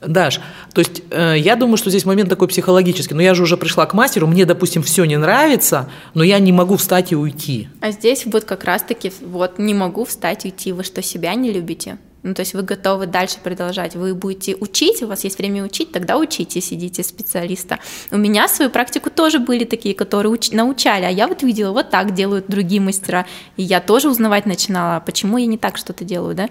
Даш, 0.00 0.40
то 0.72 0.78
есть 0.80 1.02
э, 1.10 1.34
я 1.36 1.56
думаю, 1.56 1.76
что 1.76 1.90
здесь 1.90 2.06
момент 2.06 2.30
такой 2.30 2.48
психологический. 2.48 3.14
Но 3.14 3.20
я 3.20 3.34
же 3.34 3.42
уже 3.42 3.56
пришла 3.56 3.84
к 3.86 3.92
мастеру, 3.92 4.26
мне, 4.26 4.46
допустим, 4.46 4.82
все 4.82 5.04
не 5.04 5.16
нравится, 5.16 5.90
но 6.14 6.24
я 6.24 6.38
не 6.38 6.52
могу 6.52 6.76
встать 6.76 7.12
и 7.12 7.16
уйти. 7.16 7.68
А 7.80 7.90
здесь 7.90 8.24
вот 8.24 8.44
как 8.44 8.64
раз-таки 8.64 9.12
вот 9.20 9.58
не 9.58 9.74
могу 9.74 10.04
встать 10.04 10.46
и 10.46 10.48
уйти. 10.48 10.72
Вы 10.72 10.84
что, 10.84 11.02
себя 11.02 11.34
не 11.34 11.52
любите? 11.52 11.98
Ну, 12.22 12.34
то 12.34 12.40
есть 12.40 12.52
вы 12.52 12.62
готовы 12.62 13.06
дальше 13.06 13.38
продолжать, 13.42 13.94
вы 13.94 14.14
будете 14.14 14.54
учить, 14.54 15.02
у 15.02 15.06
вас 15.06 15.24
есть 15.24 15.38
время 15.38 15.64
учить, 15.64 15.90
тогда 15.90 16.18
учите, 16.18 16.60
сидите 16.60 17.02
специалиста. 17.02 17.78
У 18.10 18.18
меня 18.18 18.46
свою 18.46 18.70
практику 18.70 19.08
тоже 19.08 19.38
были 19.38 19.64
такие, 19.64 19.94
которые 19.94 20.34
уч- 20.34 20.54
научали, 20.54 21.04
а 21.04 21.10
я 21.10 21.28
вот 21.28 21.42
видела, 21.42 21.72
вот 21.72 21.88
так 21.88 22.12
делают 22.12 22.44
другие 22.48 22.80
мастера, 22.82 23.24
и 23.56 23.62
я 23.62 23.80
тоже 23.80 24.10
узнавать 24.10 24.44
начинала, 24.44 25.00
почему 25.00 25.38
я 25.38 25.46
не 25.46 25.56
так 25.56 25.78
что-то 25.78 26.04
делаю, 26.04 26.34
да. 26.34 26.50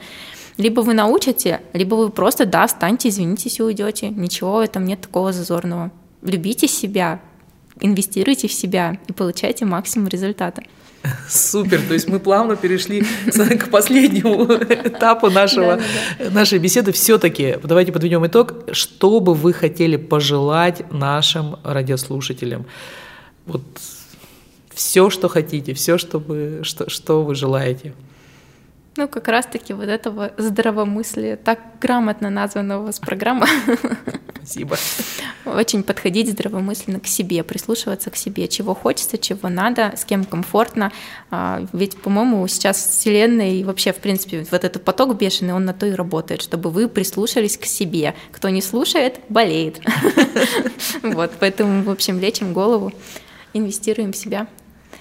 Либо 0.57 0.81
вы 0.81 0.93
научите, 0.93 1.61
либо 1.73 1.95
вы 1.95 2.09
просто, 2.09 2.45
да, 2.45 2.65
встаньте, 2.65 3.09
извинитесь 3.09 3.59
и 3.59 3.63
уйдете. 3.63 4.09
Ничего 4.09 4.55
в 4.55 4.59
этом 4.59 4.85
нет 4.85 5.01
такого 5.01 5.31
зазорного. 5.31 5.91
Любите 6.21 6.67
себя, 6.67 7.21
инвестируйте 7.79 8.47
в 8.47 8.53
себя 8.53 8.97
и 9.07 9.13
получайте 9.13 9.65
максимум 9.65 10.09
результата. 10.09 10.63
Супер, 11.29 11.81
то 11.87 11.93
есть 11.93 12.07
мы 12.07 12.19
плавно 12.19 12.55
перешли 12.55 13.03
к 13.57 13.69
последнему 13.69 14.43
этапу 14.45 15.29
нашего, 15.29 15.77
да, 15.77 15.83
да, 16.19 16.29
нашей 16.31 16.59
беседы. 16.59 16.91
Все-таки 16.91 17.57
давайте 17.63 17.91
подведем 17.91 18.25
итог. 18.25 18.53
Что 18.73 19.19
бы 19.19 19.33
вы 19.33 19.53
хотели 19.53 19.95
пожелать 19.95 20.91
нашим 20.91 21.57
радиослушателям? 21.63 22.65
Вот 23.45 23.63
все, 24.73 25.09
что 25.09 25.29
хотите, 25.29 25.73
все, 25.73 25.97
что 25.97 26.19
вы, 26.19 26.63
что, 26.63 26.89
что 26.89 27.23
вы 27.23 27.35
желаете. 27.35 27.93
Ну, 28.97 29.07
как 29.07 29.27
раз-таки 29.27 29.73
вот 29.73 29.87
этого 29.87 30.31
здравомыслия, 30.37 31.37
так 31.37 31.59
грамотно 31.79 32.29
названа 32.29 32.79
у 32.79 32.83
вас 32.83 32.99
программа. 32.99 33.47
Спасибо. 34.49 34.77
Очень 35.45 35.83
подходить 35.83 36.29
здравомысленно 36.31 36.99
к 36.99 37.05
себе, 37.05 37.43
прислушиваться 37.43 38.09
к 38.09 38.15
себе, 38.15 38.47
чего 38.47 38.73
хочется, 38.73 39.19
чего 39.19 39.47
надо, 39.47 39.93
с 39.95 40.05
кем 40.05 40.25
комфортно. 40.25 40.91
А, 41.29 41.63
ведь, 41.71 42.01
по-моему, 42.01 42.47
сейчас 42.47 42.77
Вселенная 42.77 43.51
и 43.51 43.63
вообще, 43.63 43.93
в 43.93 43.97
принципе, 43.97 44.47
вот 44.49 44.63
этот 44.63 44.83
поток 44.83 45.15
бешеный, 45.17 45.53
он 45.53 45.65
на 45.65 45.73
то 45.73 45.85
и 45.85 45.91
работает, 45.91 46.41
чтобы 46.41 46.71
вы 46.71 46.87
прислушались 46.87 47.57
к 47.57 47.65
себе. 47.65 48.15
Кто 48.31 48.49
не 48.49 48.61
слушает, 48.61 49.19
болеет. 49.29 49.81
Вот, 51.03 51.31
поэтому, 51.39 51.83
в 51.83 51.89
общем, 51.89 52.19
лечим 52.19 52.53
голову, 52.53 52.91
инвестируем 53.53 54.11
в 54.11 54.17
себя. 54.17 54.47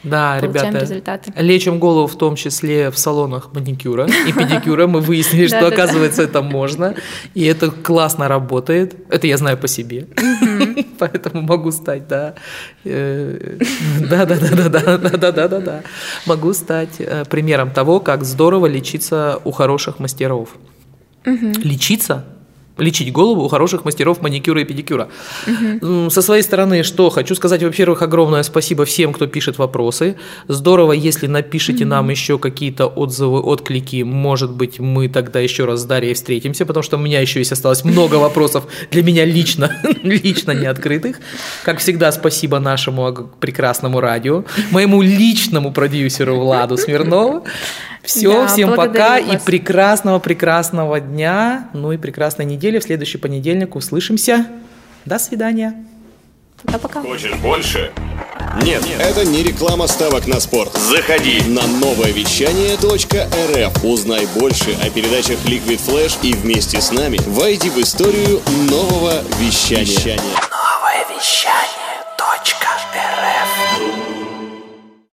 Да, 0.02 0.40
ребята, 0.40 0.78
результаты. 0.78 1.32
лечим 1.36 1.78
голову 1.78 2.06
в 2.06 2.16
том 2.16 2.36
числе 2.36 2.90
в 2.90 2.98
салонах 2.98 3.52
маникюра 3.52 4.06
и 4.06 4.32
педикюра. 4.32 4.86
Мы 4.86 5.00
выяснили, 5.00 5.46
что 5.48 5.66
оказывается 5.66 6.22
это 6.22 6.40
можно, 6.42 6.94
и 7.34 7.44
это 7.44 7.70
классно 7.70 8.28
работает. 8.28 8.94
Это 9.10 9.26
я 9.26 9.36
знаю 9.36 9.58
по 9.58 9.66
себе, 9.68 10.06
поэтому 10.98 11.42
могу 11.42 11.72
стать, 11.72 12.06
да, 12.08 12.34
да, 12.84 14.24
да, 14.24 14.26
да, 14.26 14.68
да, 14.68 14.68
да, 14.68 14.98
да, 14.98 15.32
да, 15.32 15.48
да, 15.48 15.60
да, 15.60 15.82
могу 16.26 16.52
стать 16.52 17.00
примером 17.28 17.70
того, 17.70 18.00
как 18.00 18.24
здорово 18.24 18.66
лечиться 18.66 19.40
у 19.44 19.50
хороших 19.50 19.98
мастеров. 19.98 20.56
Лечиться 21.24 22.24
лечить 22.78 23.12
голову 23.12 23.44
у 23.44 23.48
хороших 23.48 23.84
мастеров 23.84 24.22
маникюра 24.22 24.60
и 24.60 24.64
педикюра. 24.64 25.08
Угу. 25.46 26.10
Со 26.10 26.22
своей 26.22 26.42
стороны, 26.42 26.82
что 26.82 27.10
хочу 27.10 27.34
сказать, 27.34 27.62
во-первых, 27.62 28.02
огромное 28.02 28.42
спасибо 28.42 28.84
всем, 28.84 29.12
кто 29.12 29.26
пишет 29.26 29.58
вопросы. 29.58 30.16
Здорово, 30.48 30.92
если 30.92 31.26
напишите 31.26 31.84
угу. 31.84 31.90
нам 31.90 32.10
еще 32.10 32.38
какие-то 32.38 32.86
отзывы, 32.86 33.40
отклики. 33.40 34.02
Может 34.02 34.50
быть, 34.50 34.78
мы 34.78 35.08
тогда 35.08 35.40
еще 35.40 35.64
раз 35.64 35.80
с 35.80 35.84
Дарьей 35.84 36.14
встретимся, 36.14 36.66
потому 36.66 36.82
что 36.82 36.96
у 36.96 37.00
меня 37.00 37.20
еще 37.20 37.38
есть 37.40 37.52
осталось 37.52 37.84
много 37.84 38.14
вопросов 38.16 38.64
для 38.90 39.02
меня 39.02 39.24
лично, 39.24 39.70
лично 40.02 40.52
не 40.52 40.66
открытых. 40.66 41.16
Как 41.64 41.78
всегда, 41.78 42.12
спасибо 42.12 42.58
нашему 42.58 43.30
прекрасному 43.40 44.00
радио, 44.00 44.44
моему 44.70 45.02
личному 45.02 45.72
продюсеру 45.72 46.36
Владу 46.36 46.76
Смирнову. 46.76 47.44
Все, 48.08 48.32
да, 48.32 48.46
всем 48.46 48.74
пока 48.74 49.20
вас. 49.20 49.34
и 49.34 49.44
прекрасного, 49.44 50.18
прекрасного 50.18 50.98
дня, 50.98 51.68
ну 51.74 51.92
и 51.92 51.98
прекрасной 51.98 52.46
недели. 52.46 52.78
В 52.78 52.84
следующий 52.84 53.18
понедельник 53.18 53.76
услышимся. 53.76 54.46
До 55.04 55.18
свидания. 55.18 55.84
Пока-пока. 56.62 57.02
Хочешь 57.02 57.34
больше? 57.34 57.92
Нет, 58.62 58.82
Нет, 58.86 58.98
это 58.98 59.26
не 59.26 59.42
реклама 59.42 59.86
ставок 59.86 60.26
на 60.26 60.40
спорт. 60.40 60.72
Заходи 60.74 61.42
на 61.48 61.66
новое 61.66 62.10
вещание 62.12 62.76
.рф. 62.76 63.84
Узнай 63.84 64.26
больше 64.34 64.74
о 64.82 64.88
передачах 64.88 65.38
Liquid 65.44 65.78
Flash 65.78 66.16
и 66.22 66.32
вместе 66.32 66.80
с 66.80 66.90
нами 66.90 67.18
войди 67.26 67.68
в 67.68 67.76
историю 67.78 68.40
нового 68.70 69.22
вещания. 69.38 69.84
вещания. 69.84 70.16
Новое 70.16 71.04
вещание. 71.14 71.97